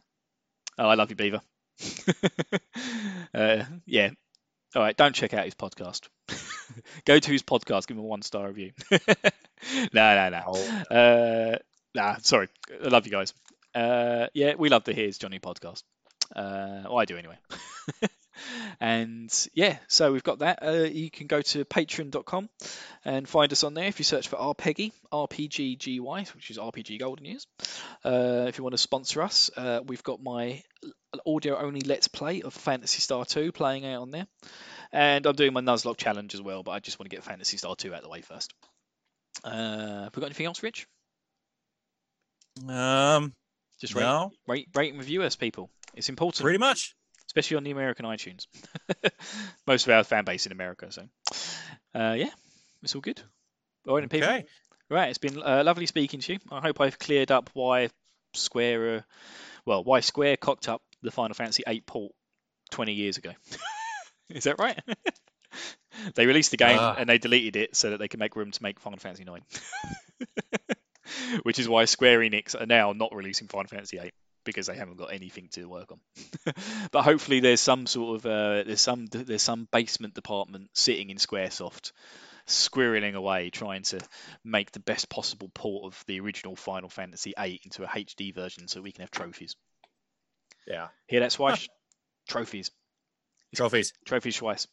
oh, 0.77 0.87
I 0.89 0.95
love 0.95 1.09
you, 1.09 1.15
Beaver. 1.15 1.41
uh, 3.33 3.63
yeah. 3.85 4.09
All 4.75 4.81
right, 4.81 4.97
don't 4.97 5.13
check 5.15 5.33
out 5.33 5.45
his 5.45 5.55
podcast. 5.55 6.07
Go 7.05 7.19
to 7.19 7.31
his 7.31 7.43
podcast, 7.43 7.85
give 7.87 7.97
him 7.97 8.03
a 8.03 8.07
one 8.07 8.21
star 8.23 8.47
review. 8.47 8.71
no, 8.91 10.15
no, 10.15 10.29
no. 10.29 10.41
Oh, 10.47 10.95
Uh, 10.95 11.57
nah, 11.93 12.17
sorry. 12.21 12.47
I 12.83 12.87
love 12.87 13.05
you 13.05 13.11
guys. 13.11 13.33
Uh, 13.75 14.27
yeah, 14.33 14.55
we 14.57 14.69
love 14.69 14.83
the 14.83 14.93
Here's 14.93 15.17
Johnny 15.17 15.39
podcast. 15.39 15.83
Uh, 16.35 16.83
well, 16.85 16.97
I 16.99 17.05
do 17.05 17.17
anyway. 17.17 17.37
And 18.79 19.31
yeah, 19.53 19.77
so 19.87 20.11
we've 20.11 20.23
got 20.23 20.39
that. 20.39 20.59
Uh, 20.61 20.71
you 20.83 21.09
can 21.09 21.27
go 21.27 21.41
to 21.41 21.65
patreon.com 21.65 22.49
and 23.05 23.27
find 23.27 23.51
us 23.51 23.63
on 23.63 23.73
there 23.73 23.85
if 23.87 23.99
you 23.99 24.05
search 24.05 24.27
for 24.27 24.37
RPEGY, 24.37 24.91
RPGGY, 25.11 26.35
which 26.35 26.49
is 26.49 26.57
RPG 26.57 26.99
Golden 26.99 27.25
Years. 27.25 27.47
Uh, 28.03 28.45
if 28.47 28.57
you 28.57 28.63
want 28.63 28.73
to 28.73 28.77
sponsor 28.79 29.21
us, 29.21 29.49
uh, 29.55 29.81
we've 29.85 30.03
got 30.03 30.21
my 30.21 30.63
audio 31.25 31.57
only 31.57 31.81
Let's 31.81 32.07
Play 32.07 32.41
of 32.41 32.53
Phantasy 32.53 33.01
Star 33.01 33.25
2 33.25 33.51
playing 33.51 33.85
out 33.85 34.01
on 34.01 34.11
there. 34.11 34.27
And 34.91 35.25
I'm 35.25 35.35
doing 35.35 35.53
my 35.53 35.61
Nuzlocke 35.61 35.97
challenge 35.97 36.33
as 36.33 36.41
well, 36.41 36.63
but 36.63 36.71
I 36.71 36.79
just 36.79 36.99
want 36.99 37.09
to 37.09 37.15
get 37.15 37.23
Phantasy 37.23 37.57
Star 37.57 37.75
2 37.75 37.91
out 37.93 37.97
of 37.97 38.03
the 38.03 38.09
way 38.09 38.21
first. 38.21 38.53
Uh, 39.43 40.03
have 40.03 40.15
we 40.15 40.19
got 40.19 40.27
anything 40.27 40.45
else, 40.45 40.61
Rich? 40.61 40.87
um, 42.67 43.33
Just 43.79 43.95
rate, 43.95 44.03
no, 44.03 44.31
rate, 44.47 44.67
rate 44.75 44.91
and 44.91 44.99
review 44.99 45.23
us, 45.23 45.35
people. 45.35 45.69
It's 45.95 46.09
important, 46.09 46.43
pretty 46.43 46.59
much. 46.59 46.95
Especially 47.33 47.57
on 47.57 47.63
the 47.63 47.71
American 47.71 48.05
iTunes. 48.05 48.45
Most 49.67 49.87
of 49.87 49.93
our 49.93 50.03
fan 50.03 50.23
base 50.23 50.45
in 50.45 50.51
America, 50.51 50.91
so 50.91 51.01
uh, 51.95 52.13
yeah, 52.13 52.29
it's 52.83 52.93
all 52.93 53.01
good. 53.01 53.21
All 53.87 53.95
right, 53.97 54.09
people. 54.09 54.27
Okay. 54.29 54.45
Right, 54.89 55.09
it's 55.09 55.17
been 55.17 55.41
uh, 55.41 55.63
lovely 55.65 55.87
speaking 55.87 56.19
to 56.19 56.33
you. 56.33 56.39
I 56.51 56.59
hope 56.59 56.79
I've 56.79 56.99
cleared 56.99 57.31
up 57.31 57.49
why 57.53 57.89
Square, 58.35 58.95
uh, 58.97 59.01
well, 59.65 59.83
why 59.83 60.01
Square 60.01 60.37
cocked 60.37 60.69
up 60.69 60.83
the 61.01 61.09
Final 61.09 61.33
Fantasy 61.33 61.63
VIII 61.67 61.81
port 61.81 62.11
20 62.71 62.93
years 62.93 63.17
ago. 63.17 63.31
Is 64.29 64.43
that 64.43 64.59
right? 64.59 64.79
they 66.15 66.27
released 66.27 66.51
the 66.51 66.57
game 66.57 66.77
Ah. 66.79 66.95
and 66.97 67.09
they 67.09 67.17
deleted 67.17 67.55
it 67.55 67.75
so 67.75 67.89
that 67.91 67.97
they 67.97 68.07
could 68.07 68.19
make 68.19 68.35
room 68.35 68.51
to 68.51 68.63
make 68.63 68.79
Final 68.79 68.99
Fantasy 68.99 69.23
IX. 69.23 69.43
Which 71.43 71.59
is 71.59 71.67
why 71.67 71.85
Square 71.85 72.19
Enix 72.19 72.59
are 72.59 72.65
now 72.65 72.93
not 72.93 73.13
releasing 73.15 73.47
Final 73.47 73.67
Fantasy 73.69 73.97
VIII 73.97 74.11
because 74.43 74.67
they 74.67 74.75
haven't 74.75 74.97
got 74.97 75.13
anything 75.13 75.49
to 75.51 75.65
work 75.65 75.91
on. 75.91 75.99
but 76.91 77.03
hopefully, 77.03 77.39
there's 77.39 77.61
some 77.61 77.85
sort 77.85 78.17
of 78.17 78.25
uh, 78.25 78.63
there's 78.63 78.81
some 78.81 79.07
there's 79.07 79.41
some 79.41 79.67
basement 79.71 80.13
department 80.13 80.69
sitting 80.73 81.09
in 81.09 81.17
SquareSoft 81.17 81.91
squirreling 82.47 83.15
away 83.15 83.49
trying 83.49 83.83
to 83.83 83.99
make 84.43 84.71
the 84.71 84.79
best 84.79 85.09
possible 85.09 85.49
port 85.53 85.85
of 85.85 86.03
the 86.07 86.19
original 86.19 86.55
Final 86.55 86.89
Fantasy 86.89 87.33
VIII 87.37 87.61
into 87.63 87.83
a 87.83 87.87
HD 87.87 88.33
version 88.33 88.67
so 88.67 88.81
we 88.81 88.91
can 88.91 89.01
have 89.01 89.11
trophies. 89.11 89.55
Yeah. 90.67 90.87
Hear 91.07 91.21
that, 91.21 91.31
Swish? 91.31 91.69
trophies. 92.29 92.71
Trophies. 93.55 93.93
Trophies, 94.05 94.39
Schweiss. 94.39 94.67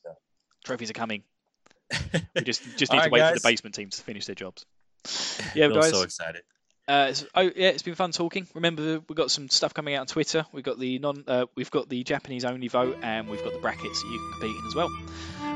Trophies 0.65 0.91
are 0.91 0.95
coming. 0.95 1.23
We 2.35 2.43
just 2.43 2.63
just 2.77 2.93
need 2.93 2.99
All 2.99 3.05
to 3.05 3.11
right, 3.11 3.13
wait 3.13 3.29
for 3.29 3.41
the 3.41 3.49
basement 3.49 3.75
team 3.75 3.91
to 3.91 4.03
finish 4.03 4.25
their 4.27 4.37
jobs. 4.37 4.65
Yeah, 5.55 5.69
guys. 5.69 5.91
so 5.91 6.03
excited. 6.03 6.43
Uh, 6.89 7.07
it's, 7.11 7.25
oh 7.35 7.43
yeah, 7.43 7.69
it's 7.69 7.83
been 7.83 7.95
fun 7.95 8.11
talking. 8.11 8.49
Remember, 8.55 9.01
we've 9.09 9.17
got 9.17 9.31
some 9.31 9.49
stuff 9.49 9.75
coming 9.75 9.95
out 9.95 10.01
on 10.01 10.07
Twitter. 10.07 10.45
We've 10.53 10.65
got 10.65 10.79
the 10.79 10.99
non, 10.99 11.25
uh, 11.27 11.47
we've 11.55 11.71
got 11.71 11.89
the 11.89 12.03
Japanese 12.03 12.45
only 12.45 12.69
vote, 12.69 12.99
and 13.03 13.29
we've 13.29 13.43
got 13.45 13.53
the 13.53 13.61
brackets 13.61 14.03
that 14.03 14.09
you 14.09 14.19
can 14.19 14.33
compete 14.41 14.57
in 14.57 14.67
as 14.67 14.75
well. 14.75 14.91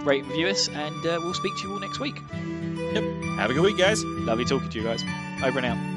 Rate 0.05 0.23
and 0.23 0.31
review 0.31 0.49
us, 0.49 0.69
and 0.69 1.07
uh, 1.07 1.19
we'll 1.23 1.35
speak 1.35 1.57
to 1.57 1.69
you 1.69 1.75
all 1.75 1.81
next 1.81 1.99
week. 1.99 2.17
Yep. 2.33 3.05
Have 3.39 3.51
a 3.51 3.55
good 3.55 3.65
week, 3.65 3.79
guys. 3.79 4.05
Lovely 4.05 4.45
talking 4.45 4.69
to 4.71 4.79
you 4.79 4.85
guys. 4.85 5.03
Over 5.43 5.59
and 5.59 5.67
out. 5.67 5.94